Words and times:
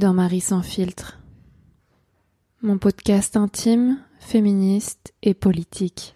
dans 0.00 0.14
Marie 0.14 0.40
sans 0.40 0.62
filtre, 0.62 1.18
mon 2.62 2.78
podcast 2.78 3.36
intime, 3.36 4.02
féministe 4.18 5.12
et 5.22 5.34
politique. 5.34 6.14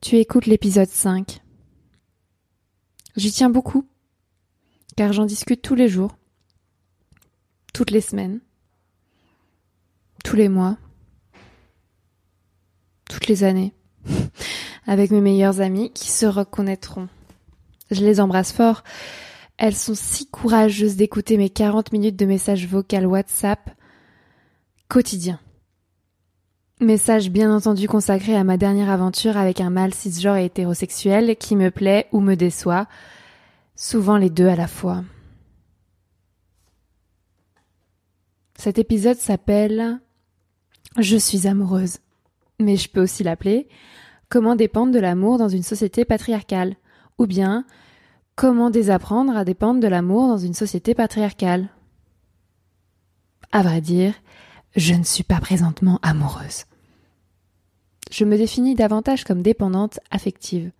Tu 0.00 0.16
écoutes 0.16 0.46
l'épisode 0.46 0.88
5. 0.88 1.40
J'y 3.14 3.30
tiens 3.30 3.48
beaucoup, 3.48 3.86
car 4.96 5.12
j'en 5.12 5.24
discute 5.24 5.62
tous 5.62 5.76
les 5.76 5.86
jours, 5.86 6.16
toutes 7.72 7.92
les 7.92 8.00
semaines, 8.00 8.40
tous 10.24 10.34
les 10.34 10.48
mois, 10.48 10.78
toutes 13.08 13.28
les 13.28 13.44
années, 13.44 13.72
avec 14.88 15.12
mes 15.12 15.20
meilleurs 15.20 15.60
amis 15.60 15.92
qui 15.92 16.10
se 16.10 16.26
reconnaîtront. 16.26 17.08
Je 17.92 18.04
les 18.04 18.18
embrasse 18.18 18.50
fort 18.50 18.82
elles 19.62 19.76
sont 19.76 19.94
si 19.94 20.26
courageuses 20.26 20.96
d'écouter 20.96 21.36
mes 21.36 21.48
40 21.48 21.92
minutes 21.92 22.16
de 22.16 22.26
messages 22.26 22.66
vocaux 22.66 22.96
WhatsApp 22.96 23.70
quotidiens. 24.88 25.38
Message 26.80 27.30
bien 27.30 27.54
entendu 27.54 27.86
consacré 27.86 28.34
à 28.34 28.42
ma 28.42 28.56
dernière 28.56 28.90
aventure 28.90 29.36
avec 29.36 29.60
un 29.60 29.70
mâle 29.70 29.94
cisgenre 29.94 30.38
et 30.38 30.46
hétérosexuel 30.46 31.36
qui 31.36 31.54
me 31.54 31.70
plaît 31.70 32.08
ou 32.10 32.18
me 32.18 32.34
déçoit, 32.34 32.88
souvent 33.76 34.16
les 34.16 34.30
deux 34.30 34.48
à 34.48 34.56
la 34.56 34.66
fois. 34.66 35.04
Cet 38.58 38.80
épisode 38.80 39.18
s'appelle 39.18 40.00
Je 40.98 41.16
suis 41.16 41.46
amoureuse. 41.46 41.98
Mais 42.58 42.74
je 42.74 42.88
peux 42.88 43.02
aussi 43.02 43.22
l'appeler 43.22 43.68
Comment 44.28 44.56
dépendre 44.56 44.92
de 44.92 44.98
l'amour 44.98 45.38
dans 45.38 45.48
une 45.48 45.62
société 45.62 46.04
patriarcale 46.04 46.74
ou 47.16 47.28
bien 47.28 47.64
Comment 48.34 48.70
désapprendre 48.70 49.36
à 49.36 49.44
dépendre 49.44 49.80
de 49.80 49.88
l'amour 49.88 50.26
dans 50.26 50.38
une 50.38 50.54
société 50.54 50.94
patriarcale? 50.94 51.68
À 53.52 53.62
vrai 53.62 53.82
dire, 53.82 54.14
je 54.74 54.94
ne 54.94 55.04
suis 55.04 55.22
pas 55.22 55.38
présentement 55.38 55.98
amoureuse. 56.02 56.64
Je 58.10 58.24
me 58.24 58.38
définis 58.38 58.74
davantage 58.74 59.24
comme 59.24 59.42
dépendante 59.42 60.00
affective. 60.10 60.72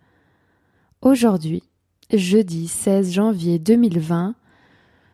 Aujourd'hui, 1.01 1.61
jeudi 2.11 2.67
16 2.67 3.11
janvier 3.11 3.59
2020, 3.59 4.33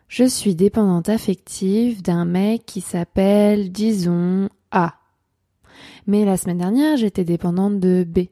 je 0.08 0.24
suis 0.24 0.54
dépendante 0.54 1.10
affective 1.10 2.00
d'un 2.00 2.24
mec 2.24 2.64
qui 2.64 2.80
s'appelle, 2.80 3.70
disons, 3.70 4.48
A. 4.70 4.94
Mais 6.06 6.24
la 6.24 6.38
semaine 6.38 6.58
dernière, 6.58 6.96
j'étais 6.96 7.24
dépendante 7.24 7.80
de 7.80 8.02
B. 8.08 8.28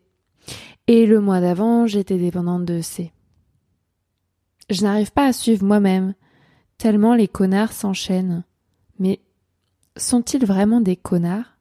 Et 0.87 1.05
le 1.05 1.20
mois 1.20 1.41
d'avant, 1.41 1.87
j'étais 1.87 2.17
dépendante 2.17 2.65
de 2.65 2.81
C. 2.81 3.12
Je 4.70 4.83
n'arrive 4.83 5.12
pas 5.12 5.27
à 5.27 5.33
suivre 5.33 5.64
moi-même, 5.64 6.14
tellement 6.77 7.14
les 7.14 7.28
connards 7.28 7.72
s'enchaînent. 7.72 8.44
Mais 8.98 9.20
sont-ils 9.97 10.44
vraiment 10.44 10.81
des 10.81 10.97
connards? 10.97 11.56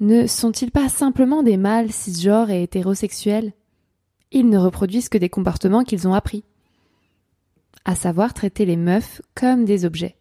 Ne 0.00 0.26
sont-ils 0.26 0.70
pas 0.70 0.88
simplement 0.88 1.42
des 1.42 1.56
mâles 1.56 1.92
cisgenres 1.92 2.50
et 2.50 2.62
hétérosexuels? 2.62 3.52
Ils 4.32 4.48
ne 4.48 4.58
reproduisent 4.58 5.08
que 5.08 5.18
des 5.18 5.28
comportements 5.28 5.84
qu'ils 5.84 6.06
ont 6.06 6.14
appris. 6.14 6.44
À 7.84 7.94
savoir 7.94 8.34
traiter 8.34 8.64
les 8.64 8.76
meufs 8.76 9.20
comme 9.34 9.64
des 9.64 9.84
objets. 9.84 10.16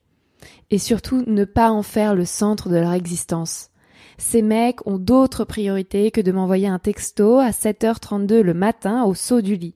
Et 0.70 0.78
surtout 0.78 1.24
ne 1.28 1.46
pas 1.46 1.72
en 1.72 1.84
faire 1.84 2.16
le 2.16 2.26
centre 2.26 2.70
de 2.70 2.78
leur 2.78 2.94
existence. 2.94 3.70
Ces 4.18 4.42
mecs 4.42 4.86
ont 4.88 4.98
d'autres 4.98 5.46
priorités 5.46 6.12
que 6.12 6.22
de 6.22 6.32
m'envoyer 6.32 6.68
un 6.68 6.80
texto 6.80 7.40
à 7.40 7.52
7h32 7.52 8.42
le 8.42 8.54
matin 8.54 9.04
au 9.04 9.14
saut 9.14 9.42
du 9.42 9.56
lit. 9.56 9.76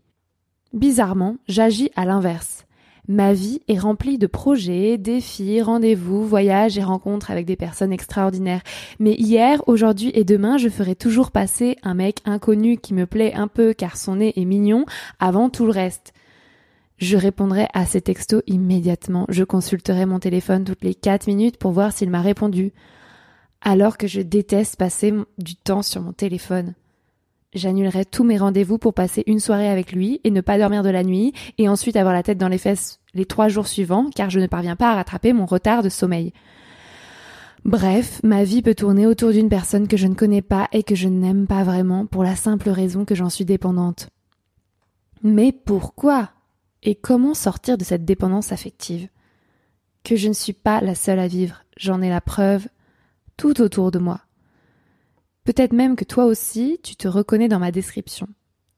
Bizarrement, 0.73 1.38
j'agis 1.47 1.91
à 1.95 2.03
l'inverse. 2.03 2.66
Ma 3.07 3.34
vie 3.34 3.59
est 3.67 3.78
remplie 3.78 4.17
de 4.17 4.28
projets, 4.28 4.97
défis, 4.97 5.61
rendez-vous, 5.61 6.25
voyages 6.25 6.78
et 6.78 6.84
rencontres 6.84 7.31
avec 7.31 7.45
des 7.45 7.57
personnes 7.57 7.91
extraordinaires. 7.91 8.63
Mais 8.97 9.13
hier, 9.13 9.62
aujourd'hui 9.67 10.12
et 10.16 10.23
demain, 10.23 10.57
je 10.57 10.69
ferai 10.69 10.95
toujours 10.95 11.31
passer 11.31 11.78
un 11.83 11.94
mec 11.94 12.19
inconnu 12.25 12.78
qui 12.78 12.94
me 12.94 13.06
plaît 13.06 13.33
un 13.33 13.47
peu 13.47 13.73
car 13.73 13.97
son 13.97 14.16
nez 14.16 14.33
est 14.38 14.45
mignon 14.45 14.85
avant 15.19 15.50
tout 15.50 15.66
le 15.66 15.72
reste. 15.72 16.13
Je 16.97 17.17
répondrai 17.17 17.67
à 17.73 17.85
ces 17.85 18.01
textos 18.01 18.41
immédiatement. 18.47 19.25
Je 19.28 19.44
consulterai 19.44 20.06
mon 20.06 20.19
téléphone 20.19 20.63
toutes 20.63 20.83
les 20.83 20.95
4 20.95 21.28
minutes 21.28 21.57
pour 21.57 21.72
voir 21.72 21.91
s'il 21.91 22.09
m'a 22.09 22.22
répondu. 22.22 22.72
Alors 23.62 23.97
que 23.97 24.07
je 24.07 24.22
déteste 24.22 24.78
passer 24.78 25.13
du 25.38 25.56
temps 25.56 25.81
sur 25.81 26.01
mon 26.01 26.13
téléphone 26.13 26.73
j'annulerai 27.53 28.06
tous 28.06 28.24
mes 28.24 28.38
rendez-vous 28.38 28.78
pour 28.78 28.94
passer 28.94 29.24
une 29.28 29.40
soirée 29.40 29.69
avec 29.69 29.91
lui 29.91 30.22
et 30.24 30.31
ne 30.31 30.41
pas 30.41 30.58
dormir 30.58 30.84
de 30.84 30.90
la 30.90 31.03
nuit 31.03 31.34
et 31.58 31.69
ensuite 31.69 31.96
avoir 31.96 32.14
la 32.14 32.24
tête 32.24 32.38
dans 32.38 32.47
les 32.47 32.58
fesses 32.58 33.00
les 33.14 33.25
trois 33.25 33.47
jours 33.47 33.68
suivants 33.68 34.09
car 34.16 34.30
je 34.30 34.40
ne 34.40 34.47
parviens 34.47 34.75
pas 34.75 34.91
à 34.91 34.96
rattraper 34.96 35.34
mon 35.34 35.46
retard 35.46 35.84
de 35.84 35.90
sommeil. 35.90 36.34
Bref, 37.66 38.19
ma 38.24 38.44
vie 38.44 38.62
peut 38.62 38.75
tourner 38.75 39.08
autour 39.08 39.31
d'une 39.31 39.50
personne 39.50 39.88
que 39.88 39.97
je 39.97 40.08
ne 40.08 40.16
connais 40.16 40.42
pas 40.42 40.68
et 40.74 40.84
que 40.84 40.96
je 40.96 41.08
n'aime 41.08 41.47
pas 41.47 41.63
vraiment 41.63 42.06
pour 42.06 42.24
la 42.24 42.36
simple 42.36 42.69
raison 42.69 43.06
que 43.06 43.16
j'en 43.16 43.30
suis 43.30 43.46
dépendante. 43.46 44.09
Mais 45.22 45.53
pourquoi 45.53 46.31
Et 46.81 46.96
comment 46.96 47.34
sortir 47.34 47.78
de 47.78 47.86
cette 47.86 48.03
dépendance 48.03 48.52
affective? 48.52 49.08
Que 50.03 50.18
je 50.18 50.28
ne 50.28 50.34
suis 50.34 50.53
pas 50.53 50.81
la 50.81 50.96
seule 50.96 51.19
à 51.19 51.28
vivre, 51.28 51.63
j'en 51.78 52.02
ai 52.02 52.09
la 52.09 52.19
preuve 52.19 52.68
tout 53.38 53.62
autour 53.62 53.92
de 53.92 54.00
moi. 54.00 54.19
Peut-être 55.44 55.74
même 55.74 55.96
que 55.96 56.06
toi 56.06 56.26
aussi, 56.26 56.80
tu 56.84 56.96
te 56.96 57.08
reconnais 57.08 57.48
dans 57.48 57.59
ma 57.59 57.72
description. 57.72 58.28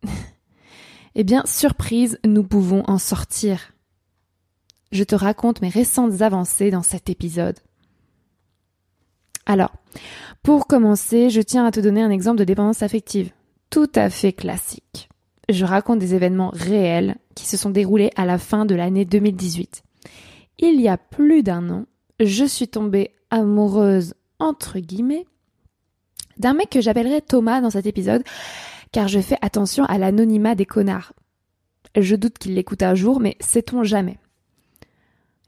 eh 1.15 1.23
bien, 1.23 1.43
surprise, 1.45 2.19
nous 2.25 2.43
pouvons 2.43 2.83
en 2.87 2.97
sortir. 2.97 3.73
Je 4.91 5.03
te 5.03 5.15
raconte 5.15 5.61
mes 5.61 5.69
récentes 5.69 6.21
avancées 6.21 6.71
dans 6.71 6.83
cet 6.83 7.09
épisode. 7.09 7.59
Alors, 9.45 9.73
pour 10.41 10.65
commencer, 10.65 11.29
je 11.29 11.41
tiens 11.41 11.65
à 11.65 11.71
te 11.71 11.79
donner 11.79 12.01
un 12.01 12.09
exemple 12.09 12.39
de 12.39 12.43
dépendance 12.43 12.81
affective, 12.81 13.31
tout 13.69 13.91
à 13.93 14.09
fait 14.09 14.33
classique. 14.33 15.09
Je 15.49 15.65
raconte 15.65 15.99
des 15.99 16.15
événements 16.15 16.49
réels 16.51 17.17
qui 17.35 17.45
se 17.45 17.57
sont 17.57 17.69
déroulés 17.69 18.09
à 18.15 18.25
la 18.25 18.39
fin 18.39 18.65
de 18.65 18.73
l'année 18.73 19.05
2018. 19.05 19.83
Il 20.59 20.81
y 20.81 20.87
a 20.87 20.97
plus 20.97 21.43
d'un 21.43 21.69
an, 21.69 21.85
je 22.19 22.45
suis 22.45 22.67
tombée 22.67 23.11
amoureuse, 23.29 24.15
entre 24.39 24.79
guillemets, 24.79 25.25
d'un 26.37 26.53
mec 26.53 26.69
que 26.69 26.81
j'appellerai 26.81 27.21
Thomas 27.21 27.61
dans 27.61 27.69
cet 27.69 27.85
épisode, 27.85 28.23
car 28.91 29.07
je 29.07 29.19
fais 29.19 29.37
attention 29.41 29.83
à 29.85 29.97
l'anonymat 29.97 30.55
des 30.55 30.65
connards. 30.65 31.13
Je 31.97 32.15
doute 32.15 32.37
qu'il 32.37 32.55
l'écoute 32.55 32.83
un 32.83 32.95
jour, 32.95 33.19
mais 33.19 33.37
sait-on 33.39 33.83
jamais. 33.83 34.17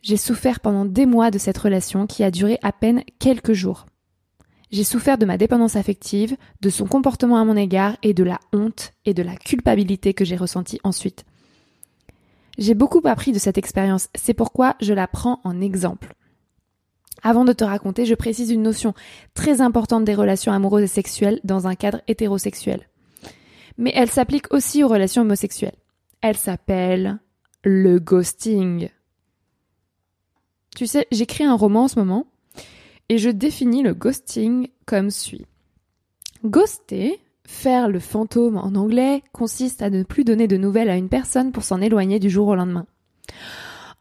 J'ai 0.02 0.18
souffert 0.18 0.60
pendant 0.60 0.86
des 0.86 1.06
mois 1.06 1.32
de 1.32 1.38
cette 1.38 1.58
relation 1.58 2.08
qui 2.08 2.24
a 2.24 2.32
duré 2.32 2.60
à 2.62 2.72
peine 2.72 3.04
quelques 3.20 3.54
jours. 3.54 3.86
J'ai 4.72 4.84
souffert 4.84 5.18
de 5.18 5.26
ma 5.26 5.38
dépendance 5.38 5.76
affective, 5.76 6.36
de 6.62 6.70
son 6.70 6.86
comportement 6.88 7.38
à 7.38 7.46
mon 7.46 7.56
égard 7.56 7.98
et 8.04 8.14
de 8.14 8.24
la 8.24 8.40
honte 8.54 8.94
et 9.06 9.14
de 9.14 9.24
la 9.24 9.36
culpabilité 9.36 10.14
que 10.14 10.26
j'ai 10.26 10.36
ressentie 10.36 10.80
ensuite. 10.84 11.26
J'ai 12.58 12.74
beaucoup 12.74 13.02
appris 13.06 13.32
de 13.32 13.40
cette 13.40 13.58
expérience, 13.58 14.10
c'est 14.16 14.34
pourquoi 14.34 14.76
je 14.82 14.94
la 14.94 15.08
prends 15.08 15.40
en 15.44 15.62
exemple. 15.62 16.16
Avant 17.24 17.46
de 17.46 17.54
te 17.54 17.64
raconter, 17.64 18.06
je 18.06 18.16
précise 18.16 18.52
une 18.52 18.62
notion 18.62 18.94
très 19.34 19.62
importante 19.62 20.06
des 20.06 20.16
relations 20.16 20.52
amoureuses 20.52 20.84
et 20.84 20.88
sexuelles 20.88 21.40
dans 21.44 21.68
un 21.68 21.76
cadre 21.76 22.02
hétérosexuel. 22.08 22.88
Mais 23.78 23.92
elle 23.96 24.10
s'applique 24.10 24.54
aussi 24.54 24.84
aux 24.84 24.88
relations 24.88 25.24
homosexuelles. 25.24 25.76
Elle 26.22 26.38
s'appelle 26.38 27.20
le 27.64 28.00
ghosting. 28.00 28.90
Tu 30.76 30.88
sais, 30.88 31.08
j'écris 31.12 31.44
un 31.44 31.56
roman 31.56 31.84
en 31.84 31.88
ce 31.88 32.00
moment 32.00 32.28
et 33.10 33.18
je 33.18 33.30
définis 33.30 33.84
le 33.84 33.94
ghosting 33.94 34.68
comme 34.86 35.10
suit. 35.10 35.46
Ghoster, 36.44 37.20
faire 37.46 37.88
le 37.88 38.00
fantôme 38.00 38.58
en 38.58 38.76
anglais, 38.76 39.24
consiste 39.32 39.82
à 39.82 39.90
ne 39.90 40.04
plus 40.04 40.24
donner 40.24 40.48
de 40.48 40.58
nouvelles 40.58 40.90
à 40.90 40.98
une 40.98 41.10
personne 41.10 41.52
pour 41.52 41.64
s'en 41.64 41.82
éloigner 41.82 42.20
du 42.20 42.30
jour 42.30 42.48
au 42.48 42.56
lendemain. 42.56 42.86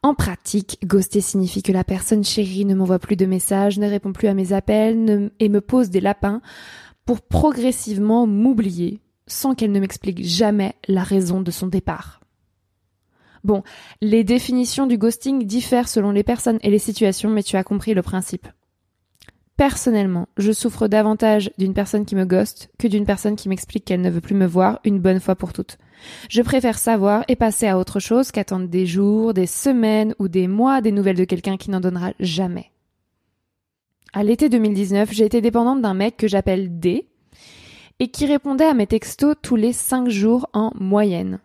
En 0.06 0.14
pratique, 0.14 0.78
ghoster 0.86 1.20
signifie 1.20 1.64
que 1.64 1.72
la 1.72 1.82
personne 1.82 2.22
chérie 2.22 2.64
ne 2.64 2.76
m'envoie 2.76 3.00
plus 3.00 3.16
de 3.16 3.26
messages, 3.26 3.76
ne 3.80 3.90
répond 3.90 4.12
plus 4.12 4.28
à 4.28 4.34
mes 4.34 4.52
appels 4.52 5.32
et 5.40 5.48
me 5.48 5.60
pose 5.60 5.90
des 5.90 6.00
lapins 6.00 6.42
pour 7.04 7.22
progressivement 7.22 8.24
m'oublier 8.24 9.00
sans 9.26 9.56
qu'elle 9.56 9.72
ne 9.72 9.80
m'explique 9.80 10.24
jamais 10.24 10.76
la 10.86 11.02
raison 11.02 11.40
de 11.40 11.50
son 11.50 11.66
départ. 11.66 12.20
Bon, 13.42 13.64
les 14.00 14.22
définitions 14.22 14.86
du 14.86 14.96
ghosting 14.96 15.44
diffèrent 15.44 15.88
selon 15.88 16.12
les 16.12 16.22
personnes 16.22 16.60
et 16.62 16.70
les 16.70 16.78
situations, 16.78 17.30
mais 17.30 17.42
tu 17.42 17.56
as 17.56 17.64
compris 17.64 17.92
le 17.92 18.02
principe. 18.02 18.46
Personnellement, 19.56 20.28
je 20.36 20.52
souffre 20.52 20.86
davantage 20.86 21.50
d'une 21.56 21.72
personne 21.72 22.04
qui 22.04 22.14
me 22.14 22.26
ghoste 22.26 22.70
que 22.78 22.88
d'une 22.88 23.06
personne 23.06 23.36
qui 23.36 23.48
m'explique 23.48 23.86
qu'elle 23.86 24.02
ne 24.02 24.10
veut 24.10 24.20
plus 24.20 24.34
me 24.34 24.46
voir 24.46 24.80
une 24.84 25.00
bonne 25.00 25.20
fois 25.20 25.34
pour 25.34 25.54
toutes. 25.54 25.78
Je 26.28 26.42
préfère 26.42 26.78
savoir 26.78 27.24
et 27.28 27.36
passer 27.36 27.66
à 27.66 27.78
autre 27.78 27.98
chose 27.98 28.32
qu'attendre 28.32 28.68
des 28.68 28.84
jours, 28.84 29.32
des 29.32 29.46
semaines 29.46 30.14
ou 30.18 30.28
des 30.28 30.46
mois 30.46 30.82
des 30.82 30.92
nouvelles 30.92 31.16
de 31.16 31.24
quelqu'un 31.24 31.56
qui 31.56 31.70
n'en 31.70 31.80
donnera 31.80 32.12
jamais. 32.20 32.70
À 34.12 34.22
l'été 34.22 34.50
2019, 34.50 35.10
j'ai 35.12 35.24
été 35.24 35.40
dépendante 35.40 35.80
d'un 35.80 35.94
mec 35.94 36.18
que 36.18 36.28
j'appelle 36.28 36.78
D 36.78 37.08
et 37.98 38.08
qui 38.08 38.26
répondait 38.26 38.66
à 38.66 38.74
mes 38.74 38.86
textos 38.86 39.36
tous 39.40 39.56
les 39.56 39.72
cinq 39.72 40.10
jours 40.10 40.48
en 40.52 40.70
moyenne. 40.78 41.38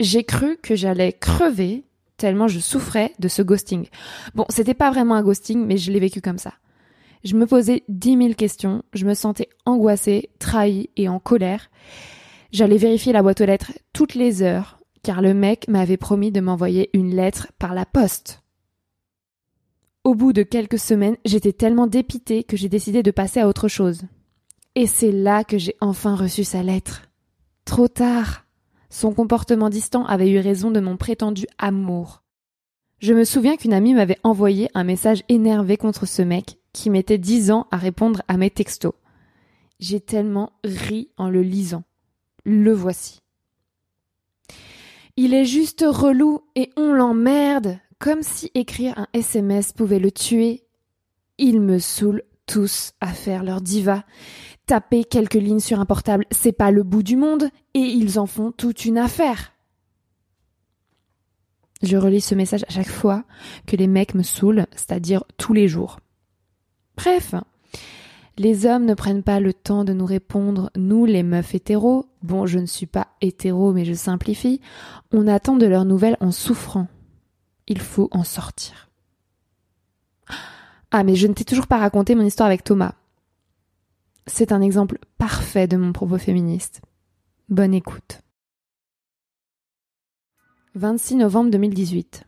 J'ai 0.00 0.24
cru 0.24 0.56
que 0.62 0.74
j'allais 0.74 1.12
crever 1.12 1.84
tellement 2.16 2.48
je 2.48 2.60
souffrais 2.60 3.12
de 3.18 3.28
ce 3.28 3.42
ghosting. 3.42 3.88
Bon, 4.34 4.46
c'était 4.48 4.74
pas 4.74 4.90
vraiment 4.90 5.16
un 5.16 5.22
ghosting, 5.22 5.66
mais 5.66 5.76
je 5.76 5.90
l'ai 5.90 6.00
vécu 6.00 6.20
comme 6.20 6.38
ça. 6.38 6.54
Je 7.24 7.36
me 7.36 7.46
posais 7.46 7.84
dix 7.88 8.16
mille 8.16 8.34
questions, 8.34 8.82
je 8.92 9.06
me 9.06 9.14
sentais 9.14 9.48
angoissée, 9.64 10.30
trahie 10.40 10.90
et 10.96 11.08
en 11.08 11.20
colère. 11.20 11.70
J'allais 12.50 12.78
vérifier 12.78 13.12
la 13.12 13.22
boîte 13.22 13.40
aux 13.40 13.46
lettres 13.46 13.72
toutes 13.92 14.14
les 14.14 14.42
heures, 14.42 14.80
car 15.02 15.22
le 15.22 15.32
mec 15.32 15.68
m'avait 15.68 15.96
promis 15.96 16.32
de 16.32 16.40
m'envoyer 16.40 16.90
une 16.94 17.14
lettre 17.14 17.52
par 17.58 17.74
la 17.74 17.86
poste. 17.86 18.42
Au 20.02 20.16
bout 20.16 20.32
de 20.32 20.42
quelques 20.42 20.80
semaines, 20.80 21.16
j'étais 21.24 21.52
tellement 21.52 21.86
dépitée 21.86 22.42
que 22.42 22.56
j'ai 22.56 22.68
décidé 22.68 23.04
de 23.04 23.12
passer 23.12 23.38
à 23.38 23.46
autre 23.46 23.68
chose. 23.68 24.02
Et 24.74 24.88
c'est 24.88 25.12
là 25.12 25.44
que 25.44 25.58
j'ai 25.58 25.76
enfin 25.80 26.16
reçu 26.16 26.42
sa 26.42 26.64
lettre. 26.64 27.02
Trop 27.64 27.86
tard. 27.86 28.44
Son 28.90 29.14
comportement 29.14 29.70
distant 29.70 30.04
avait 30.06 30.30
eu 30.30 30.40
raison 30.40 30.72
de 30.72 30.80
mon 30.80 30.96
prétendu 30.96 31.46
amour. 31.58 32.22
Je 32.98 33.14
me 33.14 33.24
souviens 33.24 33.56
qu'une 33.56 33.72
amie 33.72 33.94
m'avait 33.94 34.18
envoyé 34.24 34.68
un 34.74 34.84
message 34.84 35.22
énervé 35.28 35.76
contre 35.76 36.04
ce 36.06 36.22
mec 36.22 36.58
qui 36.72 36.90
mettait 36.90 37.18
dix 37.18 37.50
ans 37.50 37.66
à 37.70 37.76
répondre 37.76 38.22
à 38.28 38.36
mes 38.36 38.50
textos. 38.50 38.94
J'ai 39.80 40.00
tellement 40.00 40.52
ri 40.64 41.10
en 41.16 41.28
le 41.28 41.42
lisant. 41.42 41.84
Le 42.44 42.72
voici. 42.72 43.20
Il 45.16 45.34
est 45.34 45.44
juste 45.44 45.84
relou 45.86 46.40
et 46.54 46.70
on 46.76 46.92
l'emmerde, 46.92 47.78
comme 47.98 48.22
si 48.22 48.50
écrire 48.54 48.98
un 48.98 49.06
SMS 49.12 49.72
pouvait 49.72 49.98
le 49.98 50.10
tuer. 50.10 50.64
Ils 51.38 51.60
me 51.60 51.78
saoulent 51.78 52.22
tous 52.46 52.92
à 53.00 53.08
faire 53.08 53.44
leur 53.44 53.60
diva. 53.60 54.04
Taper 54.66 55.04
quelques 55.04 55.34
lignes 55.34 55.60
sur 55.60 55.80
un 55.80 55.86
portable, 55.86 56.24
c'est 56.30 56.52
pas 56.52 56.70
le 56.70 56.82
bout 56.82 57.02
du 57.02 57.16
monde, 57.16 57.48
et 57.74 57.80
ils 57.80 58.18
en 58.18 58.26
font 58.26 58.52
toute 58.52 58.84
une 58.84 58.98
affaire. 58.98 59.52
Je 61.82 61.96
relis 61.96 62.20
ce 62.20 62.34
message 62.34 62.64
à 62.68 62.72
chaque 62.72 62.88
fois 62.88 63.24
que 63.66 63.76
les 63.76 63.88
mecs 63.88 64.14
me 64.14 64.22
saoulent, 64.22 64.66
c'est-à-dire 64.72 65.24
tous 65.36 65.52
les 65.52 65.66
jours. 65.66 65.98
Bref, 66.96 67.34
les 68.38 68.66
hommes 68.66 68.86
ne 68.86 68.94
prennent 68.94 69.22
pas 69.22 69.40
le 69.40 69.52
temps 69.52 69.84
de 69.84 69.92
nous 69.92 70.06
répondre, 70.06 70.70
nous 70.76 71.04
les 71.04 71.22
meufs 71.22 71.54
hétéros, 71.54 72.06
bon 72.22 72.46
je 72.46 72.58
ne 72.58 72.66
suis 72.66 72.86
pas 72.86 73.08
hétéro 73.20 73.72
mais 73.72 73.84
je 73.84 73.92
simplifie, 73.94 74.60
on 75.12 75.26
attend 75.26 75.56
de 75.56 75.66
leurs 75.66 75.84
nouvelles 75.84 76.16
en 76.20 76.32
souffrant. 76.32 76.88
Il 77.66 77.80
faut 77.80 78.08
en 78.10 78.24
sortir. 78.24 78.88
Ah 80.90 81.04
mais 81.04 81.14
je 81.14 81.26
ne 81.26 81.34
t'ai 81.34 81.44
toujours 81.44 81.66
pas 81.66 81.78
raconté 81.78 82.14
mon 82.14 82.24
histoire 82.24 82.46
avec 82.46 82.64
Thomas. 82.64 82.94
C'est 84.26 84.52
un 84.52 84.60
exemple 84.60 84.98
parfait 85.18 85.66
de 85.66 85.76
mon 85.76 85.92
propos 85.92 86.18
féministe. 86.18 86.80
Bonne 87.48 87.74
écoute. 87.74 88.20
26 90.74 91.16
novembre 91.16 91.50
2018. 91.50 92.24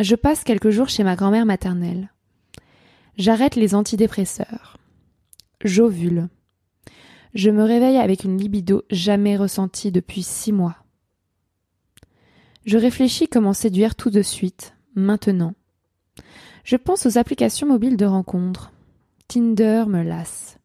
Je 0.00 0.14
passe 0.16 0.42
quelques 0.42 0.70
jours 0.70 0.88
chez 0.88 1.04
ma 1.04 1.16
grand-mère 1.16 1.46
maternelle. 1.46 2.10
J'arrête 3.18 3.56
les 3.56 3.74
antidépresseurs. 3.74 4.78
J'ovule. 5.64 6.28
Je 7.34 7.50
me 7.50 7.64
réveille 7.64 7.96
avec 7.96 8.22
une 8.22 8.38
libido 8.38 8.84
jamais 8.90 9.36
ressentie 9.36 9.90
depuis 9.90 10.22
six 10.22 10.52
mois. 10.52 10.76
Je 12.64 12.78
réfléchis 12.78 13.26
comment 13.26 13.52
séduire 13.52 13.96
tout 13.96 14.10
de 14.10 14.22
suite, 14.22 14.74
maintenant. 14.94 15.54
Je 16.62 16.76
pense 16.76 17.06
aux 17.06 17.18
applications 17.18 17.66
mobiles 17.66 17.96
de 17.96 18.06
rencontres. 18.06 18.70
Tinder 19.26 19.84
me 19.88 20.02
lasse. 20.04 20.58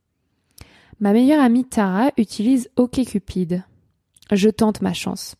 Ma 0.99 1.11
meilleure 1.11 1.43
amie 1.43 1.65
Tara 1.65 2.11
utilise 2.17 2.69
OkCupid. 2.75 3.63
Je 4.31 4.49
tente 4.49 4.81
ma 4.81 4.93
chance. 4.93 5.35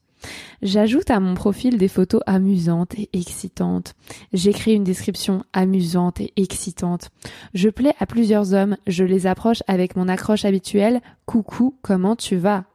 J'ajoute 0.62 1.10
à 1.12 1.20
mon 1.20 1.34
profil 1.34 1.78
des 1.78 1.88
photos 1.88 2.22
amusantes 2.26 2.98
et 2.98 3.10
excitantes. 3.14 3.96
J'écris 4.32 4.74
une 4.74 4.84
description 4.84 5.44
amusante 5.54 6.22
et 6.22 6.34
excitante. 6.38 7.10
Je 7.54 7.70
plais 7.70 7.96
à 8.00 8.06
plusieurs 8.06 8.54
hommes, 8.54 8.78
je 8.88 9.04
les 9.04 9.28
approche 9.28 9.64
avec 9.68 9.96
mon 9.96 10.08
accroche 10.08 10.46
habituelle 10.46 11.02
Coucou, 11.26 11.78
comment 11.82 12.16
tu 12.16 12.36
vas? 12.36 12.66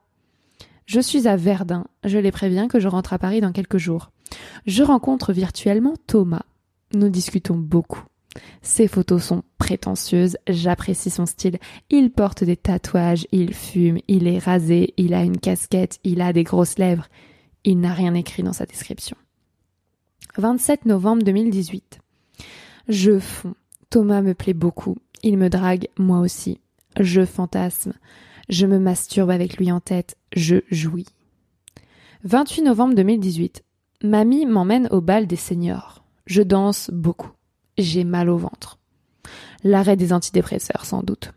Je 0.86 1.00
suis 1.00 1.28
à 1.28 1.36
Verdun, 1.36 1.86
je 2.04 2.18
les 2.18 2.32
préviens 2.32 2.68
que 2.68 2.80
je 2.80 2.88
rentre 2.88 3.12
à 3.12 3.18
Paris 3.18 3.40
dans 3.40 3.52
quelques 3.52 3.78
jours. 3.78 4.10
Je 4.66 4.82
rencontre 4.82 5.32
virtuellement 5.32 5.94
Thomas. 6.06 6.44
Nous 6.94 7.10
discutons 7.10 7.56
beaucoup. 7.56 8.04
Ses 8.62 8.88
photos 8.88 9.22
sont 9.22 9.42
prétentieuses, 9.58 10.36
j'apprécie 10.48 11.10
son 11.10 11.26
style. 11.26 11.58
Il 11.90 12.10
porte 12.10 12.44
des 12.44 12.56
tatouages, 12.56 13.26
il 13.32 13.54
fume, 13.54 13.98
il 14.08 14.26
est 14.26 14.38
rasé, 14.38 14.94
il 14.96 15.14
a 15.14 15.22
une 15.22 15.38
casquette, 15.38 15.98
il 16.04 16.20
a 16.20 16.32
des 16.32 16.44
grosses 16.44 16.78
lèvres. 16.78 17.08
Il 17.70 17.80
n'a 17.80 17.92
rien 17.92 18.14
écrit 18.14 18.42
dans 18.42 18.54
sa 18.54 18.64
description. 18.64 19.14
27 20.38 20.86
novembre 20.86 21.22
2018. 21.22 21.98
Je 22.88 23.18
fonds. 23.18 23.56
Thomas 23.90 24.22
me 24.22 24.32
plaît 24.32 24.54
beaucoup. 24.54 24.96
Il 25.22 25.36
me 25.36 25.50
drague, 25.50 25.88
moi 25.98 26.20
aussi. 26.20 26.62
Je 26.98 27.26
fantasme. 27.26 27.92
Je 28.48 28.64
me 28.64 28.78
masturbe 28.78 29.28
avec 29.28 29.58
lui 29.58 29.70
en 29.70 29.80
tête. 29.80 30.16
Je 30.34 30.60
jouis. 30.70 31.08
28 32.24 32.62
novembre 32.62 32.94
2018. 32.94 33.62
Mamie 34.02 34.46
m'emmène 34.46 34.88
au 34.90 35.02
bal 35.02 35.26
des 35.26 35.36
seniors. 35.36 36.06
Je 36.24 36.40
danse 36.40 36.90
beaucoup. 36.90 37.32
J'ai 37.76 38.04
mal 38.04 38.30
au 38.30 38.38
ventre. 38.38 38.78
L'arrêt 39.62 39.96
des 39.96 40.14
antidépresseurs, 40.14 40.86
sans 40.86 41.02
doute. 41.02 41.34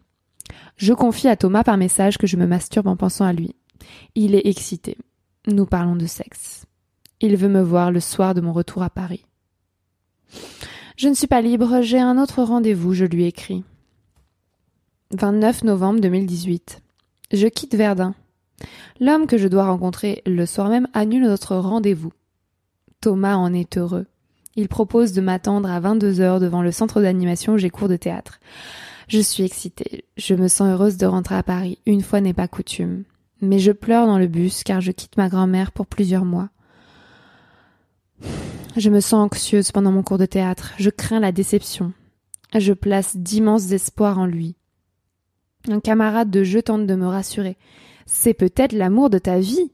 Je 0.77 0.93
confie 0.93 1.27
à 1.27 1.35
Thomas 1.35 1.65
par 1.65 1.75
message 1.75 2.17
que 2.17 2.25
je 2.25 2.37
me 2.37 2.47
masturbe 2.47 2.87
en 2.87 2.95
pensant 2.95 3.25
à 3.25 3.33
lui. 3.33 3.53
Il 4.15 4.33
est 4.33 4.47
excité. 4.47 4.95
Nous 5.47 5.65
parlons 5.65 5.95
de 5.95 6.05
sexe. 6.05 6.65
Il 7.19 7.35
veut 7.35 7.49
me 7.49 7.63
voir 7.63 7.91
le 7.91 7.99
soir 7.99 8.35
de 8.35 8.41
mon 8.41 8.53
retour 8.53 8.83
à 8.83 8.91
Paris. 8.91 9.25
Je 10.97 11.07
ne 11.07 11.15
suis 11.15 11.25
pas 11.25 11.41
libre, 11.41 11.81
j'ai 11.81 11.99
un 11.99 12.21
autre 12.21 12.43
rendez-vous, 12.43 12.93
je 12.93 13.05
lui 13.05 13.25
écris. 13.25 13.63
29 15.11 15.63
novembre 15.63 15.99
2018. 15.99 16.81
Je 17.31 17.47
quitte 17.47 17.73
Verdun. 17.73 18.13
L'homme 18.99 19.25
que 19.25 19.39
je 19.39 19.47
dois 19.47 19.65
rencontrer 19.65 20.21
le 20.27 20.45
soir 20.45 20.69
même 20.69 20.87
annule 20.93 21.23
notre 21.23 21.55
rendez-vous. 21.55 22.13
Thomas 23.01 23.35
en 23.35 23.51
est 23.51 23.79
heureux. 23.79 24.05
Il 24.55 24.67
propose 24.67 25.11
de 25.13 25.21
m'attendre 25.21 25.71
à 25.71 25.79
22 25.79 26.19
heures 26.19 26.39
devant 26.39 26.61
le 26.61 26.71
centre 26.71 27.01
d'animation 27.01 27.53
où 27.53 27.57
j'ai 27.57 27.71
cours 27.71 27.89
de 27.89 27.97
théâtre. 27.97 28.39
Je 29.07 29.19
suis 29.19 29.43
excitée. 29.43 30.05
Je 30.17 30.35
me 30.35 30.47
sens 30.47 30.69
heureuse 30.71 30.97
de 30.97 31.07
rentrer 31.07 31.35
à 31.35 31.41
Paris. 31.41 31.79
Une 31.87 32.01
fois 32.01 32.21
n'est 32.21 32.33
pas 32.33 32.47
coutume 32.47 33.05
mais 33.41 33.59
je 33.59 33.71
pleure 33.71 34.05
dans 34.05 34.17
le 34.17 34.27
bus 34.27 34.63
car 34.63 34.81
je 34.81 34.91
quitte 34.91 35.17
ma 35.17 35.29
grand-mère 35.29 35.71
pour 35.71 35.87
plusieurs 35.87 36.25
mois. 36.25 36.49
Je 38.77 38.89
me 38.89 39.01
sens 39.01 39.25
anxieuse 39.25 39.71
pendant 39.71 39.91
mon 39.91 40.03
cours 40.03 40.17
de 40.17 40.25
théâtre, 40.25 40.73
je 40.77 40.89
crains 40.89 41.19
la 41.19 41.31
déception. 41.31 41.93
Je 42.57 42.73
place 42.73 43.17
d'immenses 43.17 43.71
espoirs 43.71 44.19
en 44.19 44.25
lui. 44.25 44.55
Un 45.69 45.79
camarade 45.79 46.29
de 46.29 46.43
jeu 46.43 46.61
tente 46.61 46.87
de 46.87 46.95
me 46.95 47.07
rassurer. 47.07 47.57
C'est 48.05 48.33
peut-être 48.33 48.73
l'amour 48.73 49.09
de 49.09 49.17
ta 49.17 49.39
vie. 49.39 49.71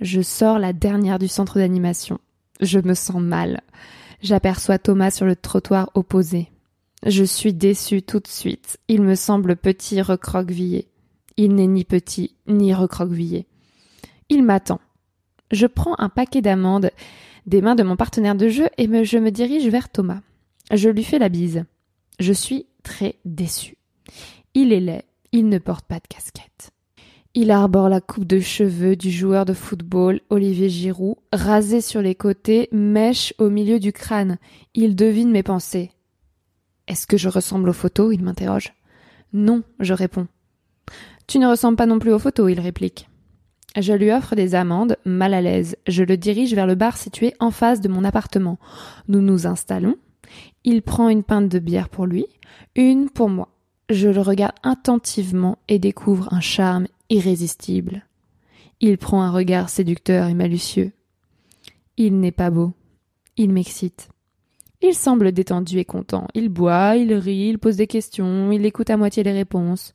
Je 0.00 0.20
sors 0.20 0.58
la 0.58 0.72
dernière 0.72 1.18
du 1.18 1.28
centre 1.28 1.58
d'animation. 1.58 2.18
Je 2.60 2.78
me 2.78 2.94
sens 2.94 3.20
mal. 3.20 3.60
J'aperçois 4.22 4.78
Thomas 4.78 5.10
sur 5.10 5.26
le 5.26 5.36
trottoir 5.36 5.90
opposé. 5.94 6.50
Je 7.06 7.22
suis 7.22 7.54
déçue 7.54 8.02
tout 8.02 8.18
de 8.18 8.26
suite. 8.26 8.78
Il 8.88 9.02
me 9.02 9.14
semble 9.14 9.56
petit 9.56 10.02
recroquevillé. 10.02 10.88
Il 11.38 11.54
n'est 11.54 11.68
ni 11.68 11.84
petit, 11.84 12.34
ni 12.48 12.74
recroquevillé. 12.74 13.46
Il 14.28 14.42
m'attend. 14.42 14.80
Je 15.52 15.66
prends 15.66 15.94
un 15.98 16.10
paquet 16.10 16.42
d'amandes 16.42 16.90
des 17.46 17.62
mains 17.62 17.76
de 17.76 17.84
mon 17.84 17.96
partenaire 17.96 18.34
de 18.34 18.48
jeu 18.48 18.68
et 18.76 18.86
je 19.04 19.18
me 19.18 19.30
dirige 19.30 19.68
vers 19.68 19.88
Thomas. 19.88 20.20
Je 20.72 20.90
lui 20.90 21.04
fais 21.04 21.20
la 21.20 21.30
bise. 21.30 21.64
Je 22.18 22.32
suis 22.32 22.66
très 22.82 23.20
déçue. 23.24 23.78
Il 24.54 24.72
est 24.72 24.80
laid, 24.80 25.04
il 25.32 25.48
ne 25.48 25.58
porte 25.58 25.86
pas 25.86 26.00
de 26.00 26.08
casquette. 26.08 26.72
Il 27.34 27.52
arbore 27.52 27.88
la 27.88 28.00
coupe 28.00 28.24
de 28.24 28.40
cheveux 28.40 28.96
du 28.96 29.12
joueur 29.12 29.44
de 29.44 29.52
football 29.52 30.20
Olivier 30.30 30.68
Giroud, 30.68 31.16
rasé 31.32 31.80
sur 31.80 32.02
les 32.02 32.16
côtés, 32.16 32.68
mèche 32.72 33.32
au 33.38 33.48
milieu 33.48 33.78
du 33.78 33.92
crâne. 33.92 34.38
Il 34.74 34.96
devine 34.96 35.30
mes 35.30 35.44
pensées. 35.44 35.92
Est-ce 36.88 37.06
que 37.06 37.16
je 37.16 37.28
ressemble 37.28 37.68
aux 37.68 37.74
photos? 37.74 38.12
Il 38.12 38.24
m'interroge. 38.24 38.74
Non, 39.32 39.62
je 39.78 39.94
réponds. 39.94 40.26
Tu 41.28 41.38
ne 41.38 41.46
ressembles 41.46 41.76
pas 41.76 41.86
non 41.86 41.98
plus 41.98 42.12
aux 42.12 42.18
photos, 42.18 42.50
il 42.50 42.58
réplique. 42.58 43.08
Je 43.78 43.92
lui 43.92 44.10
offre 44.10 44.34
des 44.34 44.54
amandes, 44.54 44.96
mal 45.04 45.34
à 45.34 45.42
l'aise. 45.42 45.76
Je 45.86 46.02
le 46.02 46.16
dirige 46.16 46.54
vers 46.54 46.66
le 46.66 46.74
bar 46.74 46.96
situé 46.96 47.34
en 47.38 47.50
face 47.50 47.82
de 47.82 47.88
mon 47.88 48.02
appartement. 48.02 48.58
Nous 49.08 49.20
nous 49.20 49.46
installons. 49.46 49.96
Il 50.64 50.82
prend 50.82 51.10
une 51.10 51.22
pinte 51.22 51.48
de 51.48 51.58
bière 51.58 51.90
pour 51.90 52.06
lui, 52.06 52.26
une 52.74 53.10
pour 53.10 53.28
moi. 53.28 53.48
Je 53.90 54.08
le 54.08 54.20
regarde 54.20 54.54
attentivement 54.62 55.58
et 55.68 55.78
découvre 55.78 56.32
un 56.32 56.40
charme 56.40 56.86
irrésistible. 57.10 58.06
Il 58.80 58.96
prend 58.96 59.22
un 59.22 59.30
regard 59.30 59.68
séducteur 59.68 60.28
et 60.28 60.34
malicieux. 60.34 60.92
Il 61.98 62.20
n'est 62.20 62.32
pas 62.32 62.50
beau. 62.50 62.72
Il 63.36 63.52
m'excite. 63.52 64.08
Il 64.80 64.94
semble 64.94 65.32
détendu 65.32 65.78
et 65.78 65.84
content. 65.84 66.26
Il 66.34 66.48
boit, 66.48 66.96
il 66.96 67.12
rit, 67.12 67.48
il 67.48 67.58
pose 67.58 67.76
des 67.76 67.86
questions, 67.86 68.50
il 68.50 68.64
écoute 68.64 68.90
à 68.90 68.96
moitié 68.96 69.22
les 69.22 69.32
réponses. 69.32 69.92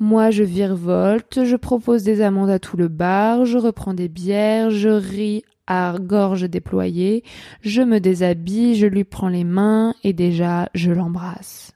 Moi, 0.00 0.30
je 0.30 0.42
virevolte, 0.42 1.44
je 1.44 1.56
propose 1.56 2.02
des 2.02 2.20
amandes 2.20 2.50
à 2.50 2.58
tout 2.58 2.76
le 2.76 2.88
bar, 2.88 3.44
je 3.44 3.58
reprends 3.58 3.94
des 3.94 4.08
bières, 4.08 4.70
je 4.70 4.88
ris 4.88 5.44
à 5.66 5.96
gorge 5.98 6.48
déployée, 6.50 7.22
je 7.62 7.80
me 7.80 8.00
déshabille, 8.00 8.74
je 8.74 8.86
lui 8.86 9.04
prends 9.04 9.28
les 9.28 9.44
mains 9.44 9.94
et 10.02 10.12
déjà 10.12 10.68
je 10.74 10.92
l'embrasse. 10.92 11.72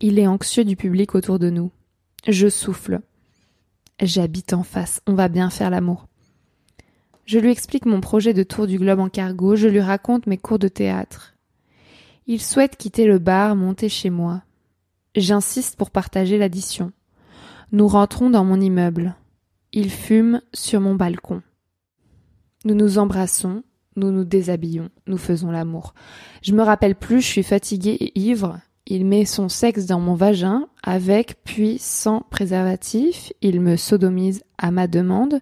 Il 0.00 0.18
est 0.18 0.28
anxieux 0.28 0.64
du 0.64 0.76
public 0.76 1.14
autour 1.14 1.38
de 1.38 1.50
nous. 1.50 1.72
Je 2.28 2.48
souffle. 2.48 3.00
J'habite 4.00 4.52
en 4.52 4.62
face, 4.62 5.00
on 5.06 5.14
va 5.14 5.28
bien 5.28 5.50
faire 5.50 5.70
l'amour. 5.70 6.06
Je 7.24 7.38
lui 7.38 7.50
explique 7.50 7.84
mon 7.84 8.00
projet 8.00 8.32
de 8.32 8.44
tour 8.44 8.66
du 8.66 8.78
globe 8.78 9.00
en 9.00 9.08
cargo, 9.08 9.56
je 9.56 9.68
lui 9.68 9.80
raconte 9.80 10.26
mes 10.26 10.38
cours 10.38 10.58
de 10.58 10.68
théâtre. 10.68 11.34
Il 12.26 12.40
souhaite 12.40 12.76
quitter 12.76 13.06
le 13.06 13.18
bar, 13.18 13.56
monter 13.56 13.88
chez 13.88 14.08
moi. 14.08 14.42
J'insiste 15.16 15.76
pour 15.76 15.90
partager 15.90 16.38
l'addition. 16.38 16.92
Nous 17.70 17.86
rentrons 17.86 18.30
dans 18.30 18.44
mon 18.44 18.58
immeuble. 18.60 19.14
Il 19.72 19.90
fume 19.90 20.40
sur 20.54 20.80
mon 20.80 20.94
balcon. 20.94 21.42
Nous 22.64 22.74
nous 22.74 22.96
embrassons, 22.96 23.62
nous 23.94 24.10
nous 24.10 24.24
déshabillons, 24.24 24.88
nous 25.06 25.18
faisons 25.18 25.50
l'amour. 25.50 25.92
Je 26.40 26.54
me 26.54 26.62
rappelle 26.62 26.94
plus, 26.94 27.20
je 27.20 27.26
suis 27.26 27.42
fatiguée 27.42 27.98
et 28.00 28.18
ivre. 28.18 28.58
Il 28.86 29.04
met 29.04 29.26
son 29.26 29.50
sexe 29.50 29.84
dans 29.84 30.00
mon 30.00 30.14
vagin, 30.14 30.66
avec 30.82 31.44
puis 31.44 31.76
sans 31.78 32.22
préservatif. 32.30 33.34
Il 33.42 33.60
me 33.60 33.76
sodomise 33.76 34.42
à 34.56 34.70
ma 34.70 34.86
demande. 34.86 35.40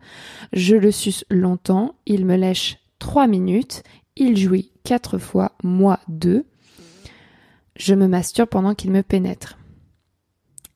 Je 0.52 0.74
le 0.74 0.90
suce 0.90 1.24
longtemps. 1.30 1.94
Il 2.06 2.26
me 2.26 2.34
lèche 2.34 2.78
trois 2.98 3.28
minutes. 3.28 3.84
Il 4.16 4.36
jouit 4.36 4.72
quatre 4.82 5.18
fois, 5.18 5.52
moi 5.62 6.00
deux. 6.08 6.44
Je 7.76 7.94
me 7.94 8.08
masturbe 8.08 8.48
pendant 8.48 8.74
qu'il 8.74 8.90
me 8.90 9.02
pénètre. 9.02 9.58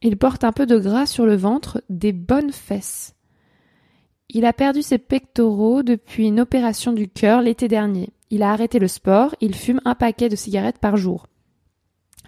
Il 0.02 0.16
porte 0.16 0.44
un 0.44 0.52
peu 0.52 0.66
de 0.66 0.78
gras 0.78 1.06
sur 1.06 1.26
le 1.26 1.36
ventre, 1.36 1.82
des 1.90 2.12
bonnes 2.12 2.52
fesses. 2.52 3.14
Il 4.30 4.46
a 4.46 4.52
perdu 4.52 4.82
ses 4.82 4.98
pectoraux 4.98 5.82
depuis 5.82 6.26
une 6.26 6.40
opération 6.40 6.92
du 6.92 7.08
cœur 7.08 7.42
l'été 7.42 7.68
dernier. 7.68 8.10
Il 8.30 8.42
a 8.42 8.52
arrêté 8.52 8.78
le 8.78 8.88
sport, 8.88 9.34
il 9.40 9.54
fume 9.54 9.80
un 9.84 9.94
paquet 9.94 10.28
de 10.28 10.36
cigarettes 10.36 10.78
par 10.78 10.96
jour. 10.96 11.26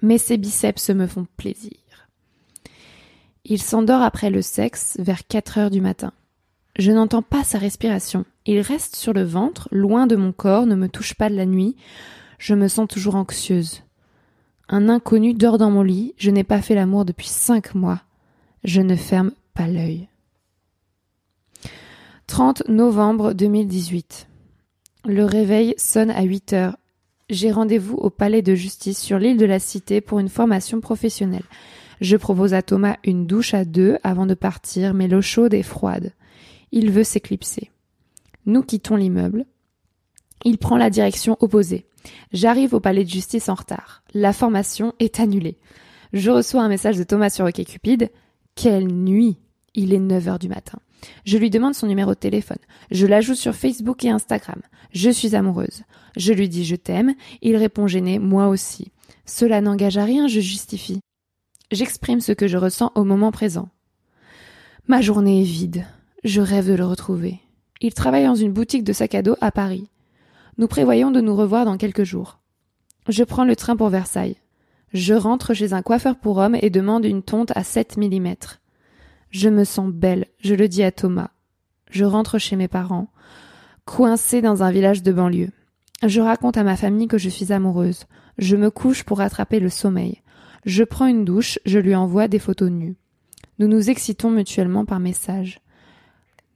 Mais 0.02 0.19
ses 0.19 0.37
biceps 0.37 0.91
me 0.91 1.07
font 1.07 1.26
plaisir. 1.37 1.79
Il 3.45 3.62
s'endort 3.62 4.02
après 4.02 4.31
le 4.31 4.43
sexe 4.43 4.97
vers 4.99 5.26
4 5.26 5.59
heures 5.59 5.71
du 5.71 5.81
matin. 5.81 6.12
Je 6.76 6.91
n'entends 6.91 7.23
pas 7.23 7.45
sa 7.45 7.59
respiration. 7.59 8.25
Il 8.47 8.61
reste 8.61 8.97
sur 8.97 9.12
le 9.12 9.23
ventre, 9.23 9.69
loin 9.71 10.07
de 10.07 10.17
mon 10.17 10.33
corps, 10.33 10.67
ne 10.67 10.75
me 10.75 10.88
touche 10.88 11.14
pas 11.14 11.31
de 11.31 11.37
la 11.37 11.47
nuit. 11.47 11.76
Je 12.38 12.55
me 12.55 12.69
sens 12.69 12.88
toujours 12.88 13.14
anxieuse. 13.14 13.83
Un 14.73 14.88
inconnu 14.88 15.35
dort 15.35 15.59
dans 15.59 15.71
mon 15.71 15.83
lit, 15.83 16.14
je 16.17 16.31
n'ai 16.31 16.45
pas 16.45 16.62
fait 16.62 16.75
l'amour 16.75 17.05
depuis 17.05 17.29
cinq 17.29 17.75
mois. 17.75 18.00
Je 18.64 18.81
ne 18.81 18.97
ferme 18.97 19.33
pas 19.52 19.67
l'œil. 19.67 20.09
30 22.26 22.69
novembre 22.69 23.35
2018. 23.35 24.29
Le 25.05 25.26
réveil 25.26 25.75
sonne 25.76 26.11
à 26.11 26.23
8 26.23 26.55
heures. 26.55 26.79
J'ai 27.29 27.52
rendez-vous 27.52 27.97
au 27.97 28.09
palais 28.09 28.41
de 28.41 28.55
justice 28.55 28.99
sur 28.99 29.19
l'île 29.19 29.37
de 29.37 29.45
la 29.45 29.59
Cité 29.59 30.00
pour 30.00 30.21
une 30.21 30.31
formation 30.31 30.81
professionnelle. 30.81 31.45
Je 32.00 32.17
propose 32.17 32.55
à 32.55 32.62
Thomas 32.62 32.97
une 33.05 33.26
douche 33.26 33.52
à 33.52 33.67
deux 33.67 33.99
avant 34.02 34.25
de 34.25 34.33
partir, 34.33 34.95
mais 34.95 35.07
l'eau 35.07 35.21
chaude 35.21 35.52
est 35.52 35.62
froide. 35.62 36.14
Il 36.71 36.91
veut 36.91 37.05
s'éclipser. 37.05 37.71
Nous 38.47 38.62
quittons 38.62 38.97
l'immeuble. 38.97 39.45
Il 40.47 40.57
prend 40.57 40.79
la 40.79 40.88
direction 40.88 41.37
opposée. 41.41 41.85
J'arrive 42.32 42.75
au 42.75 42.80
palais 42.80 43.04
de 43.04 43.11
justice 43.11 43.49
en 43.49 43.54
retard. 43.54 44.02
La 44.14 44.32
formation 44.32 44.94
est 44.99 45.21
annulée. 45.21 45.59
Je 46.12 46.30
reçois 46.30 46.62
un 46.62 46.68
message 46.68 46.99
de 46.99 47.04
Thomas 47.04 47.30
sur 47.30 47.44
OkCupid. 47.44 48.11
Quelle 48.54 48.87
nuit! 48.87 49.38
Il 49.75 49.94
est 49.94 49.99
9 49.99 50.28
heures 50.28 50.38
du 50.38 50.49
matin. 50.49 50.78
Je 51.25 51.38
lui 51.38 51.50
demande 51.50 51.75
son 51.75 51.87
numéro 51.87 52.11
de 52.11 52.18
téléphone. 52.18 52.59
Je 52.90 53.06
l'ajoute 53.06 53.37
sur 53.37 53.54
Facebook 53.54 54.04
et 54.04 54.11
Instagram. 54.11 54.61
Je 54.92 55.11
suis 55.11 55.35
amoureuse. 55.35 55.82
Je 56.16 56.32
lui 56.32 56.49
dis 56.49 56.64
je 56.64 56.76
t'aime. 56.76 57.14
Il 57.40 57.56
répond 57.56 57.87
gêné, 57.87 58.18
moi 58.18 58.49
aussi. 58.49 58.92
Cela 59.25 59.61
n'engage 59.61 59.97
à 59.97 60.04
rien, 60.04 60.28
je 60.28 60.40
justifie. 60.40 61.00
J'exprime 61.71 62.21
ce 62.21 62.32
que 62.32 62.49
je 62.49 62.59
ressens 62.59 62.92
au 62.94 63.04
moment 63.04 63.32
présent. 63.32 63.71
Ma 64.88 65.00
journée 65.00 65.40
est 65.40 65.44
vide. 65.44 65.87
Je 66.25 66.40
rêve 66.40 66.68
de 66.68 66.75
le 66.75 66.85
retrouver. 66.85 67.40
Il 67.80 67.94
travaille 67.94 68.26
dans 68.26 68.35
une 68.35 68.52
boutique 68.52 68.85
de 68.85 68.92
sacs 68.92 69.14
à 69.14 69.23
dos 69.23 69.37
à 69.40 69.50
Paris. 69.50 69.88
Nous 70.59 70.68
prévoyons 70.68 71.11
de 71.11 71.21
nous 71.21 71.35
revoir 71.35 71.64
dans 71.64 71.76
quelques 71.76 72.04
jours. 72.04 72.38
Je 73.09 73.25
prends 73.25 73.44
le 73.44 73.56
train 73.56 73.76
pour 73.76 73.88
Versailles. 73.88 74.37
Je 74.92 75.14
rentre 75.14 75.54
chez 75.54 75.73
un 75.73 75.82
coiffeur 75.82 76.16
pour 76.16 76.37
hommes 76.37 76.56
et 76.61 76.68
demande 76.68 77.04
une 77.04 77.23
tonte 77.23 77.52
à 77.56 77.64
7 77.64 77.97
mm. 77.97 78.35
Je 79.30 79.49
me 79.49 79.64
sens 79.64 79.90
belle, 79.90 80.26
je 80.40 80.54
le 80.54 80.68
dis 80.68 80.82
à 80.82 80.92
Thomas. 80.92 81.30
Je 81.90 82.04
rentre 82.04 82.38
chez 82.38 82.56
mes 82.56 82.68
parents, 82.68 83.09
coincée 83.87 84.42
dans 84.42 84.62
un 84.62 84.71
village 84.71 85.02
de 85.02 85.12
banlieue. 85.12 85.50
Je 86.02 86.21
raconte 86.21 86.56
à 86.56 86.64
ma 86.64 86.76
famille 86.76 87.09
que 87.09 87.18
je 87.18 87.30
suis 87.30 87.52
amoureuse. 87.52 88.04
Je 88.37 88.56
me 88.56 88.71
couche 88.71 89.04
pour 89.04 89.18
rattraper 89.18 89.61
le 89.61 89.71
sommeil. 89.71 90.21
Je 90.66 90.85
prends 90.85 91.06
une 91.06 91.25
douche, 91.25 91.59
je 91.64 91.78
lui 91.78 91.94
envoie 91.94 92.28
des 92.28 92.38
photos 92.38 92.71
nues. 92.71 92.97
Nous 93.59 93.68
nous 93.68 93.90
excitons 93.90 94.30
mutuellement 94.30 94.85
par 94.85 95.00
message. 95.00 95.61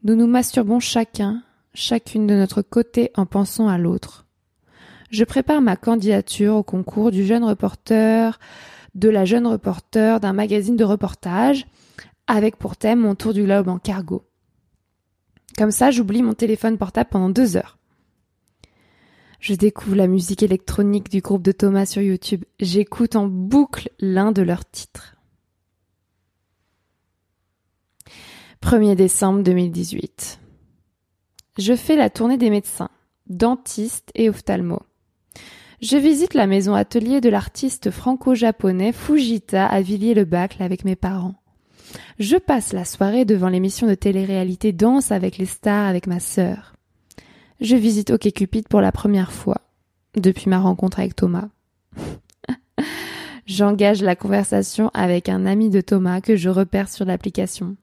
Nous 0.04 0.14
nous 0.14 0.26
masturbons 0.26 0.80
chacun, 0.80 1.42
chacune 1.76 2.26
de 2.26 2.34
notre 2.34 2.62
côté 2.62 3.10
en 3.14 3.26
pensant 3.26 3.68
à 3.68 3.78
l'autre. 3.78 4.26
Je 5.10 5.24
prépare 5.24 5.60
ma 5.62 5.76
candidature 5.76 6.56
au 6.56 6.62
concours 6.62 7.10
du 7.10 7.24
jeune 7.24 7.44
reporter, 7.44 8.40
de 8.94 9.08
la 9.08 9.24
jeune 9.24 9.46
reporter 9.46 10.18
d'un 10.18 10.32
magazine 10.32 10.76
de 10.76 10.84
reportage 10.84 11.66
avec 12.26 12.56
pour 12.56 12.76
thème 12.76 13.00
mon 13.00 13.14
tour 13.14 13.32
du 13.32 13.44
globe 13.44 13.68
en 13.68 13.78
cargo. 13.78 14.24
Comme 15.56 15.70
ça, 15.70 15.90
j'oublie 15.90 16.22
mon 16.22 16.34
téléphone 16.34 16.76
portable 16.76 17.10
pendant 17.10 17.30
deux 17.30 17.56
heures. 17.56 17.78
Je 19.38 19.54
découvre 19.54 19.96
la 19.96 20.06
musique 20.06 20.42
électronique 20.42 21.10
du 21.10 21.20
groupe 21.20 21.42
de 21.42 21.52
Thomas 21.52 21.86
sur 21.86 22.02
YouTube. 22.02 22.44
J'écoute 22.58 23.16
en 23.16 23.26
boucle 23.26 23.90
l'un 24.00 24.32
de 24.32 24.42
leurs 24.42 24.68
titres. 24.68 25.16
1er 28.62 28.96
décembre 28.96 29.42
2018. 29.42 30.40
Je 31.58 31.74
fais 31.74 31.96
la 31.96 32.10
tournée 32.10 32.36
des 32.36 32.50
médecins, 32.50 32.90
dentistes 33.28 34.10
et 34.14 34.28
ophtalmos. 34.28 34.82
Je 35.80 35.96
visite 35.96 36.34
la 36.34 36.46
maison 36.46 36.74
atelier 36.74 37.20
de 37.20 37.28
l'artiste 37.28 37.90
franco-japonais 37.90 38.92
Fujita 38.92 39.66
à 39.66 39.80
Villiers-le-Bacle 39.80 40.62
avec 40.62 40.84
mes 40.84 40.96
parents. 40.96 41.34
Je 42.18 42.36
passe 42.36 42.72
la 42.72 42.84
soirée 42.84 43.24
devant 43.24 43.48
l'émission 43.48 43.86
de 43.86 43.94
télé-réalité 43.94 44.72
Danse 44.72 45.12
avec 45.12 45.38
les 45.38 45.46
stars 45.46 45.86
avec 45.86 46.06
ma 46.06 46.20
sœur. 46.20 46.74
Je 47.60 47.76
visite 47.76 48.10
OkCupid 48.10 48.68
pour 48.68 48.80
la 48.80 48.92
première 48.92 49.32
fois 49.32 49.62
depuis 50.14 50.50
ma 50.50 50.58
rencontre 50.58 50.98
avec 50.98 51.16
Thomas. 51.16 51.48
J'engage 53.46 54.02
la 54.02 54.16
conversation 54.16 54.90
avec 54.92 55.28
un 55.28 55.46
ami 55.46 55.70
de 55.70 55.80
Thomas 55.80 56.20
que 56.20 56.36
je 56.36 56.48
repère 56.48 56.88
sur 56.88 57.04
l'application. 57.04 57.76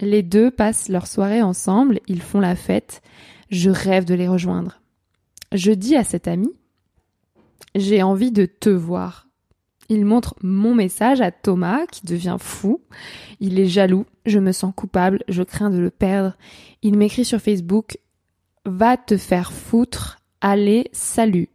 Les 0.00 0.22
deux 0.22 0.50
passent 0.50 0.88
leur 0.88 1.06
soirée 1.06 1.42
ensemble, 1.42 2.00
ils 2.06 2.20
font 2.20 2.40
la 2.40 2.56
fête, 2.56 3.02
je 3.50 3.70
rêve 3.70 4.04
de 4.04 4.14
les 4.14 4.28
rejoindre. 4.28 4.80
Je 5.52 5.72
dis 5.72 5.96
à 5.96 6.04
cet 6.04 6.28
ami 6.28 6.50
J'ai 7.74 8.02
envie 8.02 8.32
de 8.32 8.46
te 8.46 8.68
voir. 8.68 9.26
Il 9.88 10.04
montre 10.04 10.34
mon 10.42 10.74
message 10.74 11.20
à 11.20 11.30
Thomas, 11.30 11.86
qui 11.86 12.04
devient 12.04 12.36
fou. 12.40 12.82
Il 13.40 13.58
est 13.58 13.66
jaloux, 13.66 14.04
je 14.26 14.38
me 14.38 14.52
sens 14.52 14.72
coupable, 14.74 15.22
je 15.28 15.42
crains 15.42 15.70
de 15.70 15.78
le 15.78 15.90
perdre. 15.90 16.36
Il 16.82 16.98
m'écrit 16.98 17.24
sur 17.24 17.40
Facebook 17.40 17.98
Va 18.64 18.96
te 18.96 19.16
faire 19.16 19.52
foutre, 19.52 20.18
allez, 20.40 20.88
salut. 20.90 21.48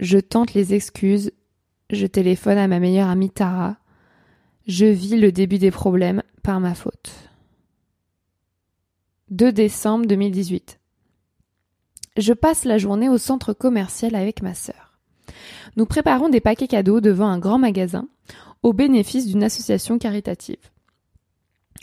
Je 0.00 0.18
tente 0.18 0.54
les 0.54 0.72
excuses, 0.72 1.30
je 1.90 2.06
téléphone 2.06 2.56
à 2.56 2.68
ma 2.68 2.80
meilleure 2.80 3.10
amie 3.10 3.28
Tara. 3.28 3.76
Je 4.66 4.86
vis 4.86 5.18
le 5.18 5.30
début 5.30 5.58
des 5.58 5.70
problèmes 5.70 6.22
par 6.42 6.60
ma 6.60 6.74
faute. 6.74 7.12
2 9.30 9.52
décembre 9.52 10.06
2018. 10.06 10.78
Je 12.16 12.32
passe 12.32 12.64
la 12.64 12.78
journée 12.78 13.08
au 13.08 13.18
centre 13.18 13.52
commercial 13.52 14.14
avec 14.14 14.42
ma 14.42 14.54
sœur 14.54 14.90
nous 15.76 15.86
préparons 15.86 16.28
des 16.28 16.40
paquets 16.40 16.68
cadeaux 16.68 17.00
devant 17.00 17.28
un 17.28 17.38
grand 17.38 17.58
magasin 17.58 18.08
au 18.62 18.72
bénéfice 18.72 19.26
d'une 19.26 19.42
association 19.42 19.98
caritative. 19.98 20.70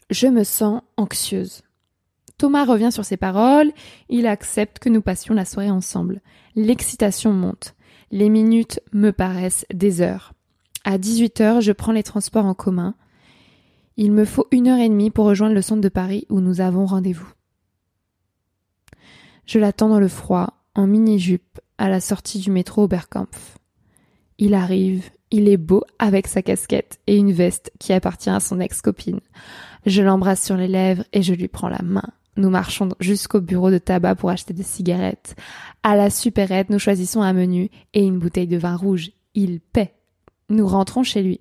Je 0.09 0.27
me 0.27 0.43
sens 0.43 0.81
anxieuse. 0.95 1.63
Thomas 2.37 2.65
revient 2.65 2.91
sur 2.91 3.03
ses 3.03 3.17
paroles, 3.17 3.71
il 4.09 4.27
accepte 4.27 4.79
que 4.79 4.89
nous 4.89 5.01
passions 5.01 5.33
la 5.33 5.45
soirée 5.45 5.71
ensemble. 5.71 6.21
L'excitation 6.55 7.33
monte. 7.33 7.73
Les 8.11 8.29
minutes 8.29 8.79
me 8.93 9.11
paraissent 9.11 9.65
des 9.73 10.01
heures. 10.01 10.33
À 10.83 10.97
18h, 10.97 11.61
je 11.61 11.71
prends 11.71 11.91
les 11.91 12.03
transports 12.03 12.45
en 12.45 12.53
commun. 12.53 12.95
Il 13.97 14.11
me 14.11 14.25
faut 14.25 14.47
une 14.51 14.67
heure 14.67 14.79
et 14.79 14.89
demie 14.89 15.09
pour 15.09 15.25
rejoindre 15.25 15.55
le 15.55 15.61
centre 15.63 15.81
de 15.81 15.89
Paris 15.89 16.27
où 16.29 16.39
nous 16.39 16.61
avons 16.61 16.85
rendez-vous. 16.85 17.31
Je 19.47 19.57
l'attends 19.57 19.89
dans 19.89 19.99
le 19.99 20.07
froid, 20.07 20.53
en 20.75 20.85
mini-jupe, 20.85 21.59
à 21.79 21.89
la 21.89 21.99
sortie 21.99 22.39
du 22.39 22.51
métro 22.51 22.83
Oberkampf. 22.83 23.57
Il 24.37 24.53
arrive, 24.53 25.09
il 25.31 25.49
est 25.49 25.57
beau 25.57 25.83
avec 25.97 26.27
sa 26.27 26.43
casquette 26.43 26.99
et 27.07 27.17
une 27.17 27.31
veste 27.31 27.71
qui 27.79 27.91
appartient 27.91 28.29
à 28.29 28.39
son 28.39 28.59
ex-copine. 28.59 29.19
Je 29.87 30.03
l'embrasse 30.03 30.45
sur 30.45 30.57
les 30.57 30.67
lèvres 30.67 31.03
et 31.11 31.23
je 31.23 31.33
lui 31.33 31.47
prends 31.47 31.69
la 31.69 31.81
main. 31.81 32.07
Nous 32.35 32.51
marchons 32.51 32.89
jusqu'au 32.99 33.41
bureau 33.41 33.71
de 33.71 33.79
tabac 33.79 34.13
pour 34.13 34.29
acheter 34.29 34.53
des 34.53 34.61
cigarettes. 34.61 35.35
À 35.81 35.95
la 35.95 36.11
supérette, 36.11 36.69
nous 36.69 36.77
choisissons 36.77 37.23
un 37.23 37.33
menu 37.33 37.71
et 37.95 38.03
une 38.03 38.19
bouteille 38.19 38.47
de 38.47 38.57
vin 38.57 38.75
rouge. 38.75 39.09
Il 39.33 39.59
paie. 39.59 39.95
Nous 40.49 40.67
rentrons 40.67 41.01
chez 41.01 41.23
lui. 41.23 41.39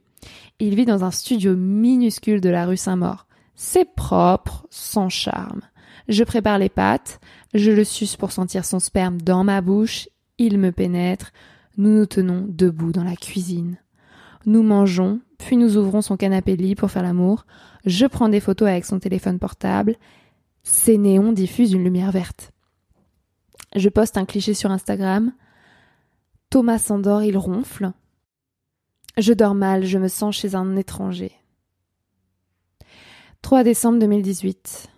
Il 0.58 0.74
vit 0.74 0.84
dans 0.84 1.04
un 1.04 1.10
studio 1.10 1.56
minuscule 1.56 2.40
de 2.40 2.48
la 2.48 2.66
rue 2.66 2.76
Saint-Maur. 2.76 3.26
C'est 3.54 3.94
propre, 3.94 4.66
sans 4.70 5.08
charme. 5.08 5.62
Je 6.08 6.24
prépare 6.24 6.58
les 6.58 6.68
pâtes, 6.68 7.20
je 7.54 7.70
le 7.70 7.84
suce 7.84 8.16
pour 8.16 8.32
sentir 8.32 8.64
son 8.64 8.78
sperme 8.78 9.20
dans 9.20 9.44
ma 9.44 9.60
bouche, 9.60 10.08
il 10.38 10.58
me 10.58 10.70
pénètre, 10.70 11.32
nous 11.76 11.90
nous 11.90 12.06
tenons 12.06 12.46
debout 12.48 12.92
dans 12.92 13.04
la 13.04 13.16
cuisine. 13.16 13.78
Nous 14.44 14.62
mangeons, 14.62 15.20
puis 15.38 15.56
nous 15.56 15.76
ouvrons 15.76 16.02
son 16.02 16.16
canapé 16.16 16.56
lit 16.56 16.74
pour 16.74 16.90
faire 16.90 17.02
l'amour. 17.02 17.46
Je 17.84 18.06
prends 18.06 18.28
des 18.28 18.40
photos 18.40 18.68
avec 18.68 18.84
son 18.84 18.98
téléphone 18.98 19.38
portable. 19.38 19.96
Ces 20.62 20.98
néons 20.98 21.32
diffusent 21.32 21.72
une 21.72 21.84
lumière 21.84 22.12
verte. 22.12 22.52
Je 23.74 23.88
poste 23.88 24.16
un 24.16 24.24
cliché 24.24 24.54
sur 24.54 24.70
Instagram. 24.70 25.32
Thomas 26.50 26.78
s'endort, 26.78 27.22
il 27.22 27.36
ronfle. 27.36 27.92
Je 29.18 29.32
dors 29.32 29.54
mal, 29.54 29.86
je 29.86 29.96
me 29.96 30.08
sens 30.08 30.36
chez 30.36 30.54
un 30.54 30.76
étranger. 30.76 31.32
3 33.40 33.64
décembre 33.64 33.98
2018. 33.98 34.90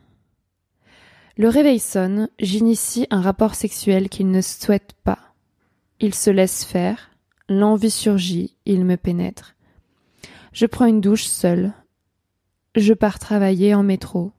Le 1.36 1.48
réveil 1.48 1.78
sonne, 1.78 2.28
j'initie 2.40 3.06
un 3.10 3.20
rapport 3.20 3.54
sexuel 3.54 4.08
qu'il 4.08 4.32
ne 4.32 4.40
souhaite 4.40 4.94
pas. 5.04 5.20
Il 6.00 6.14
se 6.14 6.30
laisse 6.30 6.64
faire, 6.64 7.10
l'envie 7.48 7.92
surgit, 7.92 8.56
il 8.66 8.84
me 8.84 8.96
pénètre. 8.96 9.54
Je 10.52 10.66
prends 10.66 10.86
une 10.86 11.00
douche 11.00 11.26
seule. 11.26 11.72
Je 12.74 12.94
pars 12.94 13.20
travailler 13.20 13.72
en 13.72 13.84
métro. 13.84 14.32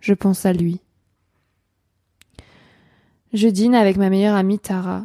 Je 0.00 0.14
pense 0.14 0.46
à 0.46 0.54
lui. 0.54 0.80
Je 3.34 3.48
dîne 3.48 3.74
avec 3.74 3.98
ma 3.98 4.08
meilleure 4.08 4.36
amie 4.36 4.58
Tara. 4.58 5.04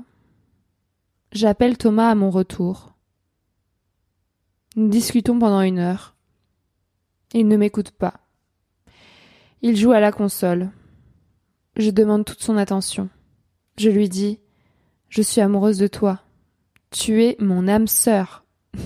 J'appelle 1.33 1.77
Thomas 1.77 2.09
à 2.09 2.15
mon 2.15 2.29
retour. 2.29 2.92
Nous 4.75 4.87
discutons 4.87 5.37
pendant 5.37 5.61
une 5.61 5.79
heure. 5.79 6.15
Il 7.33 7.47
ne 7.47 7.57
m'écoute 7.57 7.91
pas. 7.91 8.15
Il 9.61 9.77
joue 9.77 9.91
à 9.91 9.99
la 9.99 10.11
console. 10.11 10.71
Je 11.77 11.91
demande 11.91 12.25
toute 12.25 12.41
son 12.41 12.57
attention. 12.57 13.09
Je 13.77 13.89
lui 13.89 14.09
dis 14.09 14.39
je 15.09 15.21
suis 15.21 15.41
amoureuse 15.41 15.77
de 15.77 15.85
toi. 15.85 16.21
Tu 16.89 17.23
es 17.23 17.35
mon 17.39 17.67
âme 17.67 17.85
sœur. 17.85 18.45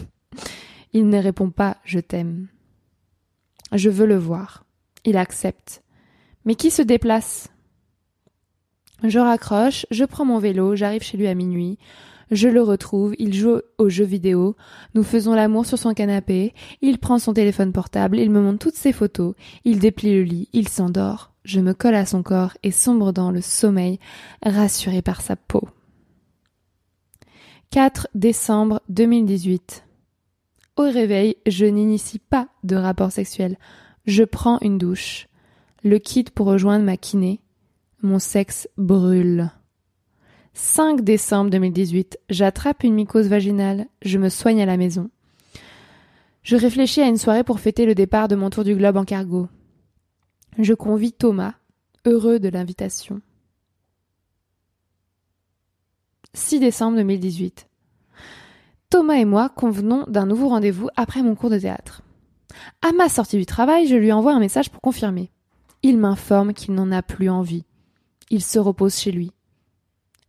Il 0.92 1.08
ne 1.08 1.18
répond 1.20 1.52
pas 1.52 1.78
Je 1.86 2.00
t'aime. 2.00 2.50
Je 3.72 3.90
veux 3.90 4.06
le 4.06 4.18
voir. 4.18 4.66
Il 5.06 5.16
accepte. 5.16 5.84
Mais 6.44 6.56
qui 6.56 6.70
se 6.70 6.82
déplace? 6.82 7.48
Je 9.04 9.20
raccroche, 9.20 9.86
je 9.90 10.04
prends 10.04 10.26
mon 10.26 10.40
vélo, 10.40 10.76
j'arrive 10.76 11.02
chez 11.02 11.16
lui 11.16 11.28
à 11.28 11.34
minuit. 11.34 11.80
Je 12.32 12.50
le 12.50 12.62
retrouve, 12.62 13.16
il 13.20 13.34
joue 13.34 13.62
aux 13.78 13.90
jeux 13.90 14.06
vidéo, 14.06 14.56
nous 14.96 15.04
faisons 15.04 15.34
l'amour 15.34 15.66
sur 15.66 15.78
son 15.78 15.94
canapé, 15.94 16.54
il 16.82 16.98
prend 16.98 17.20
son 17.20 17.34
téléphone 17.34 17.72
portable, 17.72 18.20
il 18.20 18.30
me 18.30 18.42
montre 18.42 18.60
toutes 18.60 18.76
ses 18.76 18.92
photos, 18.92 19.34
il 19.64 19.80
déplie 19.80 20.14
le 20.14 20.24
lit, 20.24 20.50
il 20.52 20.68
s'endort, 20.68 21.32
je 21.46 21.62
me 21.62 21.74
colle 21.74 21.96
à 21.96 22.06
son 22.06 22.24
corps 22.24 22.58
et 22.64 22.72
sombre 22.72 23.14
dans 23.14 23.32
le 23.32 23.40
sommeil, 23.40 24.00
rassuré 24.44 25.02
par 25.02 25.22
sa 25.22 25.38
peau. 25.38 25.70
4 27.72 28.10
décembre 28.16 28.82
2018. 28.90 29.86
Au 30.76 30.84
réveil, 30.84 31.38
je 31.48 31.66
n'initie 31.66 32.20
pas 32.20 32.50
de 32.64 32.76
rapport 32.76 33.12
sexuel. 33.12 33.58
Je 34.06 34.24
prends 34.24 34.60
une 34.62 34.78
douche. 34.78 35.28
Le 35.84 36.00
quitte 36.00 36.32
pour 36.32 36.48
rejoindre 36.48 36.86
ma 36.86 36.98
kiné. 36.98 37.40
Mon 38.02 38.20
sexe 38.20 38.70
brûle. 38.78 39.50
5 40.60 41.02
décembre 41.02 41.52
2018. 41.52 42.18
J'attrape 42.32 42.84
une 42.84 42.96
mycose 42.96 43.28
vaginale. 43.28 43.86
Je 44.02 44.18
me 44.18 44.28
soigne 44.28 44.60
à 44.60 44.66
la 44.66 44.76
maison. 44.76 45.12
Je 46.42 46.56
réfléchis 46.56 47.00
à 47.00 47.08
une 47.08 47.20
soirée 47.20 47.44
pour 47.44 47.60
fêter 47.60 47.86
le 47.86 47.94
départ 47.94 48.28
de 48.28 48.36
mon 48.36 48.50
tour 48.50 48.64
du 48.64 48.76
globe 48.76 48.98
en 48.98 49.06
cargo. 49.06 49.50
Je 50.58 50.74
convie 50.74 51.14
Thomas, 51.14 51.54
heureux 52.06 52.40
de 52.40 52.50
l'invitation. 52.50 53.22
6 56.34 56.60
décembre 56.60 56.98
2018. 56.98 57.68
Thomas 58.90 59.18
et 59.18 59.26
moi 59.26 59.50
convenons 59.50 60.06
d'un 60.08 60.26
nouveau 60.26 60.50
rendez-vous 60.50 60.90
après 60.96 61.22
mon 61.22 61.36
cours 61.36 61.52
de 61.52 61.60
théâtre. 61.60 62.02
À 62.82 62.94
ma 62.94 63.10
sortie 63.10 63.38
du 63.38 63.46
travail, 63.46 63.86
je 63.86 63.96
lui 63.96 64.12
envoie 64.12 64.34
un 64.34 64.40
message 64.40 64.72
pour 64.72 64.82
confirmer. 64.82 65.30
Il 65.84 66.00
m'informe 66.00 66.56
qu'il 66.56 66.74
n'en 66.74 66.92
a 66.92 67.04
plus 67.04 67.30
envie. 67.30 67.66
Il 68.32 68.42
se 68.42 68.58
repose 68.58 68.96
chez 68.96 69.12
lui. 69.12 69.34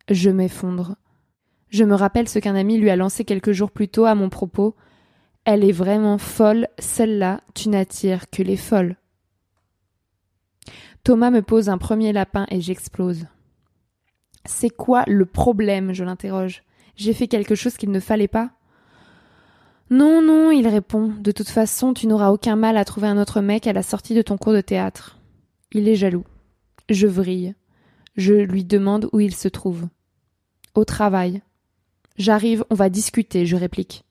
Je 0.09 0.29
m'effondre. 0.29 0.95
Je 1.69 1.83
me 1.83 1.93
rappelle 1.93 2.27
ce 2.27 2.39
qu'un 2.39 2.55
ami 2.55 2.77
lui 2.77 2.89
a 2.89 2.95
lancé 2.95 3.25
quelques 3.25 3.51
jours 3.51 3.71
plus 3.71 3.87
tôt 3.87 4.05
à 4.05 4.15
mon 4.15 4.29
propos. 4.29 4.75
Elle 5.45 5.63
est 5.63 5.71
vraiment 5.71 6.17
folle, 6.17 6.67
celle-là, 6.79 7.41
tu 7.53 7.69
n'attires 7.69 8.29
que 8.29 8.41
les 8.41 8.57
folles. 8.57 8.95
Thomas 11.03 11.29
me 11.29 11.41
pose 11.41 11.69
un 11.69 11.77
premier 11.77 12.11
lapin 12.11 12.45
et 12.49 12.59
j'explose. 12.59 13.27
C'est 14.45 14.69
quoi 14.69 15.03
le 15.07 15.25
problème? 15.25 15.93
je 15.93 16.03
l'interroge. 16.03 16.63
J'ai 16.95 17.13
fait 17.13 17.27
quelque 17.27 17.55
chose 17.55 17.77
qu'il 17.77 17.91
ne 17.91 17.99
fallait 17.99 18.27
pas? 18.27 18.51
Non, 19.91 20.21
non, 20.21 20.51
il 20.51 20.67
répond. 20.67 21.13
De 21.19 21.31
toute 21.31 21.49
façon, 21.49 21.93
tu 21.93 22.07
n'auras 22.07 22.29
aucun 22.29 22.55
mal 22.55 22.77
à 22.77 22.85
trouver 22.85 23.07
un 23.07 23.19
autre 23.19 23.41
mec 23.41 23.67
à 23.67 23.73
la 23.73 23.83
sortie 23.83 24.13
de 24.13 24.21
ton 24.21 24.37
cours 24.37 24.53
de 24.53 24.61
théâtre. 24.61 25.17
Il 25.71 25.87
est 25.87 25.95
jaloux. 25.95 26.25
Je 26.89 27.07
vrille. 27.07 27.55
Je 28.15 28.33
lui 28.33 28.65
demande 28.65 29.09
où 29.13 29.19
il 29.19 29.33
se 29.33 29.47
trouve. 29.47 29.87
Au 30.75 30.85
travail. 30.85 31.41
J'arrive, 32.17 32.65
on 32.69 32.75
va 32.75 32.89
discuter, 32.89 33.45
je 33.45 33.55
réplique. 33.55 34.03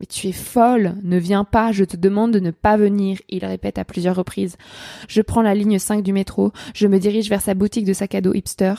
Mais 0.00 0.06
tu 0.06 0.26
es 0.26 0.32
folle, 0.32 0.96
ne 1.02 1.16
viens 1.16 1.44
pas, 1.44 1.70
je 1.70 1.84
te 1.84 1.96
demande 1.96 2.32
de 2.32 2.40
ne 2.40 2.50
pas 2.50 2.76
venir, 2.76 3.18
il 3.28 3.44
répète 3.44 3.78
à 3.78 3.84
plusieurs 3.84 4.16
reprises. 4.16 4.56
Je 5.08 5.22
prends 5.22 5.42
la 5.42 5.54
ligne 5.54 5.78
5 5.78 6.02
du 6.02 6.12
métro, 6.12 6.52
je 6.74 6.88
me 6.88 6.98
dirige 6.98 7.28
vers 7.28 7.42
sa 7.42 7.54
boutique 7.54 7.84
de 7.84 7.92
sac 7.92 8.14
à 8.14 8.20
dos 8.20 8.34
hipster. 8.34 8.74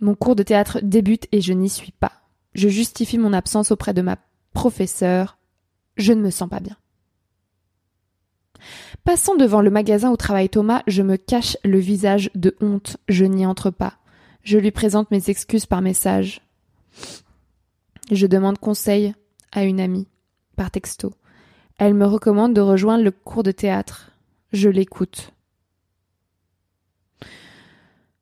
Mon 0.00 0.14
cours 0.14 0.34
de 0.34 0.42
théâtre 0.42 0.80
débute 0.82 1.26
et 1.32 1.40
je 1.40 1.52
n'y 1.52 1.68
suis 1.68 1.92
pas. 1.92 2.12
Je 2.54 2.68
justifie 2.68 3.18
mon 3.18 3.32
absence 3.32 3.70
auprès 3.70 3.94
de 3.94 4.02
ma 4.02 4.16
professeure. 4.52 5.38
Je 5.96 6.12
ne 6.12 6.22
me 6.22 6.30
sens 6.30 6.48
pas 6.48 6.60
bien. 6.60 6.76
Passant 9.04 9.36
devant 9.36 9.60
le 9.60 9.70
magasin 9.70 10.10
où 10.10 10.16
travaille 10.16 10.48
Thomas, 10.48 10.82
je 10.86 11.02
me 11.02 11.16
cache 11.16 11.56
le 11.64 11.78
visage 11.78 12.30
de 12.34 12.56
honte. 12.60 12.96
Je 13.08 13.24
n'y 13.24 13.44
entre 13.46 13.70
pas. 13.70 13.98
Je 14.42 14.58
lui 14.58 14.72
présente 14.72 15.10
mes 15.10 15.30
excuses 15.30 15.66
par 15.66 15.82
message. 15.82 16.40
Je 18.10 18.26
demande 18.26 18.58
conseil 18.58 19.14
à 19.52 19.64
une 19.64 19.80
amie, 19.80 20.08
par 20.56 20.70
texto. 20.70 21.14
Elle 21.78 21.94
me 21.94 22.06
recommande 22.06 22.54
de 22.54 22.60
rejoindre 22.60 23.04
le 23.04 23.12
cours 23.12 23.44
de 23.44 23.52
théâtre. 23.52 24.10
Je 24.52 24.68
l'écoute. 24.68 25.32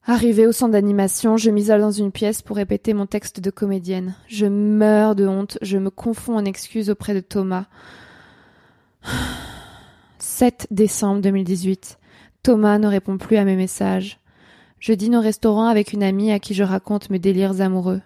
Arrivé 0.04 0.46
au 0.46 0.52
centre 0.52 0.72
d'animation, 0.72 1.36
je 1.36 1.50
m'isole 1.50 1.80
dans 1.80 1.90
une 1.90 2.12
pièce 2.12 2.42
pour 2.42 2.56
répéter 2.56 2.94
mon 2.94 3.06
texte 3.06 3.40
de 3.40 3.50
comédienne. 3.50 4.14
Je 4.28 4.46
meurs 4.46 5.14
de 5.14 5.26
honte, 5.26 5.56
je 5.62 5.78
me 5.78 5.90
confonds 5.90 6.36
en 6.36 6.44
excuses 6.44 6.90
auprès 6.90 7.14
de 7.14 7.20
Thomas. 7.20 7.66
7 10.18 10.66
décembre 10.70 11.22
2018. 11.22 11.98
Thomas 12.42 12.78
ne 12.78 12.88
répond 12.88 13.18
plus 13.18 13.36
à 13.36 13.44
mes 13.44 13.56
messages. 13.56 14.19
Je 14.80 14.94
dîne 14.94 15.14
au 15.14 15.20
restaurant 15.20 15.66
avec 15.66 15.92
une 15.92 16.02
amie 16.02 16.32
à 16.32 16.38
qui 16.38 16.54
je 16.54 16.64
raconte 16.64 17.10
mes 17.10 17.18
délires 17.18 17.60
amoureux. 17.60 18.00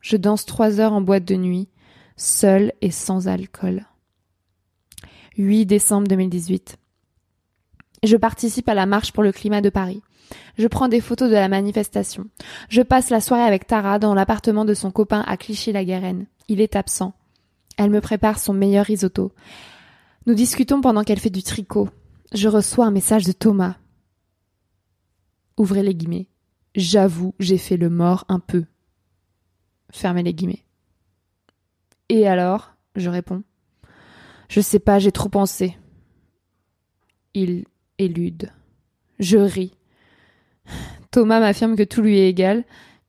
Je 0.00 0.16
danse 0.16 0.46
trois 0.46 0.80
heures 0.80 0.94
en 0.94 1.02
boîte 1.02 1.26
de 1.26 1.36
nuit, 1.36 1.68
seule 2.16 2.72
et 2.80 2.90
sans 2.90 3.28
alcool. 3.28 3.86
8 5.36 5.66
décembre 5.66 6.08
2018. 6.08 6.78
Je 8.02 8.16
participe 8.16 8.70
à 8.70 8.74
la 8.74 8.86
marche 8.86 9.12
pour 9.12 9.22
le 9.22 9.32
climat 9.32 9.60
de 9.60 9.68
Paris. 9.68 10.02
Je 10.56 10.66
prends 10.66 10.88
des 10.88 11.02
photos 11.02 11.28
de 11.28 11.34
la 11.34 11.48
manifestation. 11.48 12.26
Je 12.70 12.80
passe 12.80 13.10
la 13.10 13.20
soirée 13.20 13.42
avec 13.42 13.66
Tara 13.66 13.98
dans 13.98 14.14
l'appartement 14.14 14.64
de 14.64 14.74
son 14.74 14.90
copain 14.90 15.22
à 15.26 15.36
Clichy-la-Garenne. 15.36 16.26
Il 16.48 16.62
est 16.62 16.74
absent. 16.74 17.12
Elle 17.76 17.90
me 17.90 18.00
prépare 18.00 18.38
son 18.38 18.54
meilleur 18.54 18.86
risotto. 18.86 19.32
Nous 20.26 20.34
discutons 20.34 20.80
pendant 20.80 21.04
qu'elle 21.04 21.20
fait 21.20 21.30
du 21.30 21.42
tricot. 21.42 21.90
Je 22.32 22.48
reçois 22.48 22.86
un 22.86 22.90
message 22.90 23.24
de 23.24 23.32
Thomas. 23.32 23.76
Ouvrez 25.56 25.82
les 25.82 25.94
guillemets. 25.94 26.28
J'avoue, 26.74 27.34
j'ai 27.38 27.58
fait 27.58 27.76
le 27.76 27.90
mort 27.90 28.24
un 28.28 28.40
peu. 28.40 28.64
Fermez 29.90 30.22
les 30.22 30.34
guillemets. 30.34 30.64
Et 32.08 32.26
alors 32.26 32.74
Je 32.96 33.08
réponds. 33.08 33.42
Je 34.48 34.60
sais 34.60 34.78
pas, 34.78 34.98
j'ai 34.98 35.12
trop 35.12 35.30
pensé. 35.30 35.76
Il 37.32 37.64
élude. 37.98 38.50
Je 39.18 39.38
ris. 39.38 39.74
Thomas 41.10 41.40
m'affirme 41.40 41.76
que 41.76 41.82
tout 41.82 42.02
lui 42.02 42.18
est 42.18 42.28
égal, 42.28 42.64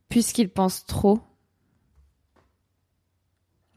puisqu'il 0.07 0.49
pense 0.49 0.85
trop. 0.85 1.19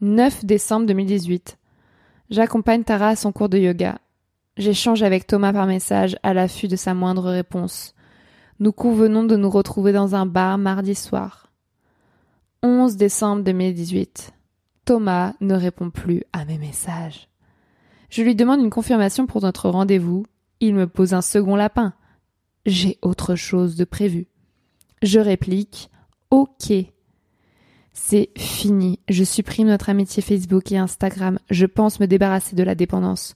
9 0.01 0.45
décembre 0.45 0.87
2018. 0.87 1.59
J'accompagne 2.31 2.85
Tara 2.85 3.09
à 3.09 3.17
son 3.17 3.33
cours 3.33 3.49
de 3.49 3.59
yoga. 3.59 3.99
J'échange 4.57 5.03
avec 5.03 5.27
Thomas 5.27 5.53
par 5.53 5.67
message 5.67 6.17
à 6.23 6.35
l'affût 6.35 6.69
de 6.69 6.77
sa 6.77 6.95
moindre 6.95 7.31
réponse. 7.31 7.96
Nous 8.59 8.73
convenons 8.73 9.25
de 9.25 9.37
nous 9.37 9.51
retrouver 9.51 9.93
dans 9.93 10.15
un 10.15 10.25
bar 10.25 10.57
mardi 10.57 10.95
soir. 10.95 11.53
11 12.63 12.97
décembre 12.97 13.43
2018. 13.45 14.33
Thomas 14.87 15.35
ne 15.41 15.55
répond 15.55 15.91
plus 15.91 16.23
à 16.33 16.47
mes 16.47 16.57
messages. 16.57 17.29
Je 18.09 18.23
lui 18.23 18.35
demande 18.35 18.61
une 18.61 18.71
confirmation 18.71 19.27
pour 19.27 19.43
notre 19.43 19.69
rendez-vous. 19.69 20.25
Il 20.61 20.75
me 20.75 20.87
pose 20.87 21.13
un 21.13 21.21
second 21.21 21.55
lapin. 21.55 21.93
J'ai 22.65 22.99
autre 23.03 23.35
chose 23.35 23.77
de 23.77 23.85
prévu. 23.85 24.27
Je 25.03 25.21
réplique 25.21 25.91
Ok. 26.31 26.73
C'est 27.93 28.31
fini. 28.39 29.01
Je 29.09 29.25
supprime 29.25 29.69
notre 29.69 29.91
amitié 29.91 30.23
Facebook 30.23 30.73
et 30.73 30.79
Instagram. 30.79 31.39
Je 31.51 31.67
pense 31.67 32.01
me 32.01 32.07
débarrasser 32.07 32.57
de 32.57 32.63
la 32.63 32.75
dépendance. 32.75 33.35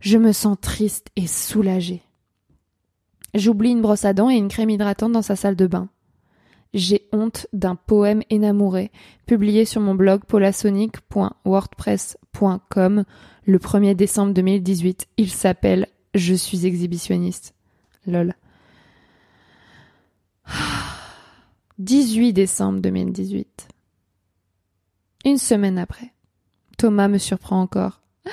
Je 0.00 0.18
me 0.18 0.32
sens 0.32 0.56
triste 0.60 1.08
et 1.14 1.28
soulagée. 1.28 2.02
J'oublie 3.34 3.70
une 3.70 3.82
brosse 3.82 4.04
à 4.04 4.12
dents 4.12 4.30
et 4.30 4.36
une 4.36 4.48
crème 4.48 4.70
hydratante 4.70 5.12
dans 5.12 5.22
sa 5.22 5.36
salle 5.36 5.56
de 5.56 5.66
bain. 5.66 5.88
J'ai 6.74 7.08
honte 7.12 7.46
d'un 7.52 7.76
poème 7.76 8.22
énamouré 8.30 8.90
publié 9.26 9.64
sur 9.64 9.80
mon 9.80 9.94
blog 9.94 10.24
polasonic.wordpress.com 10.24 13.04
le 13.46 13.58
1er 13.58 13.94
décembre 13.94 14.34
2018. 14.34 15.06
Il 15.16 15.30
s'appelle 15.30 15.86
Je 16.14 16.34
suis 16.34 16.66
exhibitionniste. 16.66 17.54
Lol. 18.06 18.34
18 21.78 22.32
décembre 22.32 22.80
2018. 22.80 23.68
Une 25.24 25.38
semaine 25.38 25.78
après. 25.78 26.12
Thomas 26.76 27.08
me 27.08 27.18
surprend 27.18 27.62
encore. 27.62 28.02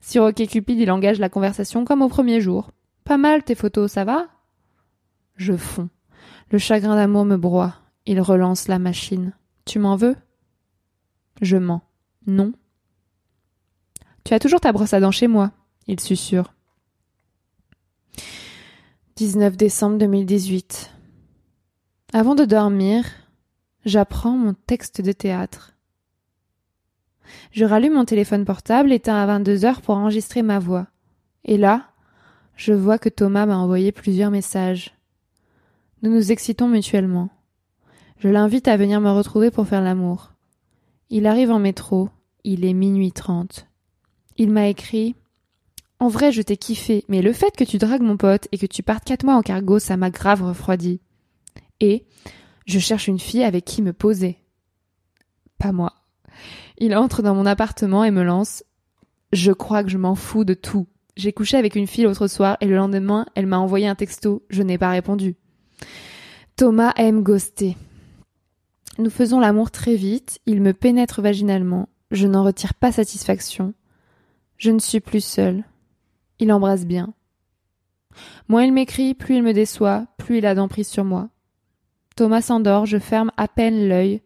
Sur 0.00 0.24
OkCupid, 0.24 0.78
il 0.78 0.90
engage 0.90 1.18
la 1.18 1.28
conversation 1.28 1.84
comme 1.84 2.02
au 2.02 2.08
premier 2.08 2.40
jour. 2.40 2.70
Pas 3.04 3.18
mal 3.18 3.42
tes 3.42 3.54
photos, 3.54 3.92
ça 3.92 4.04
va? 4.04 4.28
Je 5.36 5.56
fonds. 5.56 5.88
Le 6.50 6.58
chagrin 6.58 6.96
d'amour 6.96 7.24
me 7.24 7.36
broie. 7.36 7.74
Il 8.06 8.20
relance 8.20 8.68
la 8.68 8.78
machine. 8.78 9.32
Tu 9.64 9.78
m'en 9.78 9.96
veux? 9.96 10.16
Je 11.40 11.56
mens. 11.56 11.82
Non. 12.26 12.52
Tu 14.24 14.34
as 14.34 14.38
toujours 14.38 14.60
ta 14.60 14.72
brosse 14.72 14.94
à 14.94 15.00
dents 15.00 15.10
chez 15.10 15.26
moi, 15.26 15.52
il 15.86 16.00
susurre. 16.00 16.54
19 19.16 19.56
décembre 19.56 19.98
2018. 19.98 20.90
Avant 22.12 22.34
de 22.34 22.44
dormir, 22.44 23.04
j'apprends 23.84 24.36
mon 24.36 24.54
texte 24.54 25.00
de 25.00 25.12
théâtre. 25.12 25.74
Je 27.52 27.64
rallume 27.64 27.94
mon 27.94 28.04
téléphone 28.04 28.44
portable 28.44 28.92
éteint 28.92 29.16
à 29.16 29.26
22 29.26 29.64
heures 29.64 29.82
pour 29.82 29.96
enregistrer 29.96 30.42
ma 30.42 30.58
voix. 30.58 30.86
Et 31.44 31.58
là, 31.58 31.90
je 32.56 32.72
vois 32.72 32.98
que 32.98 33.08
Thomas 33.08 33.46
m'a 33.46 33.58
envoyé 33.58 33.92
plusieurs 33.92 34.30
messages. 34.30 34.94
Nous 36.04 36.10
nous 36.10 36.32
excitons 36.32 36.68
mutuellement. 36.68 37.30
Je 38.18 38.28
l'invite 38.28 38.68
à 38.68 38.76
venir 38.76 39.00
me 39.00 39.10
retrouver 39.10 39.50
pour 39.50 39.66
faire 39.66 39.80
l'amour. 39.80 40.34
Il 41.08 41.26
arrive 41.26 41.50
en 41.50 41.58
métro, 41.58 42.10
il 42.44 42.66
est 42.66 42.74
minuit 42.74 43.10
trente. 43.10 43.66
Il 44.36 44.50
m'a 44.50 44.68
écrit 44.68 45.16
En 46.00 46.08
vrai, 46.08 46.30
je 46.30 46.42
t'ai 46.42 46.58
kiffé, 46.58 47.06
mais 47.08 47.22
le 47.22 47.32
fait 47.32 47.56
que 47.56 47.64
tu 47.64 47.78
dragues 47.78 48.02
mon 48.02 48.18
pote 48.18 48.48
et 48.52 48.58
que 48.58 48.66
tu 48.66 48.82
partes 48.82 49.04
quatre 49.04 49.24
mois 49.24 49.36
en 49.36 49.40
cargo, 49.40 49.78
ça 49.78 49.96
m'a 49.96 50.10
grave 50.10 50.42
refroidi. 50.42 51.00
Et 51.80 52.04
je 52.66 52.78
cherche 52.78 53.08
une 53.08 53.18
fille 53.18 53.42
avec 53.42 53.64
qui 53.64 53.80
me 53.80 53.94
poser. 53.94 54.36
Pas 55.56 55.72
moi. 55.72 55.94
Il 56.76 56.94
entre 56.94 57.22
dans 57.22 57.34
mon 57.34 57.46
appartement 57.46 58.04
et 58.04 58.10
me 58.10 58.24
lance 58.24 58.62
Je 59.32 59.52
crois 59.52 59.82
que 59.82 59.88
je 59.88 59.96
m'en 59.96 60.16
fous 60.16 60.44
de 60.44 60.52
tout. 60.52 60.86
J'ai 61.16 61.32
couché 61.32 61.56
avec 61.56 61.76
une 61.76 61.86
fille 61.86 62.04
l'autre 62.04 62.26
soir 62.26 62.58
et 62.60 62.66
le 62.66 62.76
lendemain, 62.76 63.24
elle 63.34 63.46
m'a 63.46 63.58
envoyé 63.58 63.86
un 63.86 63.94
texto. 63.94 64.44
Je 64.50 64.62
n'ai 64.62 64.76
pas 64.76 64.90
répondu. 64.90 65.36
Thomas 66.56 66.92
aime 66.96 67.22
ghoster. 67.22 67.76
Nous 68.98 69.10
faisons 69.10 69.40
l'amour 69.40 69.70
très 69.70 69.96
vite, 69.96 70.40
il 70.46 70.62
me 70.62 70.72
pénètre 70.72 71.20
vaginalement, 71.20 71.88
je 72.10 72.28
n'en 72.28 72.44
retire 72.44 72.74
pas 72.74 72.92
satisfaction. 72.92 73.74
Je 74.56 74.70
ne 74.70 74.78
suis 74.78 75.00
plus 75.00 75.24
seule. 75.24 75.64
Il 76.38 76.52
embrasse 76.52 76.86
bien. 76.86 77.12
Moins 78.48 78.64
il 78.64 78.72
m'écrit, 78.72 79.14
plus 79.14 79.36
il 79.36 79.42
me 79.42 79.52
déçoit, 79.52 80.06
plus 80.16 80.38
il 80.38 80.46
a 80.46 80.54
d'emprise 80.54 80.88
sur 80.88 81.04
moi. 81.04 81.28
Thomas 82.16 82.42
s'endort, 82.42 82.86
je 82.86 82.98
ferme 82.98 83.32
à 83.36 83.48
peine 83.48 83.88
l'œil. 83.88 84.22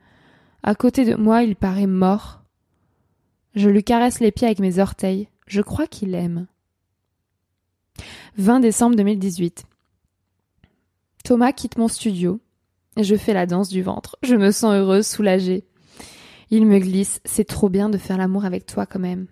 À 0.62 0.74
côté 0.74 1.06
de 1.06 1.14
moi, 1.14 1.42
il 1.42 1.56
paraît 1.56 1.86
mort. 1.86 2.42
Je 3.54 3.70
lui 3.70 3.82
caresse 3.82 4.20
les 4.20 4.32
pieds 4.32 4.46
avec 4.46 4.58
mes 4.58 4.78
orteils. 4.78 5.28
Je 5.46 5.62
crois 5.62 5.86
qu'il 5.86 6.14
aime. 6.14 6.46
20 8.36 8.60
décembre 8.60 8.96
2018. 8.96 9.64
Thomas 11.28 11.52
quitte 11.52 11.76
mon 11.76 11.88
studio. 11.88 12.40
Je 12.96 13.14
fais 13.14 13.34
la 13.34 13.44
danse 13.44 13.68
du 13.68 13.82
ventre. 13.82 14.16
Je 14.22 14.34
me 14.34 14.50
sens 14.50 14.72
heureuse, 14.72 15.06
soulagée. 15.06 15.66
Il 16.50 16.64
me 16.64 16.78
glisse. 16.78 17.20
C'est 17.26 17.44
trop 17.44 17.68
bien 17.68 17.90
de 17.90 17.98
faire 17.98 18.16
l'amour 18.16 18.46
avec 18.46 18.64
toi 18.64 18.86
quand 18.86 18.98
même. 18.98 19.26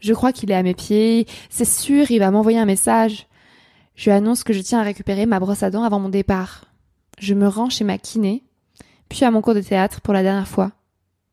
Je 0.00 0.14
crois 0.14 0.32
qu'il 0.32 0.50
est 0.50 0.54
à 0.54 0.62
mes 0.62 0.72
pieds. 0.72 1.26
C'est 1.50 1.66
sûr, 1.66 2.10
il 2.10 2.20
va 2.20 2.30
m'envoyer 2.30 2.58
un 2.58 2.64
message. 2.64 3.26
Je 3.94 4.04
lui 4.04 4.12
annonce 4.12 4.42
que 4.42 4.54
je 4.54 4.62
tiens 4.62 4.80
à 4.80 4.84
récupérer 4.84 5.26
ma 5.26 5.38
brosse 5.38 5.62
à 5.62 5.68
dents 5.68 5.82
avant 5.82 6.00
mon 6.00 6.08
départ. 6.08 6.64
Je 7.18 7.34
me 7.34 7.46
rends 7.46 7.68
chez 7.68 7.84
ma 7.84 7.98
kiné, 7.98 8.42
puis 9.10 9.26
à 9.26 9.30
mon 9.30 9.42
cours 9.42 9.52
de 9.54 9.60
théâtre 9.60 10.00
pour 10.00 10.14
la 10.14 10.22
dernière 10.22 10.48
fois. 10.48 10.72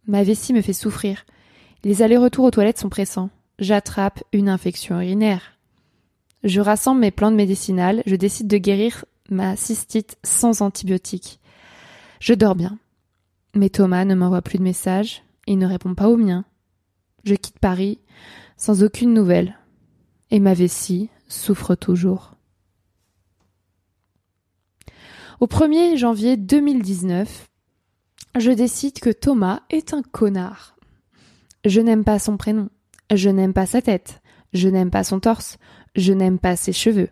Ma 0.08 0.24
vessie 0.24 0.52
me 0.52 0.62
fait 0.62 0.74
souffrir. 0.74 1.24
Les 1.86 2.02
allers-retours 2.02 2.44
aux 2.44 2.52
toilettes 2.52 2.80
sont 2.80 2.90
pressants. 2.90 3.30
J'attrape 3.60 4.26
une 4.34 4.50
infection 4.50 5.00
urinaire. 5.00 5.54
Je 6.44 6.60
rassemble 6.60 7.00
mes 7.00 7.12
plantes 7.12 7.36
médicinales, 7.36 8.04
je 8.06 8.18
décide 8.18 8.48
de 8.48 8.58
guérir 8.58 9.06
ma 9.30 9.56
cystite 9.56 10.18
sans 10.24 10.62
antibiotiques. 10.62 11.40
Je 12.20 12.34
dors 12.34 12.56
bien. 12.56 12.78
Mais 13.56 13.70
Thomas 13.70 14.06
ne 14.06 14.16
m'envoie 14.16 14.42
plus 14.42 14.58
de 14.58 14.64
messages, 14.64 15.24
il 15.48 15.58
ne 15.58 15.68
répond 15.68 15.96
pas 15.96 16.10
aux 16.10 16.18
miens. 16.18 16.46
Je 17.24 17.36
quitte 17.36 17.60
Paris 17.60 18.00
sans 18.58 18.84
aucune 18.84 19.14
nouvelle. 19.14 19.58
Et 20.32 20.40
ma 20.40 20.54
vessie 20.54 21.10
souffre 21.28 21.76
toujours. 21.76 22.34
Au 25.40 25.48
1er 25.48 25.98
janvier 25.98 26.38
2019, 26.38 27.48
je 28.38 28.52
décide 28.52 29.00
que 29.00 29.10
Thomas 29.10 29.62
est 29.70 29.94
un 29.94 30.02
connard. 30.02 30.76
Je 31.66 31.82
n'aime 31.82 32.04
pas 32.04 32.20
son 32.20 32.38
prénom, 32.38 32.70
je 33.14 33.30
n'aime 33.30 33.54
pas 33.54 33.66
sa 33.66 33.82
tête, 33.82 34.22
je 34.54 34.70
n'aime 34.70 34.92
pas 34.92 35.04
son 35.04 35.20
torse, 35.20 35.58
je 35.96 36.14
n'aime 36.14 36.40
pas 36.40 36.56
ses 36.56 36.74
cheveux, 36.74 37.10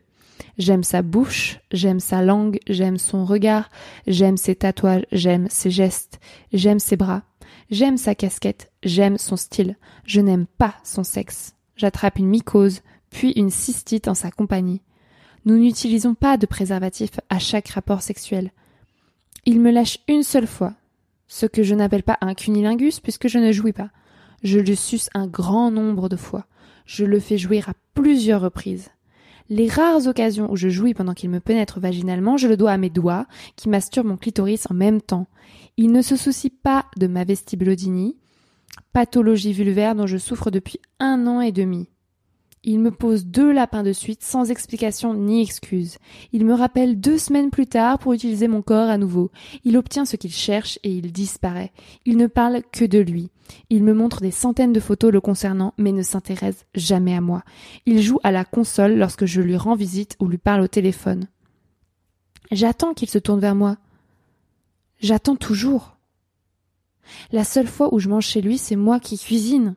J'aime 0.58 0.84
sa 0.84 1.02
bouche, 1.02 1.60
j'aime 1.72 2.00
sa 2.00 2.22
langue, 2.22 2.60
j'aime 2.68 2.98
son 2.98 3.26
regard, 3.26 3.70
j'aime 4.08 4.38
ses 4.38 4.56
tatouages, 4.56 5.06
j'aime 5.12 5.48
ses 5.50 5.72
gestes, 5.72 6.20
j'aime 6.52 6.80
ses 6.80 6.96
bras, 6.96 7.24
j'aime 7.72 7.98
sa 7.98 8.16
casquette, 8.16 8.72
j'aime 8.84 9.18
son 9.18 9.36
style, 9.36 9.78
je 10.06 10.22
n'aime 10.22 10.46
pas 10.46 10.76
son 10.84 11.04
sexe. 11.04 11.56
J'attrape 11.76 12.20
une 12.20 12.28
mycose, 12.28 12.82
puis 13.10 13.32
une 13.32 13.50
cystite 13.50 14.08
en 14.08 14.14
sa 14.14 14.32
compagnie. 14.32 14.82
Nous 15.46 15.58
n'utilisons 15.58 16.14
pas 16.14 16.38
de 16.38 16.46
préservatif 16.46 17.20
à 17.30 17.40
chaque 17.40 17.70
rapport 17.70 18.02
sexuel. 18.02 18.52
Il 19.46 19.60
me 19.60 19.72
lâche 19.72 20.00
une 20.08 20.24
seule 20.24 20.48
fois, 20.48 20.74
ce 21.28 21.46
que 21.46 21.64
je 21.64 21.76
n'appelle 21.76 22.04
pas 22.04 22.18
un 22.22 22.34
cunilingus 22.34 23.00
puisque 23.00 23.28
je 23.28 23.40
ne 23.40 23.52
jouis 23.52 23.74
pas. 23.74 23.90
Je 24.44 24.60
le 24.60 24.76
suce 24.76 25.10
un 25.14 25.28
grand 25.28 25.72
nombre 25.72 26.10
de 26.10 26.16
fois. 26.16 26.46
Je 26.86 27.06
le 27.06 27.20
fais 27.20 27.38
jouir 27.38 27.70
à 27.70 27.74
plusieurs 27.94 28.42
reprises. 28.42 28.90
Les 29.56 29.70
rares 29.70 30.08
occasions 30.08 30.52
où 30.52 30.56
je 30.56 30.68
jouis 30.68 30.96
pendant 30.96 31.14
qu'il 31.14 31.30
me 31.30 31.40
pénètre 31.40 31.80
vaginalement, 31.80 32.38
je 32.38 32.48
le 32.48 32.58
dois 32.58 32.72
à 32.72 32.78
mes 32.80 32.90
doigts, 32.90 33.28
qui 33.56 33.70
masturbent 33.70 34.08
mon 34.08 34.18
clitoris 34.18 34.66
en 34.72 34.74
même 34.74 35.00
temps. 35.00 35.28
Il 35.78 35.92
ne 35.92 36.02
se 36.02 36.16
soucie 36.16 36.50
pas 36.50 36.88
de 36.98 37.06
ma 37.06 37.24
vestibulodynie, 37.24 38.18
pathologie 38.94 39.54
vulvaire 39.54 39.94
dont 39.94 40.08
je 40.08 40.18
souffre 40.18 40.50
depuis 40.50 40.80
un 41.00 41.28
an 41.28 41.40
et 41.40 41.52
demi. 41.52 41.88
Il 42.66 42.80
me 42.80 42.92
pose 42.92 43.26
deux 43.26 43.52
lapins 43.52 43.84
de 43.84 43.92
suite 43.92 44.24
sans 44.24 44.50
explication 44.50 45.14
ni 45.14 45.42
excuse. 45.42 45.98
Il 46.32 46.46
me 46.46 46.54
rappelle 46.54 46.98
deux 46.98 47.18
semaines 47.18 47.50
plus 47.50 47.68
tard 47.68 48.00
pour 48.00 48.14
utiliser 48.14 48.48
mon 48.48 48.62
corps 48.62 48.90
à 48.90 48.98
nouveau. 48.98 49.32
Il 49.66 49.76
obtient 49.76 50.06
ce 50.06 50.16
qu'il 50.16 50.32
cherche 50.32 50.80
et 50.84 50.90
il 50.90 51.12
disparaît. 51.12 51.74
Il 52.06 52.16
ne 52.16 52.28
parle 52.28 52.62
que 52.72 52.86
de 52.86 53.00
lui. 53.00 53.32
Il 53.70 53.84
me 53.84 53.94
montre 53.94 54.22
des 54.22 54.32
centaines 54.32 54.72
de 54.72 54.80
photos 54.80 55.12
le 55.12 55.20
concernant 55.20 55.74
mais 55.78 55.92
ne 55.92 56.04
s'intéresse 56.04 56.66
jamais 56.74 57.14
à 57.14 57.20
moi. 57.20 57.44
Il 57.86 58.02
joue 58.02 58.20
à 58.24 58.32
la 58.32 58.46
console 58.46 58.96
lorsque 58.96 59.26
je 59.26 59.42
lui 59.42 59.58
rends 59.58 59.76
visite 59.76 60.16
ou 60.22 60.28
lui 60.30 60.38
parle 60.38 60.62
au 60.62 60.68
téléphone. 60.68 61.28
J'attends 62.50 62.94
qu'il 62.94 63.10
se 63.10 63.20
tourne 63.20 63.42
vers 63.42 63.56
moi. 63.56 63.78
J'attends 65.02 65.36
toujours. 65.36 65.98
La 67.34 67.44
seule 67.44 67.68
fois 67.68 67.94
où 67.94 68.00
je 68.00 68.08
mange 68.08 68.26
chez 68.26 68.42
lui, 68.42 68.58
c'est 68.58 68.78
moi 68.78 69.02
qui 69.02 69.20
cuisine. 69.20 69.76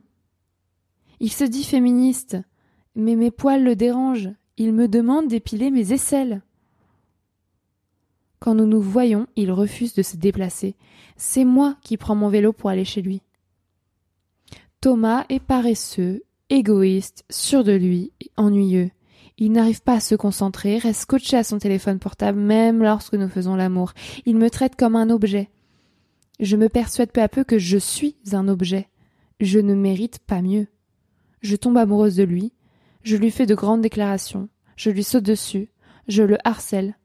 Il 1.19 1.33
se 1.33 1.43
dit 1.43 1.65
féministe, 1.65 2.37
mais 2.97 3.15
mes 3.15 3.31
poils 3.31 3.63
le 3.63 3.75
dérangent. 3.75 4.33
Il 4.57 4.73
me 4.73 4.87
demande 4.87 5.27
d'épiler 5.27 5.69
mes 5.69 5.93
aisselles. 5.93 6.41
Quand 8.39 8.55
nous 8.55 8.65
nous 8.65 8.81
voyons, 8.81 9.27
il 9.35 9.51
refuse 9.51 9.93
de 9.93 10.01
se 10.01 10.17
déplacer. 10.17 10.75
C'est 11.15 11.45
moi 11.45 11.77
qui 11.81 11.95
prends 11.95 12.15
mon 12.15 12.29
vélo 12.29 12.53
pour 12.53 12.69
aller 12.69 12.85
chez 12.85 13.01
lui. 13.01 13.21
Thomas 14.81 15.25
est 15.29 15.39
paresseux, 15.39 16.23
égoïste, 16.49 17.23
sûr 17.29 17.63
de 17.63 17.71
lui 17.71 18.11
ennuyeux. 18.35 18.91
Il 19.37 19.51
n'arrive 19.51 19.81
pas 19.81 19.93
à 19.93 19.99
se 19.99 20.15
concentrer, 20.15 20.79
reste 20.79 21.01
scotché 21.01 21.37
à 21.37 21.43
son 21.43 21.59
téléphone 21.59 21.99
portable 21.99 22.39
même 22.39 22.81
lorsque 22.81 23.13
nous 23.13 23.29
faisons 23.29 23.55
l'amour. 23.55 23.93
Il 24.25 24.37
me 24.37 24.49
traite 24.49 24.75
comme 24.75 24.95
un 24.95 25.11
objet. 25.11 25.49
Je 26.39 26.55
me 26.55 26.69
persuade 26.69 27.11
peu 27.11 27.21
à 27.21 27.29
peu 27.29 27.43
que 27.43 27.59
je 27.59 27.77
suis 27.77 28.15
un 28.31 28.47
objet. 28.47 28.87
Je 29.39 29.59
ne 29.59 29.75
mérite 29.75 30.19
pas 30.19 30.41
mieux. 30.41 30.67
Je 31.41 31.55
tombe 31.55 31.77
amoureuse 31.77 32.15
de 32.15 32.23
lui, 32.23 32.53
je 33.07 33.15
lui 33.15 33.31
fais 33.31 33.45
de 33.45 33.55
grandes 33.55 33.81
déclarations, 33.81 34.49
je 34.75 34.89
lui 34.89 35.01
saute 35.01 35.23
dessus, 35.23 35.69
je 36.09 36.23
le 36.23 36.37
harcèle. 36.43 36.97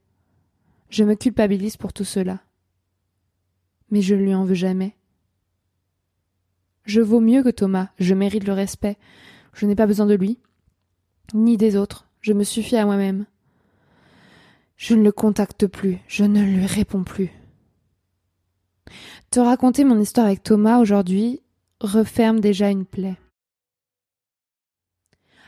Je 0.91 1.05
me 1.05 1.15
culpabilise 1.15 1.77
pour 1.77 1.93
tout 1.93 2.03
cela. 2.03 2.41
Mais 3.93 4.03
je 4.03 4.17
ne 4.17 4.23
lui 4.23 4.35
en 4.35 4.45
veux 4.45 4.55
jamais. 4.55 4.97
Je 6.85 7.01
vaux 7.01 7.21
mieux 7.21 7.45
que 7.45 7.51
Thomas, 7.51 7.91
je 8.01 8.15
mérite 8.15 8.49
le 8.49 8.53
respect. 8.53 8.99
Je 9.55 9.65
n'ai 9.65 9.77
pas 9.77 9.87
besoin 9.87 10.07
de 10.07 10.15
lui, 10.15 10.41
ni 11.35 11.57
des 11.57 11.77
autres, 11.77 12.09
je 12.21 12.33
me 12.33 12.43
suffis 12.43 12.77
à 12.77 12.85
moi-même. 12.85 13.27
Je 14.77 14.97
ne 14.97 15.05
le 15.05 15.13
contacte 15.13 15.69
plus, 15.69 15.99
je 16.09 16.25
ne 16.25 16.43
lui 16.43 16.67
réponds 16.67 17.05
plus. 17.05 17.31
Te 19.31 19.39
raconter 19.39 19.85
mon 19.85 20.01
histoire 20.01 20.27
avec 20.27 20.43
Thomas 20.43 20.81
aujourd'hui 20.81 21.43
referme 21.81 22.41
déjà 22.41 22.71
une 22.71 22.87
plaie. 22.87 23.22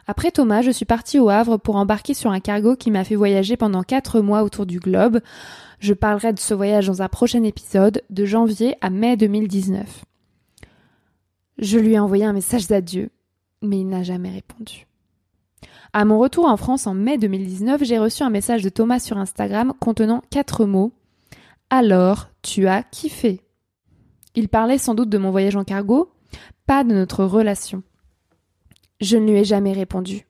Après 0.07 0.31
Thomas, 0.31 0.61
je 0.61 0.71
suis 0.71 0.85
partie 0.85 1.19
au 1.19 1.31
Havre 1.31 1.57
pour 1.57 1.77
embarquer 1.77 2.13
sur 2.13 2.31
un 2.31 2.41
cargo 2.41 2.77
qui 2.77 2.91
m'a 2.91 3.05
fait 3.05 3.15
voyager 3.15 3.57
pendant 3.57 3.83
quatre 3.83 4.21
mois 4.21 4.43
autour 4.43 4.67
du 4.67 4.79
globe. 4.79 5.21
Je 5.79 5.95
parlerai 5.95 6.33
de 6.33 6.39
ce 6.39 6.53
voyage 6.53 6.87
dans 6.87 7.03
un 7.03 7.09
prochain 7.09 7.43
épisode, 7.43 8.03
de 8.11 8.25
janvier 8.25 8.77
à 8.81 8.91
mai 8.91 9.17
2019. 9.17 10.05
Je 11.59 11.79
lui 11.79 11.95
ai 11.95 11.99
envoyé 11.99 12.25
un 12.25 12.33
message 12.33 12.67
d'adieu, 12.67 13.11
mais 13.63 13.81
il 13.81 13.89
n'a 13.89 14.03
jamais 14.03 14.31
répondu. 14.31 14.87
À 15.93 16.05
mon 16.05 16.19
retour 16.19 16.47
en 16.47 16.57
France 16.57 16.87
en 16.87 16.95
mai 16.95 17.17
2019, 17.19 17.85
j'ai 17.85 17.99
reçu 17.99 18.25
un 18.25 18.31
message 18.31 18.63
de 18.63 18.69
Thomas 18.69 18.99
sur 18.99 19.17
Instagram 19.17 19.73
contenant 19.81 20.23
quatre 20.31 20.67
mots. 20.67 20.93
Alors, 21.71 22.29
tu 22.43 22.67
as 22.67 22.83
kiffé. 22.83 23.41
Il 24.35 24.49
parlait 24.49 24.79
sans 24.79 24.95
doute 24.95 25.09
de 25.09 25.19
mon 25.19 25.31
voyage 25.31 25.57
en 25.57 25.65
cargo, 25.65 26.13
pas 26.67 26.83
de 26.85 26.93
notre 26.93 27.25
relation. 27.25 27.83
Je 29.05 29.19
ne 29.19 29.31
lui 29.31 29.39
ai 29.39 29.45
jamais 29.45 29.75
répondu. 29.75 30.27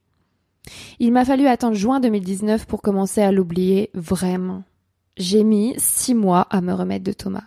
Il 0.98 1.12
m'a 1.12 1.24
fallu 1.24 1.46
attendre 1.46 1.76
juin 1.76 2.00
2019 2.00 2.66
pour 2.66 2.82
commencer 2.82 3.20
à 3.20 3.30
l'oublier 3.30 3.88
vraiment. 3.94 4.64
J'ai 5.16 5.44
mis 5.44 5.74
six 5.78 6.12
mois 6.12 6.40
à 6.50 6.60
me 6.60 6.72
remettre 6.72 7.04
de 7.04 7.12
Thomas. 7.12 7.44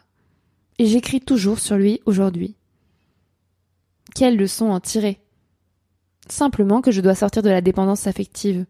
Et 0.79 0.85
j'écris 0.85 1.19
toujours 1.19 1.59
sur 1.59 1.75
lui 1.75 1.99
aujourd'hui. 2.05 2.55
Quelle 4.15 4.37
leçon 4.37 4.67
en 4.67 4.79
tirer 4.79 5.19
Simplement 6.29 6.79
que 6.79 6.91
je 6.91 7.01
dois 7.01 7.13
sortir 7.13 7.43
de 7.43 7.49
la 7.49 7.59
dépendance 7.59 8.07
affective. 8.07 8.65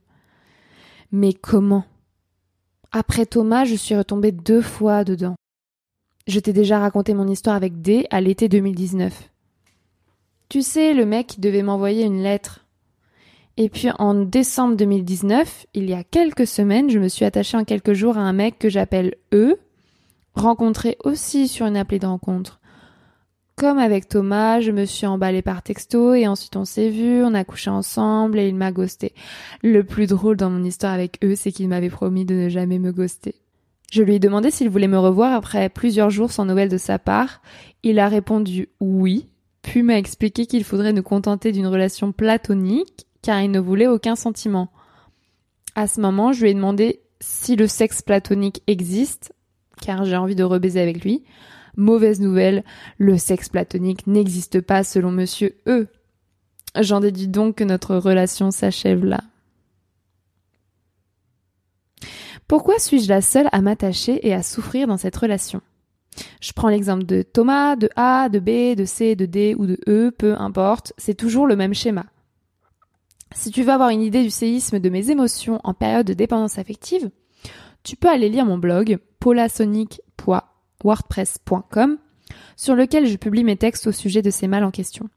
Mais 1.11 1.33
comment? 1.33 1.85
Après 2.91 3.27
Thomas, 3.27 3.65
je 3.65 3.75
suis 3.75 3.95
retombée 3.95 4.31
deux 4.31 4.63
fois 4.63 5.03
dedans. 5.03 5.35
Je 6.25 6.39
t'ai 6.39 6.53
déjà 6.53 6.79
raconté 6.79 7.13
mon 7.13 7.27
histoire 7.27 7.55
avec 7.55 7.83
D 7.83 8.07
à 8.09 8.19
l'été 8.19 8.49
2019. 8.49 9.29
Tu 10.49 10.61
sais, 10.61 10.93
le 10.93 11.05
mec 11.05 11.39
devait 11.39 11.63
m'envoyer 11.63 12.05
une 12.05 12.23
lettre. 12.23 12.65
Et 13.57 13.69
puis 13.69 13.89
en 13.97 14.13
décembre 14.13 14.77
2019, 14.77 15.65
il 15.73 15.89
y 15.89 15.93
a 15.93 16.03
quelques 16.03 16.47
semaines, 16.47 16.89
je 16.89 16.99
me 16.99 17.07
suis 17.09 17.25
attachée 17.25 17.57
en 17.57 17.65
quelques 17.65 17.93
jours 17.93 18.17
à 18.17 18.21
un 18.21 18.33
mec 18.33 18.59
que 18.59 18.69
j'appelle 18.69 19.15
E, 19.33 19.57
rencontré 20.35 20.97
aussi 21.03 21.47
sur 21.47 21.65
une 21.65 21.75
appelée 21.75 21.99
de 21.99 22.05
rencontre. 22.05 22.61
Comme 23.57 23.79
avec 23.79 24.07
Thomas, 24.07 24.61
je 24.61 24.71
me 24.71 24.85
suis 24.85 25.07
emballée 25.07 25.41
par 25.41 25.63
texto 25.63 26.13
et 26.13 26.27
ensuite 26.27 26.55
on 26.55 26.63
s'est 26.63 26.91
vu, 26.91 27.23
on 27.23 27.33
a 27.33 27.43
couché 27.43 27.71
ensemble 27.71 28.37
et 28.37 28.47
il 28.47 28.55
m'a 28.55 28.71
ghosté. 28.71 29.13
Le 29.63 29.83
plus 29.83 30.05
drôle 30.05 30.37
dans 30.37 30.51
mon 30.51 30.63
histoire 30.63 30.93
avec 30.93 31.17
eux, 31.23 31.35
c'est 31.35 31.51
qu'il 31.51 31.67
m'avait 31.67 31.89
promis 31.89 32.23
de 32.23 32.35
ne 32.35 32.49
jamais 32.49 32.77
me 32.77 32.91
ghoster. 32.91 33.33
Je 33.91 34.03
lui 34.03 34.15
ai 34.15 34.19
demandé 34.19 34.51
s'il 34.51 34.69
voulait 34.69 34.87
me 34.87 34.99
revoir 34.99 35.33
après 35.33 35.69
plusieurs 35.69 36.11
jours 36.11 36.31
sans 36.31 36.45
nouvelles 36.45 36.69
de 36.69 36.77
sa 36.77 36.99
part. 36.99 37.41
Il 37.81 37.97
a 37.97 38.07
répondu 38.07 38.69
oui, 38.79 39.27
puis 39.61 39.83
m'a 39.83 39.97
expliqué 39.97 40.45
qu'il 40.45 40.63
faudrait 40.63 40.93
nous 40.93 41.03
contenter 41.03 41.51
d'une 41.51 41.67
relation 41.67 42.11
platonique 42.11 43.05
car 43.21 43.41
il 43.41 43.51
ne 43.51 43.59
voulait 43.59 43.87
aucun 43.87 44.15
sentiment. 44.15 44.71
À 45.75 45.87
ce 45.87 45.99
moment, 45.99 46.31
je 46.31 46.43
lui 46.43 46.51
ai 46.51 46.53
demandé 46.53 47.01
si 47.19 47.55
le 47.55 47.67
sexe 47.67 48.01
platonique 48.01 48.63
existe, 48.67 49.33
car 49.81 50.05
j'ai 50.05 50.15
envie 50.15 50.35
de 50.35 50.43
rebaiser 50.43 50.81
avec 50.81 51.03
lui. 51.03 51.23
Mauvaise 51.75 52.19
nouvelle, 52.19 52.63
le 52.97 53.17
sexe 53.17 53.49
platonique 53.49 54.07
n'existe 54.07 54.61
pas 54.61 54.83
selon 54.83 55.11
monsieur 55.11 55.55
E. 55.67 55.87
J'en 56.79 56.99
déduis 56.99 57.27
donc 57.27 57.55
que 57.55 57.63
notre 57.63 57.95
relation 57.95 58.51
s'achève 58.51 59.03
là. 59.03 59.21
Pourquoi 62.47 62.79
suis-je 62.79 63.09
la 63.09 63.21
seule 63.21 63.49
à 63.51 63.61
m'attacher 63.61 64.25
et 64.25 64.33
à 64.33 64.41
souffrir 64.41 64.87
dans 64.87 64.97
cette 64.97 65.15
relation? 65.15 65.61
Je 66.41 66.51
prends 66.53 66.69
l'exemple 66.69 67.05
de 67.05 67.21
Thomas, 67.21 67.75
de 67.75 67.89
A, 67.95 68.29
de 68.29 68.39
B, 68.39 68.75
de 68.75 68.85
C, 68.85 69.15
de 69.15 69.25
D 69.25 69.55
ou 69.57 69.65
de 69.65 69.77
E, 69.87 70.11
peu 70.11 70.35
importe, 70.37 70.93
c'est 70.97 71.15
toujours 71.15 71.47
le 71.47 71.55
même 71.55 71.73
schéma. 71.73 72.05
Si 73.35 73.51
tu 73.51 73.63
veux 73.63 73.71
avoir 73.71 73.89
une 73.89 74.01
idée 74.01 74.23
du 74.23 74.29
séisme 74.29 74.79
de 74.79 74.89
mes 74.89 75.11
émotions 75.11 75.59
en 75.63 75.73
période 75.73 76.07
de 76.07 76.13
dépendance 76.13 76.57
affective, 76.57 77.09
tu 77.83 77.95
peux 77.95 78.09
aller 78.09 78.29
lire 78.29 78.45
mon 78.45 78.57
blog 78.57 78.99
polasonic.wordpress.com 79.19 81.97
sur 82.55 82.75
lequel 82.75 83.05
je 83.05 83.17
publie 83.17 83.43
mes 83.43 83.57
textes 83.57 83.87
au 83.87 83.91
sujet 83.91 84.21
de 84.21 84.29
ces 84.29 84.47
mal 84.47 84.63
en 84.63 84.71
question, 84.71 85.09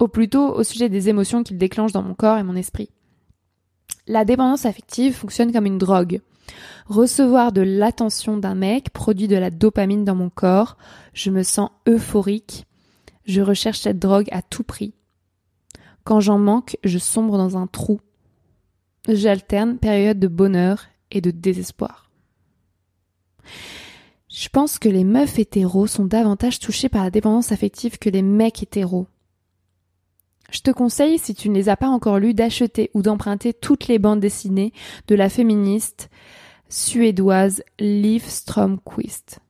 ou 0.00 0.08
plutôt 0.08 0.54
au 0.54 0.62
sujet 0.62 0.88
des 0.88 1.08
émotions 1.08 1.42
qu'ils 1.42 1.58
déclenchent 1.58 1.92
dans 1.92 2.02
mon 2.02 2.14
corps 2.14 2.38
et 2.38 2.42
mon 2.42 2.56
esprit. 2.56 2.90
La 4.06 4.24
dépendance 4.24 4.66
affective 4.66 5.14
fonctionne 5.14 5.52
comme 5.52 5.66
une 5.66 5.78
drogue. 5.78 6.20
Recevoir 6.86 7.52
de 7.52 7.60
l'attention 7.60 8.36
d'un 8.36 8.54
mec 8.54 8.90
produit 8.90 9.28
de 9.28 9.36
la 9.36 9.50
dopamine 9.50 10.04
dans 10.04 10.14
mon 10.14 10.30
corps, 10.30 10.76
je 11.12 11.30
me 11.30 11.42
sens 11.42 11.70
euphorique, 11.88 12.66
je 13.24 13.42
recherche 13.42 13.80
cette 13.80 13.98
drogue 13.98 14.28
à 14.32 14.42
tout 14.42 14.64
prix. 14.64 14.94
Quand 16.04 16.20
j'en 16.20 16.38
manque, 16.38 16.76
je 16.82 16.98
sombre 16.98 17.36
dans 17.36 17.56
un 17.56 17.66
trou. 17.66 18.00
J'alterne 19.08 19.78
période 19.78 20.18
de 20.18 20.28
bonheur 20.28 20.86
et 21.10 21.20
de 21.20 21.30
désespoir. 21.30 22.10
Je 24.28 24.48
pense 24.48 24.78
que 24.78 24.88
les 24.88 25.04
meufs 25.04 25.38
hétéros 25.38 25.86
sont 25.86 26.04
davantage 26.04 26.58
touchés 26.58 26.88
par 26.88 27.04
la 27.04 27.10
dépendance 27.10 27.52
affective 27.52 27.98
que 27.98 28.10
les 28.10 28.22
mecs 28.22 28.62
hétéros. 28.62 29.06
Je 30.50 30.60
te 30.60 30.70
conseille, 30.70 31.18
si 31.18 31.34
tu 31.34 31.48
ne 31.48 31.54
les 31.54 31.68
as 31.68 31.76
pas 31.76 31.88
encore 31.88 32.18
lus, 32.18 32.34
d'acheter 32.34 32.90
ou 32.94 33.02
d'emprunter 33.02 33.52
toutes 33.52 33.86
les 33.86 33.98
bandes 33.98 34.20
dessinées 34.20 34.72
de 35.06 35.14
la 35.14 35.28
féministe 35.28 36.10
suédoise 36.70 37.64
Liv 37.80 38.24
Stromquist. 38.24 39.40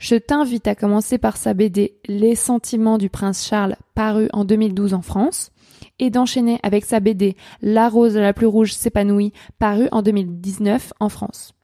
Je 0.00 0.16
t'invite 0.16 0.66
à 0.66 0.74
commencer 0.74 1.18
par 1.18 1.36
sa 1.36 1.54
BD 1.54 1.94
Les 2.08 2.34
sentiments 2.34 2.98
du 2.98 3.08
prince 3.08 3.46
Charles 3.46 3.76
paru 3.94 4.28
en 4.32 4.44
2012 4.44 4.92
en 4.92 5.02
France 5.02 5.52
et 5.98 6.10
d'enchaîner 6.10 6.58
avec 6.62 6.84
sa 6.84 6.98
BD 6.98 7.36
La 7.62 7.88
rose 7.88 8.16
la 8.16 8.32
plus 8.32 8.46
rouge 8.46 8.72
s'épanouit 8.72 9.32
paru 9.58 9.88
en 9.92 10.02
2019 10.02 10.94
en 10.98 11.08
France. 11.08 11.54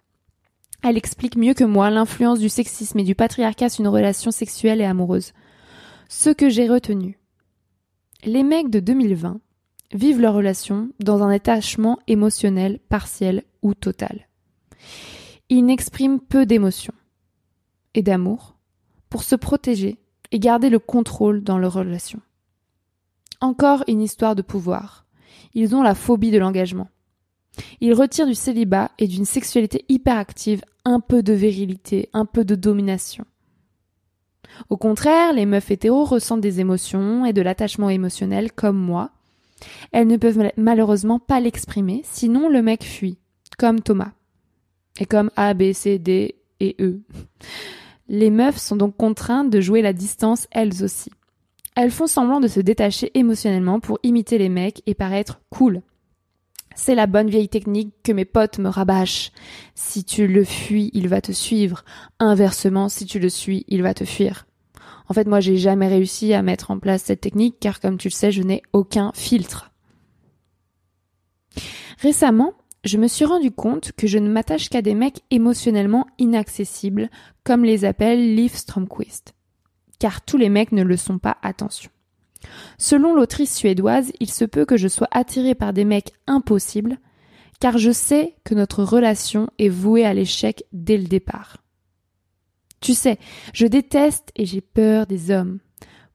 Elle 0.85 0.97
explique 0.97 1.37
mieux 1.37 1.55
que 1.55 1.65
moi 1.65 1.91
l'influence 1.91 2.39
du 2.39 2.49
sexisme 2.49 3.01
et 3.01 3.05
du 3.05 3.17
patriarcat 3.17 3.69
sur 3.69 3.81
une 3.81 3.89
relation 3.89 4.31
sexuelle 4.31 4.81
et 4.81 4.85
amoureuse. 4.85 5.33
Ce 6.09 6.31
que 6.31 6.51
j'ai 6.51 6.69
retenu. 6.69 7.19
Les 8.25 8.45
mecs 8.45 8.71
de 8.71 8.79
2020 8.79 9.41
vivent 9.93 10.21
leur 10.21 10.35
relation 10.35 10.91
dans 11.01 11.23
un 11.23 11.31
attachement 11.31 11.99
émotionnel 12.07 12.79
partiel 12.89 13.43
ou 13.67 13.75
total. 13.75 14.29
Ils 15.49 15.65
n'expriment 15.65 16.21
peu 16.21 16.47
d'émotions 16.47 16.95
et 17.95 18.03
d'amour 18.03 18.57
pour 19.11 19.25
se 19.25 19.35
protéger 19.35 19.99
et 20.31 20.39
garder 20.39 20.71
le 20.71 20.79
contrôle 20.79 21.43
dans 21.43 21.59
leur 21.59 21.73
relation. 21.73 22.21
Encore 23.41 23.85
une 23.89 24.01
histoire 24.01 24.37
de 24.37 24.43
pouvoir. 24.43 25.05
Ils 25.53 25.75
ont 25.75 25.83
la 25.83 25.95
phobie 25.95 26.31
de 26.31 26.39
l'engagement. 26.39 26.89
Ils 27.81 27.95
retirent 27.95 28.27
du 28.27 28.35
célibat 28.35 28.91
et 28.99 29.09
d'une 29.09 29.25
sexualité 29.25 29.85
hyperactive 29.89 30.63
un 30.85 31.01
peu 31.01 31.23
de 31.23 31.33
virilité, 31.33 32.09
un 32.13 32.25
peu 32.25 32.45
de 32.45 32.55
domination. 32.55 33.25
Au 34.71 34.77
contraire, 34.77 35.33
les 35.33 35.47
meufs 35.47 35.71
hétéros 35.71 36.05
ressentent 36.05 36.41
des 36.41 36.61
émotions 36.61 37.25
et 37.25 37.33
de 37.33 37.43
l'attachement 37.43 37.91
émotionnel 37.91 38.53
comme 38.53 38.79
moi. 38.79 39.11
Elles 39.93 40.07
ne 40.07 40.17
peuvent 40.17 40.51
malheureusement 40.57 41.19
pas 41.19 41.41
l'exprimer, 41.41 42.03
sinon 42.05 42.49
le 42.49 42.63
mec 42.63 42.85
fuit, 42.85 43.19
comme 43.57 43.81
Thomas. 43.81 44.13
Et 44.99 45.07
comme 45.07 45.31
A, 45.37 45.55
B, 45.55 45.73
C, 45.73 45.99
D 45.99 46.37
et 46.61 46.77
E. 46.81 47.01
Les 48.09 48.31
meufs 48.31 48.59
sont 48.59 48.77
donc 48.77 48.97
contraintes 48.97 49.51
de 49.51 49.61
jouer 49.61 49.83
la 49.83 49.93
distance 49.93 50.47
elles 50.51 50.85
aussi. 50.85 51.11
Elles 51.75 51.91
font 51.91 52.07
semblant 52.07 52.41
de 52.41 52.49
se 52.49 52.61
détacher 52.61 53.11
émotionnellement 53.15 53.81
pour 53.81 53.99
imiter 54.03 54.39
les 54.39 54.49
mecs 54.49 54.83
et 54.87 54.95
paraître 54.95 55.41
cool. 55.51 55.83
C'est 56.75 56.95
la 56.95 57.07
bonne 57.07 57.31
vieille 57.31 57.49
technique 57.49 57.95
que 58.03 58.13
mes 58.13 58.25
potes 58.25 58.59
me 58.59 58.69
rabâchent. 58.69 59.33
Si 59.75 60.05
tu 60.05 60.27
le 60.27 60.45
fuis, 60.45 60.91
il 60.93 61.09
va 61.09 61.21
te 61.21 61.33
suivre. 61.33 61.85
Inversement, 62.19 62.89
si 62.89 63.07
tu 63.07 63.19
le 63.19 63.29
suis, 63.29 63.65
il 63.69 63.83
va 63.83 63.95
te 63.95 64.05
fuir. 64.05 64.47
En 65.09 65.15
fait, 65.15 65.27
moi, 65.27 65.41
j'ai 65.41 65.57
jamais 65.57 65.89
réussi 65.89 66.35
à 66.35 66.43
mettre 66.43 66.71
en 66.71 66.79
place 66.79 67.05
cette 67.05 67.21
technique 67.23 67.57
car, 67.61 67.81
comme 67.81 67.97
tu 67.97 68.09
le 68.09 68.13
sais, 68.13 68.33
je 68.33 68.43
n'ai 68.43 68.63
aucun 68.73 69.11
filtre. 69.15 69.71
Récemment, 72.01 72.53
je 72.87 72.99
me 72.99 73.09
suis 73.09 73.25
rendu 73.25 73.51
compte 73.51 73.93
que 73.93 74.07
je 74.07 74.19
ne 74.19 74.29
m'attache 74.29 74.69
qu'à 74.69 74.83
des 74.83 74.95
mecs 74.95 75.23
émotionnellement 75.31 76.07
inaccessibles, 76.19 77.11
comme 77.45 77.65
les 77.65 77.85
appelle 77.85 78.35
Liv 78.35 78.55
Stromquist. 78.55 79.35
Car 79.99 80.25
tous 80.25 80.37
les 80.37 80.49
mecs 80.49 80.73
ne 80.73 80.83
le 80.83 80.97
sont 80.97 81.19
pas, 81.19 81.37
attention. 81.43 81.91
Selon 82.79 83.15
l'autrice 83.15 83.55
suédoise, 83.55 84.13
il 84.21 84.31
se 84.31 84.45
peut 84.45 84.65
que 84.65 84.77
je 84.77 84.89
sois 84.89 85.09
attirée 85.11 85.55
par 85.55 85.73
des 85.73 85.85
mecs 85.85 86.13
impossibles, 86.27 86.99
car 87.61 87.79
je 87.79 87.91
sais 87.91 88.35
que 88.45 88.55
notre 88.55 88.85
relation 88.85 89.49
est 89.59 89.69
vouée 89.69 90.05
à 90.05 90.15
l'échec 90.15 90.65
dès 90.73 90.99
le 90.99 91.07
départ. 91.07 91.59
Tu 92.81 92.95
sais, 92.95 93.19
je 93.53 93.67
déteste 93.67 94.31
et 94.37 94.45
j'ai 94.45 94.61
peur 94.61 95.07
des 95.07 95.31
hommes. 95.31 95.59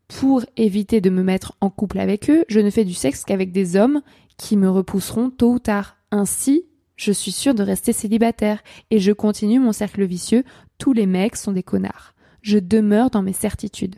Pour 0.08 0.46
éviter 0.58 1.02
de 1.02 1.10
me 1.10 1.24
mettre 1.24 1.54
en 1.62 1.70
couple 1.70 2.00
avec 2.00 2.30
eux, 2.30 2.46
je 2.50 2.60
ne 2.60 2.70
fais 2.70 2.86
du 2.86 2.94
sexe 2.94 3.24
qu'avec 3.26 3.52
des 3.52 3.76
hommes 3.76 4.02
qui 4.38 4.58
me 4.58 4.70
repousseront 4.70 5.30
tôt 5.32 5.54
ou 5.54 5.60
tard. 5.60 5.98
Ainsi, 6.12 6.66
je 6.96 7.12
suis 7.12 7.32
sûre 7.32 7.56
de 7.56 7.64
rester 7.64 7.94
célibataire 7.94 8.62
et 8.92 9.00
je 9.00 9.12
continue 9.12 9.60
mon 9.60 9.72
cercle 9.72 10.04
vicieux. 10.04 10.44
Tous 10.78 10.94
les 10.94 11.06
mecs 11.06 11.36
sont 11.36 11.52
des 11.52 11.64
connards. 11.64 12.14
Je 12.42 12.60
demeure 12.60 13.10
dans 13.10 13.24
mes 13.24 13.34
certitudes. 13.34 13.96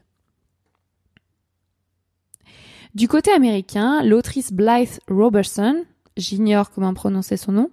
Du 2.94 3.08
côté 3.08 3.32
américain, 3.32 4.04
l'autrice 4.04 4.54
Blythe 4.54 5.02
Robertson, 5.10 5.84
j'ignore 6.16 6.70
comment 6.70 6.94
prononcer 6.94 7.38
son 7.38 7.52
nom, 7.52 7.72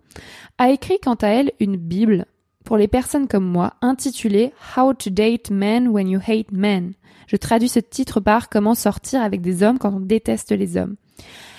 a 0.57 0.71
écrit 0.71 0.99
quant 0.99 1.15
à 1.15 1.29
elle 1.29 1.53
une 1.61 1.77
Bible 1.77 2.25
pour 2.65 2.77
les 2.77 2.89
personnes 2.89 3.29
comme 3.29 3.45
moi 3.45 3.75
intitulée 3.83 4.53
How 4.77 4.95
to 4.95 5.11
date 5.11 5.51
men 5.51 5.89
when 5.89 6.09
you 6.09 6.21
hate 6.27 6.53
men. 6.53 6.95
Je 7.27 7.37
traduis 7.37 7.69
ce 7.69 7.81
titre 7.81 8.21
par 8.21 8.49
Comment 8.49 8.75
sortir 8.75 9.23
avec 9.23 9.43
des 9.43 9.63
hommes 9.63 9.79
quand 9.79 9.95
on 9.95 10.01
déteste 10.01 10.53
les 10.53 10.77
hommes. 10.77 10.97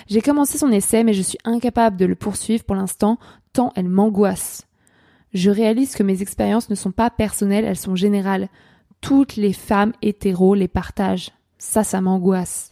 J'ai 0.08 0.20
commencé 0.20 0.58
son 0.58 0.70
essai 0.70 1.04
mais 1.04 1.12
je 1.12 1.22
suis 1.22 1.38
incapable 1.44 1.96
de 1.96 2.06
le 2.06 2.14
poursuivre 2.14 2.64
pour 2.64 2.76
l'instant 2.76 3.18
tant 3.52 3.72
elle 3.76 3.88
m'angoisse. 3.88 4.66
Je 5.34 5.50
réalise 5.50 5.94
que 5.94 6.02
mes 6.02 6.20
expériences 6.20 6.68
ne 6.68 6.74
sont 6.74 6.92
pas 6.92 7.10
personnelles, 7.10 7.64
elles 7.64 7.78
sont 7.78 7.96
générales. 7.96 8.48
Toutes 9.00 9.36
les 9.36 9.52
femmes 9.52 9.92
hétéros 10.02 10.54
les 10.54 10.68
partagent. 10.68 11.30
Ça, 11.58 11.84
ça 11.84 12.00
m'angoisse. 12.00 12.70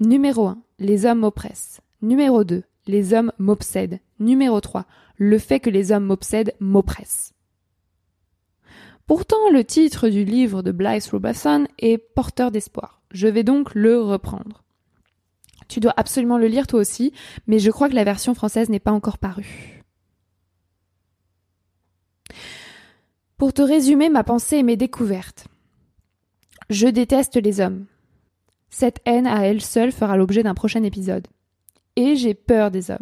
Numéro 0.00 0.48
1. 0.48 0.58
Les 0.78 1.06
hommes 1.06 1.20
m'oppressent. 1.20 1.80
Numéro 2.02 2.44
2. 2.44 2.64
Les 2.86 3.14
hommes 3.14 3.32
m'obsèdent. 3.38 4.00
Numéro 4.18 4.60
3. 4.60 4.86
Le 5.16 5.38
fait 5.38 5.60
que 5.60 5.70
les 5.70 5.92
hommes 5.92 6.06
m'obsèdent 6.06 6.54
m'oppresse. 6.58 7.34
Pourtant, 9.06 9.50
le 9.52 9.64
titre 9.64 10.08
du 10.08 10.24
livre 10.24 10.62
de 10.62 10.72
Blythe 10.72 11.08
Robertson 11.08 11.66
est 11.78 11.98
porteur 11.98 12.50
d'espoir. 12.50 13.02
Je 13.10 13.28
vais 13.28 13.44
donc 13.44 13.74
le 13.74 14.00
reprendre. 14.00 14.64
Tu 15.70 15.78
dois 15.78 15.94
absolument 15.96 16.36
le 16.36 16.48
lire 16.48 16.66
toi 16.66 16.80
aussi, 16.80 17.12
mais 17.46 17.60
je 17.60 17.70
crois 17.70 17.88
que 17.88 17.94
la 17.94 18.02
version 18.02 18.34
française 18.34 18.68
n'est 18.70 18.80
pas 18.80 18.90
encore 18.90 19.18
parue. 19.18 19.84
Pour 23.36 23.52
te 23.52 23.62
résumer 23.62 24.08
ma 24.08 24.24
pensée 24.24 24.56
et 24.56 24.62
mes 24.64 24.76
découvertes. 24.76 25.46
Je 26.70 26.88
déteste 26.88 27.36
les 27.36 27.60
hommes. 27.60 27.86
Cette 28.68 28.98
haine 29.04 29.28
à 29.28 29.46
elle 29.46 29.60
seule 29.60 29.92
fera 29.92 30.16
l'objet 30.16 30.42
d'un 30.42 30.54
prochain 30.54 30.82
épisode. 30.82 31.28
Et 31.94 32.16
j'ai 32.16 32.34
peur 32.34 32.72
des 32.72 32.90
hommes. 32.90 32.98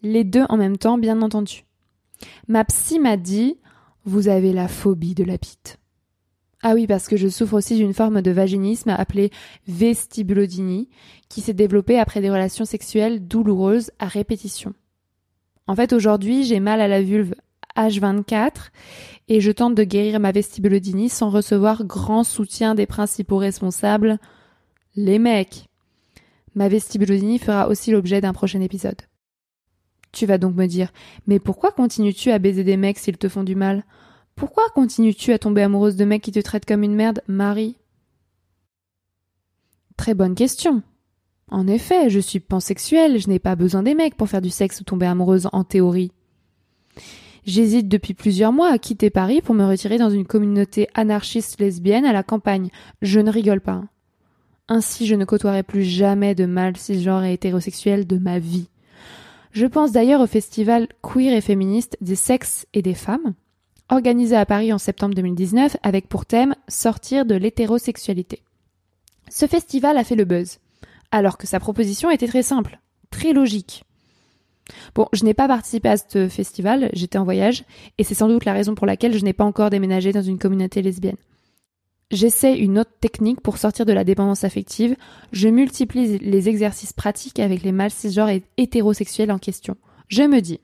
Les 0.00 0.24
deux 0.24 0.46
en 0.48 0.56
même 0.56 0.78
temps, 0.78 0.96
bien 0.96 1.20
entendu. 1.20 1.66
Ma 2.46 2.64
psy 2.64 2.98
m'a 3.00 3.18
dit 3.18 3.58
Vous 4.04 4.28
avez 4.28 4.54
la 4.54 4.66
phobie 4.66 5.14
de 5.14 5.24
la 5.24 5.36
bite. 5.36 5.77
Ah 6.70 6.74
oui, 6.74 6.86
parce 6.86 7.08
que 7.08 7.16
je 7.16 7.28
souffre 7.28 7.54
aussi 7.54 7.76
d'une 7.76 7.94
forme 7.94 8.20
de 8.20 8.30
vaginisme 8.30 8.90
appelée 8.90 9.30
vestibulodynie, 9.66 10.90
qui 11.30 11.40
s'est 11.40 11.54
développée 11.54 11.98
après 11.98 12.20
des 12.20 12.28
relations 12.28 12.66
sexuelles 12.66 13.26
douloureuses 13.26 13.90
à 13.98 14.06
répétition. 14.06 14.74
En 15.66 15.74
fait, 15.74 15.94
aujourd'hui, 15.94 16.44
j'ai 16.44 16.60
mal 16.60 16.82
à 16.82 16.86
la 16.86 17.00
vulve 17.00 17.34
H24 17.74 18.68
et 19.28 19.40
je 19.40 19.50
tente 19.50 19.76
de 19.76 19.82
guérir 19.82 20.20
ma 20.20 20.30
vestibulodynie 20.30 21.08
sans 21.08 21.30
recevoir 21.30 21.84
grand 21.84 22.22
soutien 22.22 22.74
des 22.74 22.84
principaux 22.84 23.38
responsables 23.38 24.18
les 24.94 25.18
mecs. 25.18 25.70
Ma 26.54 26.68
vestibulodynie 26.68 27.38
fera 27.38 27.68
aussi 27.68 27.92
l'objet 27.92 28.20
d'un 28.20 28.34
prochain 28.34 28.60
épisode. 28.60 29.00
Tu 30.12 30.26
vas 30.26 30.36
donc 30.36 30.54
me 30.54 30.66
dire, 30.66 30.92
mais 31.26 31.38
pourquoi 31.38 31.72
continues-tu 31.72 32.30
à 32.30 32.38
baiser 32.38 32.62
des 32.62 32.76
mecs 32.76 32.98
s'ils 32.98 33.16
te 33.16 33.30
font 33.30 33.42
du 33.42 33.54
mal? 33.54 33.86
Pourquoi 34.38 34.68
continues-tu 34.72 35.32
à 35.32 35.38
tomber 35.40 35.62
amoureuse 35.62 35.96
de 35.96 36.04
mecs 36.04 36.22
qui 36.22 36.30
te 36.30 36.38
traitent 36.38 36.64
comme 36.64 36.84
une 36.84 36.94
merde, 36.94 37.22
Marie? 37.26 37.76
Très 39.96 40.14
bonne 40.14 40.36
question. 40.36 40.84
En 41.50 41.66
effet, 41.66 42.08
je 42.08 42.20
suis 42.20 42.38
pansexuelle, 42.38 43.18
je 43.18 43.28
n'ai 43.28 43.40
pas 43.40 43.56
besoin 43.56 43.82
des 43.82 43.96
mecs 43.96 44.16
pour 44.16 44.28
faire 44.28 44.40
du 44.40 44.50
sexe 44.50 44.80
ou 44.80 44.84
tomber 44.84 45.06
amoureuse 45.06 45.48
en 45.52 45.64
théorie. 45.64 46.12
J'hésite 47.46 47.88
depuis 47.88 48.14
plusieurs 48.14 48.52
mois 48.52 48.70
à 48.70 48.78
quitter 48.78 49.10
Paris 49.10 49.42
pour 49.42 49.56
me 49.56 49.66
retirer 49.66 49.98
dans 49.98 50.10
une 50.10 50.26
communauté 50.26 50.86
anarchiste 50.94 51.58
lesbienne 51.60 52.04
à 52.04 52.12
la 52.12 52.22
campagne. 52.22 52.70
Je 53.02 53.18
ne 53.18 53.32
rigole 53.32 53.60
pas. 53.60 53.82
Ainsi, 54.68 55.06
je 55.06 55.16
ne 55.16 55.24
côtoierai 55.24 55.64
plus 55.64 55.82
jamais 55.82 56.36
de 56.36 56.46
mâles 56.46 56.76
cisgenres 56.76 57.24
et 57.24 57.32
hétérosexuels 57.32 58.06
de 58.06 58.18
ma 58.18 58.38
vie. 58.38 58.68
Je 59.50 59.66
pense 59.66 59.90
d'ailleurs 59.90 60.20
au 60.20 60.28
festival 60.28 60.86
queer 61.02 61.32
et 61.32 61.40
féministe 61.40 61.96
des 62.00 62.14
sexes 62.14 62.66
et 62.72 62.82
des 62.82 62.94
femmes, 62.94 63.34
organisé 63.90 64.36
à 64.36 64.46
Paris 64.46 64.72
en 64.72 64.78
septembre 64.78 65.14
2019 65.14 65.76
avec 65.82 66.08
pour 66.08 66.26
thème 66.26 66.54
Sortir 66.68 67.24
de 67.24 67.34
l'hétérosexualité. 67.34 68.42
Ce 69.30 69.46
festival 69.46 69.96
a 69.96 70.04
fait 70.04 70.14
le 70.14 70.24
buzz, 70.24 70.58
alors 71.10 71.38
que 71.38 71.46
sa 71.46 71.60
proposition 71.60 72.10
était 72.10 72.28
très 72.28 72.42
simple, 72.42 72.78
très 73.10 73.32
logique. 73.32 73.84
Bon, 74.94 75.06
je 75.12 75.24
n'ai 75.24 75.34
pas 75.34 75.48
participé 75.48 75.88
à 75.88 75.96
ce 75.96 76.28
festival, 76.28 76.90
j'étais 76.92 77.18
en 77.18 77.24
voyage, 77.24 77.64
et 77.96 78.04
c'est 78.04 78.14
sans 78.14 78.28
doute 78.28 78.44
la 78.44 78.52
raison 78.52 78.74
pour 78.74 78.86
laquelle 78.86 79.16
je 79.16 79.24
n'ai 79.24 79.32
pas 79.32 79.44
encore 79.44 79.70
déménagé 79.70 80.12
dans 80.12 80.22
une 80.22 80.38
communauté 80.38 80.82
lesbienne. 80.82 81.16
J'essaie 82.10 82.56
une 82.56 82.78
autre 82.78 82.92
technique 83.00 83.42
pour 83.42 83.58
sortir 83.58 83.84
de 83.84 83.92
la 83.92 84.04
dépendance 84.04 84.44
affective. 84.44 84.96
Je 85.32 85.48
multiplie 85.48 86.18
les 86.18 86.48
exercices 86.48 86.94
pratiques 86.94 87.38
avec 87.38 87.62
les 87.62 87.72
mâles 87.72 87.90
cisgenres 87.90 88.30
et 88.30 88.42
hétérosexuels 88.56 89.30
en 89.30 89.38
question. 89.38 89.76
Je 90.08 90.22
me 90.22 90.40
dis, 90.40 90.60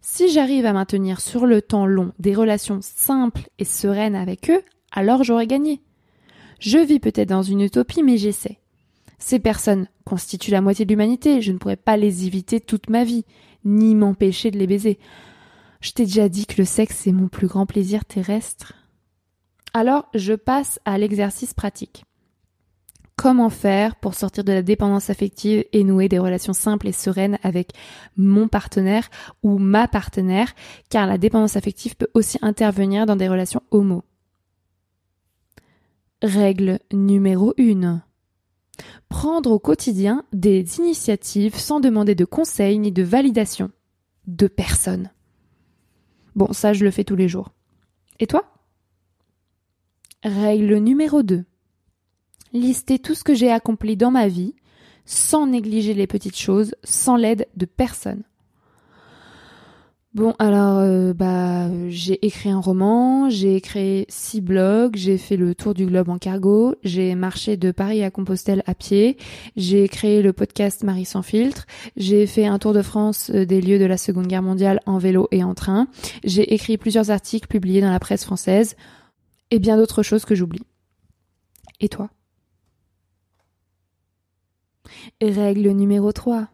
si 0.00 0.30
j'arrive 0.30 0.66
à 0.66 0.72
maintenir 0.72 1.20
sur 1.20 1.46
le 1.46 1.62
temps 1.62 1.86
long 1.86 2.12
des 2.18 2.34
relations 2.34 2.80
simples 2.80 3.48
et 3.58 3.64
sereines 3.64 4.16
avec 4.16 4.50
eux, 4.50 4.62
alors 4.90 5.24
j'aurai 5.24 5.46
gagné. 5.46 5.82
Je 6.60 6.78
vis 6.78 7.00
peut-être 7.00 7.28
dans 7.28 7.42
une 7.42 7.60
utopie, 7.60 8.02
mais 8.02 8.16
j'essaie. 8.16 8.58
Ces 9.18 9.38
personnes 9.38 9.88
constituent 10.04 10.50
la 10.50 10.60
moitié 10.60 10.84
de 10.84 10.90
l'humanité, 10.90 11.42
je 11.42 11.52
ne 11.52 11.58
pourrais 11.58 11.76
pas 11.76 11.96
les 11.96 12.26
éviter 12.26 12.60
toute 12.60 12.90
ma 12.90 13.04
vie, 13.04 13.24
ni 13.64 13.94
m'empêcher 13.94 14.50
de 14.50 14.58
les 14.58 14.66
baiser. 14.66 14.98
Je 15.80 15.92
t'ai 15.92 16.04
déjà 16.04 16.28
dit 16.28 16.46
que 16.46 16.58
le 16.58 16.64
sexe 16.64 17.06
est 17.06 17.12
mon 17.12 17.28
plus 17.28 17.46
grand 17.46 17.66
plaisir 17.66 18.04
terrestre. 18.04 18.74
Alors, 19.74 20.08
je 20.14 20.32
passe 20.32 20.80
à 20.84 20.96
l'exercice 20.96 21.54
pratique. 21.54 22.04
Comment 23.16 23.48
faire 23.48 23.96
pour 23.96 24.14
sortir 24.14 24.44
de 24.44 24.52
la 24.52 24.62
dépendance 24.62 25.08
affective 25.08 25.64
et 25.72 25.84
nouer 25.84 26.08
des 26.08 26.18
relations 26.18 26.52
simples 26.52 26.88
et 26.88 26.92
sereines 26.92 27.38
avec 27.42 27.72
mon 28.16 28.46
partenaire 28.46 29.08
ou 29.42 29.56
ma 29.56 29.88
partenaire, 29.88 30.54
car 30.90 31.06
la 31.06 31.16
dépendance 31.16 31.56
affective 31.56 31.96
peut 31.96 32.10
aussi 32.12 32.38
intervenir 32.42 33.06
dans 33.06 33.16
des 33.16 33.28
relations 33.28 33.62
homo. 33.70 34.04
Règle 36.22 36.78
numéro 36.92 37.54
1. 37.58 38.02
Prendre 39.08 39.50
au 39.50 39.58
quotidien 39.58 40.24
des 40.34 40.78
initiatives 40.78 41.56
sans 41.56 41.80
demander 41.80 42.14
de 42.14 42.26
conseils 42.26 42.78
ni 42.78 42.92
de 42.92 43.02
validation 43.02 43.70
de 44.26 44.46
personne. 44.46 45.10
Bon, 46.34 46.52
ça 46.52 46.74
je 46.74 46.84
le 46.84 46.90
fais 46.90 47.04
tous 47.04 47.16
les 47.16 47.28
jours. 47.28 47.50
Et 48.18 48.26
toi? 48.26 48.44
Règle 50.22 50.76
numéro 50.76 51.22
2. 51.22 51.46
Lister 52.60 52.98
tout 52.98 53.14
ce 53.14 53.24
que 53.24 53.34
j'ai 53.34 53.50
accompli 53.50 53.96
dans 53.96 54.10
ma 54.10 54.28
vie, 54.28 54.54
sans 55.04 55.46
négliger 55.46 55.94
les 55.94 56.06
petites 56.06 56.36
choses, 56.36 56.74
sans 56.84 57.16
l'aide 57.16 57.46
de 57.56 57.66
personne. 57.66 58.22
Bon, 60.16 60.34
alors, 60.38 60.78
euh, 60.78 61.12
bah, 61.12 61.68
j'ai 61.90 62.24
écrit 62.24 62.48
un 62.48 62.58
roman, 62.58 63.28
j'ai 63.28 63.60
créé 63.60 64.06
six 64.08 64.40
blogs, 64.40 64.96
j'ai 64.96 65.18
fait 65.18 65.36
le 65.36 65.54
tour 65.54 65.74
du 65.74 65.84
globe 65.84 66.08
en 66.08 66.16
cargo, 66.16 66.74
j'ai 66.82 67.14
marché 67.14 67.58
de 67.58 67.70
Paris 67.70 68.02
à 68.02 68.10
Compostelle 68.10 68.62
à 68.64 68.74
pied, 68.74 69.18
j'ai 69.56 69.86
créé 69.88 70.22
le 70.22 70.32
podcast 70.32 70.84
Marie 70.84 71.04
sans 71.04 71.20
filtre, 71.20 71.66
j'ai 71.98 72.26
fait 72.26 72.46
un 72.46 72.58
tour 72.58 72.72
de 72.72 72.80
France 72.80 73.30
euh, 73.34 73.44
des 73.44 73.60
lieux 73.60 73.78
de 73.78 73.84
la 73.84 73.98
Seconde 73.98 74.26
Guerre 74.26 74.40
mondiale 74.40 74.80
en 74.86 74.96
vélo 74.96 75.28
et 75.32 75.44
en 75.44 75.52
train, 75.52 75.86
j'ai 76.24 76.54
écrit 76.54 76.78
plusieurs 76.78 77.10
articles 77.10 77.46
publiés 77.46 77.82
dans 77.82 77.92
la 77.92 78.00
presse 78.00 78.24
française 78.24 78.74
et 79.50 79.58
bien 79.58 79.76
d'autres 79.76 80.02
choses 80.02 80.24
que 80.24 80.34
j'oublie. 80.34 80.64
Et 81.80 81.90
toi? 81.90 82.08
Règle 85.20 85.70
numéro 85.70 86.12
3. 86.12 86.48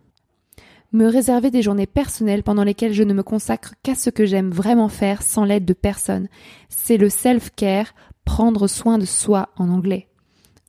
Me 0.92 1.06
réserver 1.06 1.50
des 1.50 1.62
journées 1.62 1.86
personnelles 1.86 2.42
pendant 2.42 2.64
lesquelles 2.64 2.92
je 2.92 3.02
ne 3.02 3.14
me 3.14 3.22
consacre 3.22 3.74
qu'à 3.82 3.94
ce 3.94 4.10
que 4.10 4.26
j'aime 4.26 4.50
vraiment 4.50 4.88
faire 4.88 5.22
sans 5.22 5.44
l'aide 5.44 5.64
de 5.64 5.72
personne. 5.72 6.28
C'est 6.68 6.98
le 6.98 7.08
self-care, 7.08 7.94
prendre 8.24 8.66
soin 8.66 8.98
de 8.98 9.06
soi 9.06 9.48
en 9.56 9.70
anglais. 9.70 10.08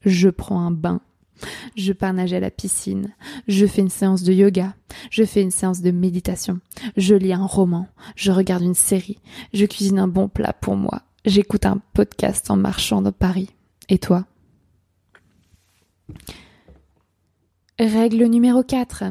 Je 0.05 0.29
prends 0.29 0.61
un 0.61 0.71
bain. 0.71 1.01
Je 1.75 1.91
pars 1.91 2.13
nager 2.13 2.37
à 2.37 2.39
la 2.39 2.51
piscine. 2.51 3.13
Je 3.47 3.65
fais 3.65 3.81
une 3.81 3.89
séance 3.89 4.23
de 4.23 4.31
yoga. 4.31 4.75
Je 5.09 5.25
fais 5.25 5.41
une 5.41 5.51
séance 5.51 5.81
de 5.81 5.91
méditation. 5.91 6.59
Je 6.95 7.15
lis 7.15 7.33
un 7.33 7.45
roman. 7.45 7.87
Je 8.15 8.31
regarde 8.31 8.63
une 8.63 8.75
série. 8.75 9.19
Je 9.53 9.65
cuisine 9.65 9.99
un 9.99 10.07
bon 10.07 10.29
plat 10.29 10.53
pour 10.53 10.77
moi. 10.77 11.01
J'écoute 11.25 11.65
un 11.65 11.81
podcast 11.93 12.49
en 12.49 12.55
marchant 12.55 13.01
dans 13.01 13.11
Paris. 13.11 13.49
Et 13.89 13.97
toi? 13.97 14.25
Règle 17.83 18.23
numéro 18.27 18.63
4. 18.63 19.03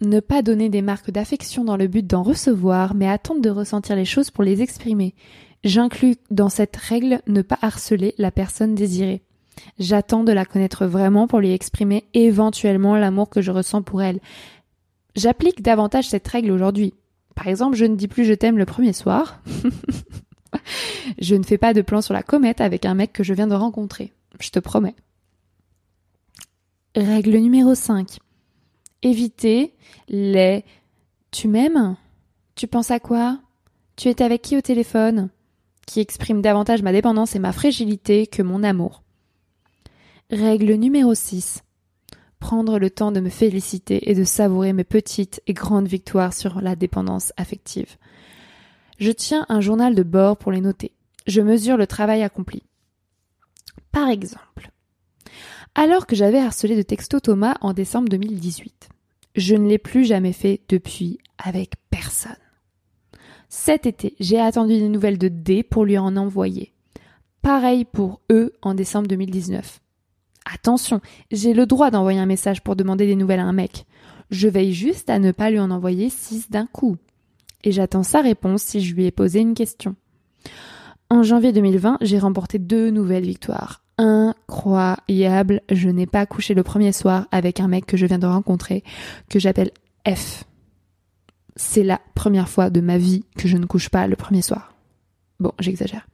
Ne 0.00 0.20
pas 0.20 0.42
donner 0.42 0.68
des 0.68 0.80
marques 0.80 1.10
d'affection 1.10 1.64
dans 1.64 1.76
le 1.76 1.88
but 1.88 2.06
d'en 2.06 2.22
recevoir, 2.22 2.94
mais 2.94 3.08
attendre 3.08 3.40
de 3.40 3.50
ressentir 3.50 3.96
les 3.96 4.04
choses 4.04 4.30
pour 4.30 4.44
les 4.44 4.62
exprimer. 4.62 5.14
J'inclus 5.64 6.14
dans 6.30 6.48
cette 6.48 6.76
règle 6.76 7.20
ne 7.26 7.42
pas 7.42 7.58
harceler 7.62 8.14
la 8.18 8.30
personne 8.30 8.76
désirée. 8.76 9.22
J'attends 9.80 10.22
de 10.22 10.30
la 10.30 10.44
connaître 10.44 10.86
vraiment 10.86 11.26
pour 11.26 11.40
lui 11.40 11.50
exprimer 11.50 12.04
éventuellement 12.14 12.96
l'amour 12.96 13.28
que 13.28 13.42
je 13.42 13.50
ressens 13.50 13.82
pour 13.82 14.02
elle. 14.02 14.20
J'applique 15.16 15.60
davantage 15.60 16.08
cette 16.08 16.28
règle 16.28 16.52
aujourd'hui. 16.52 16.94
Par 17.34 17.48
exemple, 17.48 17.76
je 17.76 17.86
ne 17.86 17.96
dis 17.96 18.08
plus 18.08 18.24
je 18.24 18.34
t'aime 18.34 18.58
le 18.58 18.66
premier 18.66 18.92
soir. 18.92 19.42
je 21.20 21.34
ne 21.34 21.42
fais 21.42 21.58
pas 21.58 21.74
de 21.74 21.82
plan 21.82 22.00
sur 22.00 22.14
la 22.14 22.22
comète 22.22 22.60
avec 22.60 22.84
un 22.84 22.94
mec 22.94 23.12
que 23.12 23.24
je 23.24 23.34
viens 23.34 23.48
de 23.48 23.54
rencontrer. 23.54 24.12
Je 24.38 24.50
te 24.50 24.60
promets. 24.60 24.94
Règle 26.94 27.38
numéro 27.38 27.74
5. 27.74 28.18
Éviter 29.02 29.74
les 30.08 30.62
Tu 31.30 31.48
m'aimes 31.48 31.96
Tu 32.54 32.66
penses 32.66 32.90
à 32.90 33.00
quoi? 33.00 33.40
Tu 33.96 34.08
étais 34.08 34.24
avec 34.24 34.42
qui 34.42 34.58
au 34.58 34.60
téléphone? 34.60 35.30
Qui 35.86 36.00
exprime 36.00 36.42
davantage 36.42 36.82
ma 36.82 36.92
dépendance 36.92 37.34
et 37.34 37.38
ma 37.38 37.52
fragilité 37.52 38.26
que 38.26 38.42
mon 38.42 38.62
amour. 38.62 39.02
Règle 40.30 40.74
numéro 40.74 41.14
6. 41.14 41.62
Prendre 42.38 42.78
le 42.78 42.90
temps 42.90 43.10
de 43.10 43.20
me 43.20 43.30
féliciter 43.30 44.10
et 44.10 44.14
de 44.14 44.24
savourer 44.24 44.74
mes 44.74 44.84
petites 44.84 45.40
et 45.46 45.54
grandes 45.54 45.88
victoires 45.88 46.34
sur 46.34 46.60
la 46.60 46.76
dépendance 46.76 47.32
affective. 47.38 47.96
Je 48.98 49.12
tiens 49.12 49.46
un 49.48 49.62
journal 49.62 49.94
de 49.94 50.02
bord 50.02 50.36
pour 50.36 50.52
les 50.52 50.60
noter. 50.60 50.92
Je 51.26 51.40
mesure 51.40 51.78
le 51.78 51.86
travail 51.86 52.22
accompli. 52.22 52.64
Par 53.92 54.10
exemple, 54.10 54.70
alors 55.74 56.06
que 56.06 56.16
j'avais 56.16 56.38
harcelé 56.38 56.76
de 56.76 56.82
texto 56.82 57.20
Thomas 57.20 57.56
en 57.60 57.72
décembre 57.72 58.08
2018. 58.08 58.88
Je 59.36 59.54
ne 59.54 59.68
l'ai 59.68 59.78
plus 59.78 60.04
jamais 60.04 60.32
fait 60.32 60.60
depuis 60.68 61.18
avec 61.38 61.74
personne. 61.90 62.36
Cet 63.48 63.86
été, 63.86 64.14
j'ai 64.20 64.40
attendu 64.40 64.78
des 64.78 64.88
nouvelles 64.88 65.18
de 65.18 65.28
D 65.28 65.62
pour 65.62 65.84
lui 65.84 65.98
en 65.98 66.16
envoyer. 66.16 66.72
Pareil 67.40 67.84
pour 67.84 68.20
eux 68.30 68.52
en 68.62 68.74
décembre 68.74 69.08
2019. 69.08 69.80
Attention, 70.44 71.00
j'ai 71.30 71.54
le 71.54 71.66
droit 71.66 71.90
d'envoyer 71.90 72.18
un 72.18 72.26
message 72.26 72.62
pour 72.62 72.76
demander 72.76 73.06
des 73.06 73.16
nouvelles 73.16 73.40
à 73.40 73.44
un 73.44 73.52
mec. 73.52 73.86
Je 74.30 74.48
veille 74.48 74.72
juste 74.72 75.10
à 75.10 75.18
ne 75.18 75.32
pas 75.32 75.50
lui 75.50 75.60
en 75.60 75.70
envoyer 75.70 76.10
six 76.10 76.50
d'un 76.50 76.66
coup. 76.66 76.96
Et 77.64 77.72
j'attends 77.72 78.02
sa 78.02 78.20
réponse 78.20 78.62
si 78.62 78.80
je 78.80 78.94
lui 78.94 79.06
ai 79.06 79.10
posé 79.10 79.40
une 79.40 79.54
question. 79.54 79.94
En 81.10 81.22
janvier 81.22 81.52
2020, 81.52 81.98
j'ai 82.00 82.18
remporté 82.18 82.58
deux 82.58 82.90
nouvelles 82.90 83.26
victoires 83.26 83.81
incroyable. 83.98 85.62
Je 85.70 85.88
n'ai 85.88 86.06
pas 86.06 86.26
couché 86.26 86.54
le 86.54 86.62
premier 86.62 86.92
soir 86.92 87.26
avec 87.30 87.60
un 87.60 87.68
mec 87.68 87.86
que 87.86 87.96
je 87.96 88.06
viens 88.06 88.18
de 88.18 88.26
rencontrer, 88.26 88.82
que 89.28 89.38
j'appelle 89.38 89.70
F. 90.08 90.44
C'est 91.56 91.82
la 91.82 92.00
première 92.14 92.48
fois 92.48 92.70
de 92.70 92.80
ma 92.80 92.98
vie 92.98 93.24
que 93.36 93.48
je 93.48 93.56
ne 93.56 93.66
couche 93.66 93.88
pas 93.88 94.06
le 94.06 94.16
premier 94.16 94.42
soir. 94.42 94.74
Bon, 95.38 95.52
j'exagère. 95.58 96.06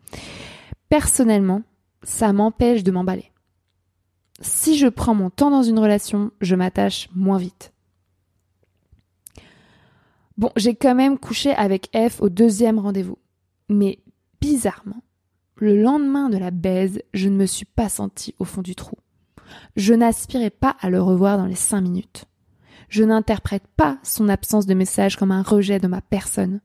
Personnellement, 0.89 1.63
ça 2.03 2.33
m'empêche 2.33 2.83
de 2.83 2.91
m'emballer. 2.91 3.31
Si 4.41 4.79
je 4.79 4.87
prends 4.87 5.15
mon 5.15 5.31
temps 5.31 5.51
dans 5.51 5.63
une 5.63 5.79
relation, 5.79 6.31
je 6.41 6.55
m'attache 6.55 7.09
moins 7.15 7.39
vite. 7.39 7.73
Bon, 10.37 10.51
j'ai 10.57 10.77
quand 10.77 10.95
même 10.95 11.19
couché 11.19 11.51
avec 11.51 11.91
F 11.95 12.21
au 12.21 12.29
deuxième 12.29 12.79
rendez-vous. 12.79 13.19
Mais 13.69 13.99
bizarrement, 14.41 15.03
le 15.61 15.81
lendemain 15.81 16.29
de 16.29 16.39
la 16.39 16.51
baise, 16.51 17.03
je 17.15 17.29
ne 17.29 17.37
me 17.37 17.47
suis 17.47 17.65
pas 17.65 17.89
sentie 17.89 18.35
au 18.39 18.45
fond 18.45 18.63
du 18.63 18.75
trou. 18.75 18.97
Je 19.77 19.95
n'aspirais 19.95 20.51
pas 20.51 20.77
à 20.81 20.91
le 20.91 21.03
revoir 21.03 21.39
dans 21.39 21.47
les 21.47 21.55
cinq 21.55 21.81
minutes. 21.81 22.25
Je 22.89 23.05
n'interprète 23.05 23.67
pas 23.77 23.99
son 24.03 24.29
absence 24.29 24.67
de 24.67 24.75
message 24.75 25.17
comme 25.17 25.33
un 25.33 25.43
rejet 25.43 25.79
de 25.79 25.89
ma 25.89 26.01
personne. 26.01 26.61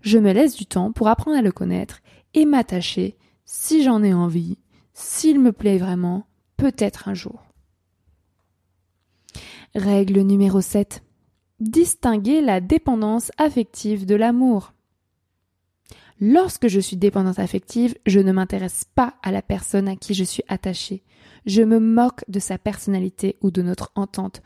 Je 0.00 0.18
me 0.18 0.32
laisse 0.32 0.56
du 0.56 0.66
temps 0.66 0.92
pour 0.92 1.08
apprendre 1.08 1.38
à 1.38 1.42
le 1.42 1.52
connaître 1.52 2.00
et 2.34 2.44
m'attacher, 2.44 3.16
si 3.44 3.82
j'en 3.82 4.02
ai 4.02 4.12
envie, 4.12 4.58
s'il 4.92 5.40
me 5.40 5.52
plaît 5.52 5.78
vraiment, 5.78 6.26
peut-être 6.56 7.08
un 7.08 7.14
jour. 7.14 7.42
Règle 9.74 10.20
numéro 10.20 10.60
7. 10.60 11.02
Distinguer 11.60 12.40
la 12.40 12.60
dépendance 12.60 13.32
affective 13.38 14.06
de 14.06 14.14
l'amour. 14.14 14.72
Lorsque 16.20 16.68
je 16.68 16.80
suis 16.80 16.96
dépendante 16.96 17.38
affective, 17.38 17.94
je 18.06 18.20
ne 18.20 18.32
m'intéresse 18.32 18.84
pas 18.94 19.14
à 19.22 19.32
la 19.32 19.42
personne 19.42 19.88
à 19.88 19.96
qui 19.96 20.14
je 20.14 20.24
suis 20.24 20.42
attachée. 20.48 21.02
Je 21.44 21.62
me 21.62 21.78
moque 21.78 22.24
de 22.28 22.40
sa 22.40 22.56
personnalité 22.58 23.36
ou 23.42 23.50
de 23.50 23.62
notre 23.62 23.92
entente. 23.94 24.42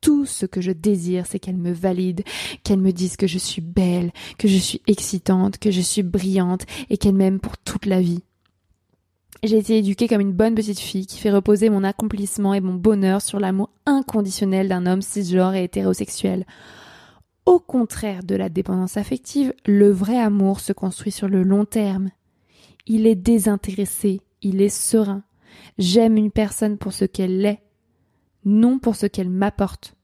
Tout 0.00 0.26
ce 0.26 0.46
que 0.46 0.60
je 0.60 0.72
désire, 0.72 1.26
c'est 1.26 1.38
qu'elle 1.38 1.56
me 1.56 1.72
valide, 1.72 2.22
qu'elle 2.64 2.80
me 2.80 2.90
dise 2.90 3.16
que 3.16 3.28
je 3.28 3.38
suis 3.38 3.62
belle, 3.62 4.10
que 4.36 4.48
je 4.48 4.56
suis 4.56 4.82
excitante, 4.88 5.58
que 5.58 5.70
je 5.70 5.80
suis 5.80 6.02
brillante 6.02 6.66
et 6.90 6.98
qu'elle 6.98 7.14
m'aime 7.14 7.38
pour 7.38 7.56
toute 7.56 7.86
la 7.86 8.00
vie. 8.00 8.22
J'ai 9.44 9.58
été 9.58 9.78
éduquée 9.78 10.08
comme 10.08 10.20
une 10.20 10.32
bonne 10.32 10.54
petite 10.56 10.80
fille 10.80 11.06
qui 11.06 11.18
fait 11.18 11.30
reposer 11.30 11.70
mon 11.70 11.84
accomplissement 11.84 12.52
et 12.52 12.60
mon 12.60 12.74
bonheur 12.74 13.22
sur 13.22 13.40
l'amour 13.40 13.70
inconditionnel 13.86 14.68
d'un 14.68 14.86
homme 14.86 15.02
cisgenre 15.02 15.54
et 15.54 15.64
hétérosexuel. 15.64 16.46
Au 17.44 17.58
contraire 17.58 18.22
de 18.22 18.36
la 18.36 18.48
dépendance 18.48 18.96
affective, 18.96 19.52
le 19.66 19.90
vrai 19.90 20.18
amour 20.18 20.60
se 20.60 20.72
construit 20.72 21.10
sur 21.10 21.28
le 21.28 21.42
long 21.42 21.64
terme. 21.64 22.10
Il 22.86 23.06
est 23.06 23.16
désintéressé, 23.16 24.20
il 24.42 24.60
est 24.60 24.68
serein. 24.68 25.24
J'aime 25.78 26.16
une 26.16 26.30
personne 26.30 26.78
pour 26.78 26.92
ce 26.92 27.04
qu'elle 27.04 27.44
est, 27.44 27.62
non 28.44 28.78
pour 28.78 28.96
ce 28.96 29.06
qu'elle 29.06 29.30
m'apporte. 29.30 29.94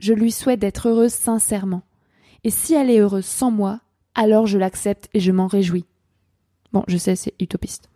Je 0.00 0.12
lui 0.12 0.32
souhaite 0.32 0.60
d'être 0.60 0.88
heureuse 0.88 1.12
sincèrement. 1.12 1.82
Et 2.44 2.50
si 2.50 2.74
elle 2.74 2.90
est 2.90 2.98
heureuse 2.98 3.24
sans 3.24 3.52
moi, 3.52 3.80
alors 4.14 4.46
je 4.46 4.58
l'accepte 4.58 5.08
et 5.14 5.20
je 5.20 5.30
m'en 5.30 5.46
réjouis. 5.46 5.86
Bon, 6.72 6.82
je 6.88 6.96
sais, 6.96 7.14
c'est 7.14 7.34
utopiste. 7.40 7.88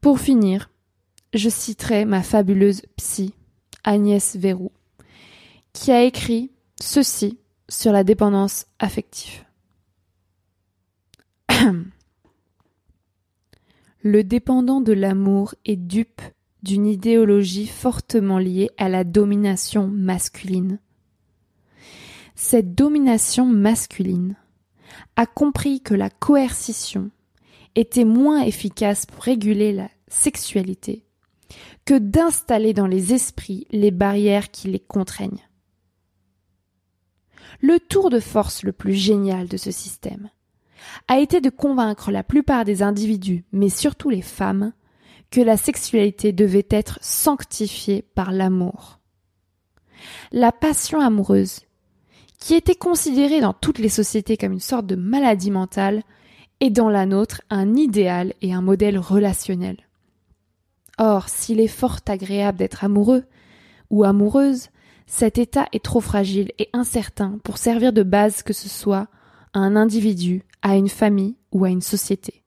Pour 0.00 0.20
finir, 0.20 0.70
je 1.34 1.48
citerai 1.48 2.04
ma 2.04 2.22
fabuleuse 2.22 2.82
psy, 2.96 3.34
Agnès 3.84 4.36
Verrou, 4.36 4.70
qui 5.78 5.92
a 5.92 6.02
écrit 6.02 6.50
ceci 6.80 7.38
sur 7.68 7.92
la 7.92 8.02
dépendance 8.02 8.66
affective. 8.80 9.44
Le 14.02 14.24
dépendant 14.24 14.80
de 14.80 14.92
l'amour 14.92 15.54
est 15.64 15.76
dupe 15.76 16.20
d'une 16.64 16.86
idéologie 16.86 17.68
fortement 17.68 18.38
liée 18.38 18.70
à 18.76 18.88
la 18.88 19.04
domination 19.04 19.86
masculine. 19.86 20.80
Cette 22.34 22.74
domination 22.74 23.46
masculine 23.46 24.34
a 25.14 25.26
compris 25.26 25.80
que 25.80 25.94
la 25.94 26.10
coercition 26.10 27.12
était 27.76 28.04
moins 28.04 28.42
efficace 28.42 29.06
pour 29.06 29.22
réguler 29.22 29.72
la 29.72 29.88
sexualité 30.08 31.04
que 31.84 31.96
d'installer 31.96 32.74
dans 32.74 32.88
les 32.88 33.14
esprits 33.14 33.68
les 33.70 33.92
barrières 33.92 34.50
qui 34.50 34.66
les 34.68 34.80
contraignent 34.80 35.47
le 37.60 37.80
tour 37.80 38.10
de 38.10 38.20
force 38.20 38.62
le 38.62 38.72
plus 38.72 38.94
génial 38.94 39.48
de 39.48 39.56
ce 39.56 39.70
système 39.70 40.30
a 41.08 41.18
été 41.18 41.40
de 41.40 41.50
convaincre 41.50 42.10
la 42.10 42.22
plupart 42.22 42.64
des 42.64 42.82
individus, 42.82 43.44
mais 43.52 43.68
surtout 43.68 44.10
les 44.10 44.22
femmes, 44.22 44.72
que 45.30 45.40
la 45.40 45.56
sexualité 45.56 46.32
devait 46.32 46.66
être 46.70 46.98
sanctifiée 47.02 48.02
par 48.14 48.32
l'amour. 48.32 48.98
La 50.32 50.52
passion 50.52 51.00
amoureuse, 51.00 51.60
qui 52.38 52.54
était 52.54 52.74
considérée 52.74 53.40
dans 53.40 53.52
toutes 53.52 53.78
les 53.78 53.88
sociétés 53.88 54.36
comme 54.36 54.52
une 54.52 54.60
sorte 54.60 54.86
de 54.86 54.94
maladie 54.94 55.50
mentale, 55.50 56.02
est 56.60 56.70
dans 56.70 56.88
la 56.88 57.06
nôtre 57.06 57.42
un 57.50 57.74
idéal 57.74 58.32
et 58.40 58.52
un 58.52 58.62
modèle 58.62 58.98
relationnel. 58.98 59.76
Or, 60.98 61.28
s'il 61.28 61.60
est 61.60 61.68
fort 61.68 61.98
agréable 62.06 62.58
d'être 62.58 62.84
amoureux 62.84 63.24
ou 63.90 64.04
amoureuse, 64.04 64.68
cet 65.10 65.38
état 65.38 65.66
est 65.72 65.82
trop 65.82 66.02
fragile 66.02 66.52
et 66.58 66.68
incertain 66.74 67.40
pour 67.42 67.56
servir 67.56 67.94
de 67.94 68.02
base 68.02 68.42
que 68.42 68.52
ce 68.52 68.68
soit 68.68 69.08
à 69.54 69.58
un 69.58 69.74
individu, 69.74 70.44
à 70.60 70.76
une 70.76 70.90
famille 70.90 71.36
ou 71.50 71.64
à 71.64 71.70
une 71.70 71.80
société. 71.80 72.44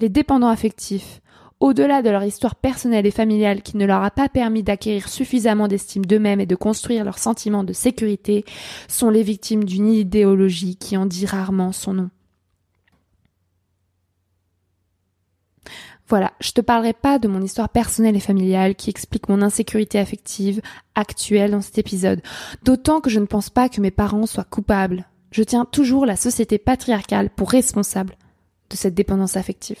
Les 0.00 0.08
dépendants 0.08 0.48
affectifs, 0.48 1.20
au-delà 1.60 2.02
de 2.02 2.10
leur 2.10 2.24
histoire 2.24 2.56
personnelle 2.56 3.06
et 3.06 3.12
familiale 3.12 3.62
qui 3.62 3.76
ne 3.76 3.86
leur 3.86 4.02
a 4.02 4.10
pas 4.10 4.28
permis 4.28 4.64
d'acquérir 4.64 5.08
suffisamment 5.08 5.68
d'estime 5.68 6.04
d'eux-mêmes 6.04 6.40
et 6.40 6.46
de 6.46 6.56
construire 6.56 7.04
leur 7.04 7.18
sentiment 7.18 7.62
de 7.62 7.72
sécurité, 7.72 8.44
sont 8.88 9.08
les 9.08 9.22
victimes 9.22 9.62
d'une 9.62 9.88
idéologie 9.88 10.74
qui 10.74 10.96
en 10.96 11.06
dit 11.06 11.24
rarement 11.24 11.70
son 11.70 11.94
nom. 11.94 12.10
Voilà, 16.06 16.32
je 16.40 16.52
te 16.52 16.60
parlerai 16.60 16.92
pas 16.92 17.18
de 17.18 17.28
mon 17.28 17.40
histoire 17.40 17.70
personnelle 17.70 18.16
et 18.16 18.20
familiale 18.20 18.74
qui 18.74 18.90
explique 18.90 19.28
mon 19.28 19.40
insécurité 19.40 19.98
affective 19.98 20.60
actuelle 20.94 21.52
dans 21.52 21.62
cet 21.62 21.78
épisode, 21.78 22.20
d'autant 22.62 23.00
que 23.00 23.08
je 23.08 23.20
ne 23.20 23.26
pense 23.26 23.48
pas 23.48 23.70
que 23.70 23.80
mes 23.80 23.90
parents 23.90 24.26
soient 24.26 24.44
coupables. 24.44 25.06
Je 25.30 25.42
tiens 25.42 25.64
toujours 25.64 26.04
la 26.04 26.16
société 26.16 26.58
patriarcale 26.58 27.30
pour 27.30 27.50
responsable 27.50 28.16
de 28.68 28.76
cette 28.76 28.94
dépendance 28.94 29.36
affective. 29.36 29.78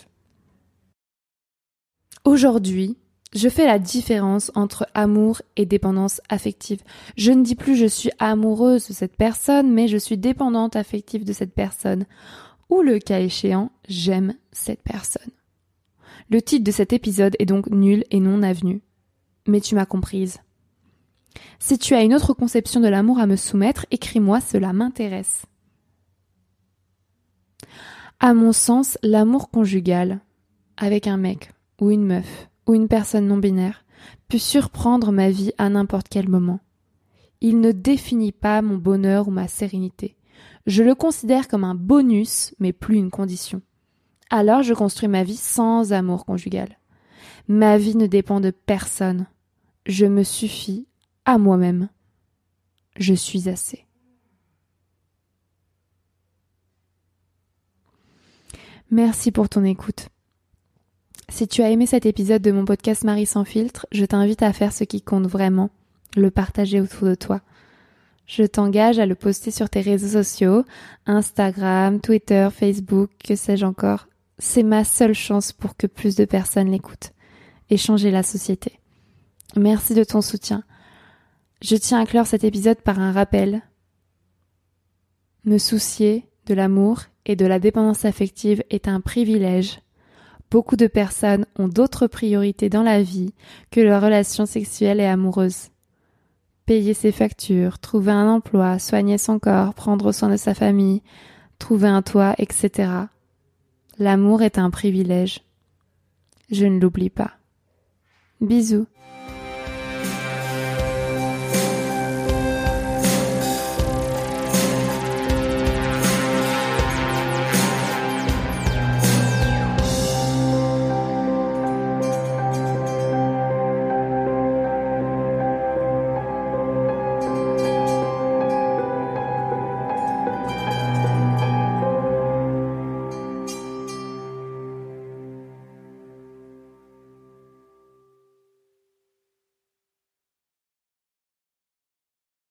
Aujourd'hui, 2.24 2.96
je 3.34 3.48
fais 3.48 3.66
la 3.66 3.78
différence 3.78 4.50
entre 4.54 4.86
amour 4.94 5.42
et 5.56 5.66
dépendance 5.66 6.22
affective. 6.30 6.82
Je 7.16 7.32
ne 7.32 7.42
dis 7.42 7.54
plus 7.54 7.76
je 7.76 7.86
suis 7.86 8.10
amoureuse 8.18 8.88
de 8.88 8.94
cette 8.94 9.16
personne, 9.16 9.72
mais 9.72 9.88
je 9.88 9.98
suis 9.98 10.16
dépendante 10.16 10.76
affective 10.76 11.24
de 11.24 11.32
cette 11.32 11.52
personne. 11.52 12.06
Ou 12.70 12.80
le 12.80 12.98
cas 12.98 13.20
échéant, 13.20 13.70
j'aime 13.88 14.34
cette 14.52 14.82
personne. 14.82 15.30
Le 16.30 16.40
titre 16.40 16.64
de 16.64 16.70
cet 16.70 16.92
épisode 16.92 17.36
est 17.38 17.46
donc 17.46 17.68
nul 17.68 18.04
et 18.10 18.20
non 18.20 18.42
avenu. 18.42 18.80
Mais 19.46 19.60
tu 19.60 19.74
m'as 19.74 19.86
comprise. 19.86 20.38
Si 21.58 21.78
tu 21.78 21.94
as 21.94 22.02
une 22.02 22.14
autre 22.14 22.32
conception 22.32 22.80
de 22.80 22.88
l'amour 22.88 23.18
à 23.18 23.26
me 23.26 23.36
soumettre, 23.36 23.86
écris-moi, 23.90 24.40
cela 24.40 24.72
m'intéresse. 24.72 25.46
À 28.20 28.32
mon 28.32 28.52
sens, 28.52 28.96
l'amour 29.02 29.50
conjugal, 29.50 30.20
avec 30.76 31.06
un 31.06 31.16
mec, 31.16 31.52
ou 31.80 31.90
une 31.90 32.04
meuf, 32.04 32.48
ou 32.66 32.74
une 32.74 32.88
personne 32.88 33.26
non 33.26 33.36
binaire, 33.36 33.84
peut 34.28 34.38
surprendre 34.38 35.12
ma 35.12 35.30
vie 35.30 35.52
à 35.58 35.68
n'importe 35.68 36.08
quel 36.08 36.28
moment. 36.28 36.60
Il 37.40 37.60
ne 37.60 37.72
définit 37.72 38.32
pas 38.32 38.62
mon 38.62 38.76
bonheur 38.76 39.28
ou 39.28 39.30
ma 39.30 39.48
sérénité. 39.48 40.16
Je 40.66 40.82
le 40.82 40.94
considère 40.94 41.48
comme 41.48 41.64
un 41.64 41.74
bonus, 41.74 42.54
mais 42.58 42.72
plus 42.72 42.96
une 42.96 43.10
condition. 43.10 43.60
Alors 44.30 44.62
je 44.62 44.74
construis 44.74 45.08
ma 45.08 45.22
vie 45.22 45.36
sans 45.36 45.92
amour 45.92 46.24
conjugal. 46.24 46.78
Ma 47.48 47.78
vie 47.78 47.96
ne 47.96 48.06
dépend 48.06 48.40
de 48.40 48.50
personne. 48.50 49.26
Je 49.86 50.06
me 50.06 50.22
suffis 50.22 50.86
à 51.24 51.38
moi-même. 51.38 51.88
Je 52.96 53.14
suis 53.14 53.48
assez. 53.48 53.86
Merci 58.90 59.32
pour 59.32 59.48
ton 59.48 59.64
écoute. 59.64 60.08
Si 61.28 61.48
tu 61.48 61.62
as 61.62 61.70
aimé 61.70 61.86
cet 61.86 62.06
épisode 62.06 62.42
de 62.42 62.52
mon 62.52 62.64
podcast 62.64 63.02
Marie 63.02 63.26
sans 63.26 63.44
filtre, 63.44 63.86
je 63.92 64.04
t'invite 64.04 64.42
à 64.42 64.52
faire 64.52 64.72
ce 64.72 64.84
qui 64.84 65.02
compte 65.02 65.26
vraiment, 65.26 65.70
le 66.16 66.30
partager 66.30 66.80
autour 66.80 67.08
de 67.08 67.14
toi. 67.14 67.40
Je 68.26 68.44
t'engage 68.44 68.98
à 68.98 69.06
le 69.06 69.14
poster 69.14 69.50
sur 69.50 69.68
tes 69.68 69.80
réseaux 69.80 70.22
sociaux, 70.22 70.64
Instagram, 71.06 72.00
Twitter, 72.00 72.48
Facebook, 72.52 73.10
que 73.22 73.36
sais-je 73.36 73.66
encore. 73.66 74.06
C'est 74.38 74.62
ma 74.62 74.84
seule 74.84 75.14
chance 75.14 75.52
pour 75.52 75.76
que 75.76 75.86
plus 75.86 76.16
de 76.16 76.24
personnes 76.24 76.70
l'écoutent 76.70 77.12
et 77.70 77.76
changer 77.76 78.10
la 78.10 78.22
société. 78.22 78.80
Merci 79.56 79.94
de 79.94 80.04
ton 80.04 80.20
soutien. 80.20 80.64
Je 81.62 81.76
tiens 81.76 82.00
à 82.00 82.06
clore 82.06 82.26
cet 82.26 82.44
épisode 82.44 82.80
par 82.80 82.98
un 82.98 83.12
rappel. 83.12 83.62
Me 85.44 85.58
soucier 85.58 86.28
de 86.46 86.54
l'amour 86.54 87.02
et 87.26 87.36
de 87.36 87.46
la 87.46 87.58
dépendance 87.58 88.04
affective 88.04 88.62
est 88.70 88.88
un 88.88 89.00
privilège 89.00 89.80
Beaucoup 90.54 90.76
de 90.76 90.86
personnes 90.86 91.46
ont 91.58 91.66
d'autres 91.66 92.06
priorités 92.06 92.68
dans 92.68 92.84
la 92.84 93.02
vie 93.02 93.34
que 93.72 93.80
leurs 93.80 94.00
relations 94.00 94.46
sexuelles 94.46 95.00
et 95.00 95.04
amoureuses. 95.04 95.70
Payer 96.64 96.94
ses 96.94 97.10
factures, 97.10 97.80
trouver 97.80 98.12
un 98.12 98.28
emploi, 98.28 98.78
soigner 98.78 99.18
son 99.18 99.40
corps, 99.40 99.74
prendre 99.74 100.12
soin 100.12 100.28
de 100.28 100.36
sa 100.36 100.54
famille, 100.54 101.02
trouver 101.58 101.88
un 101.88 102.02
toit, 102.02 102.36
etc. 102.38 102.88
L'amour 103.98 104.42
est 104.42 104.58
un 104.58 104.70
privilège. 104.70 105.40
Je 106.50 106.66
ne 106.66 106.80
l'oublie 106.80 107.10
pas. 107.10 107.32
Bisous. 108.40 108.86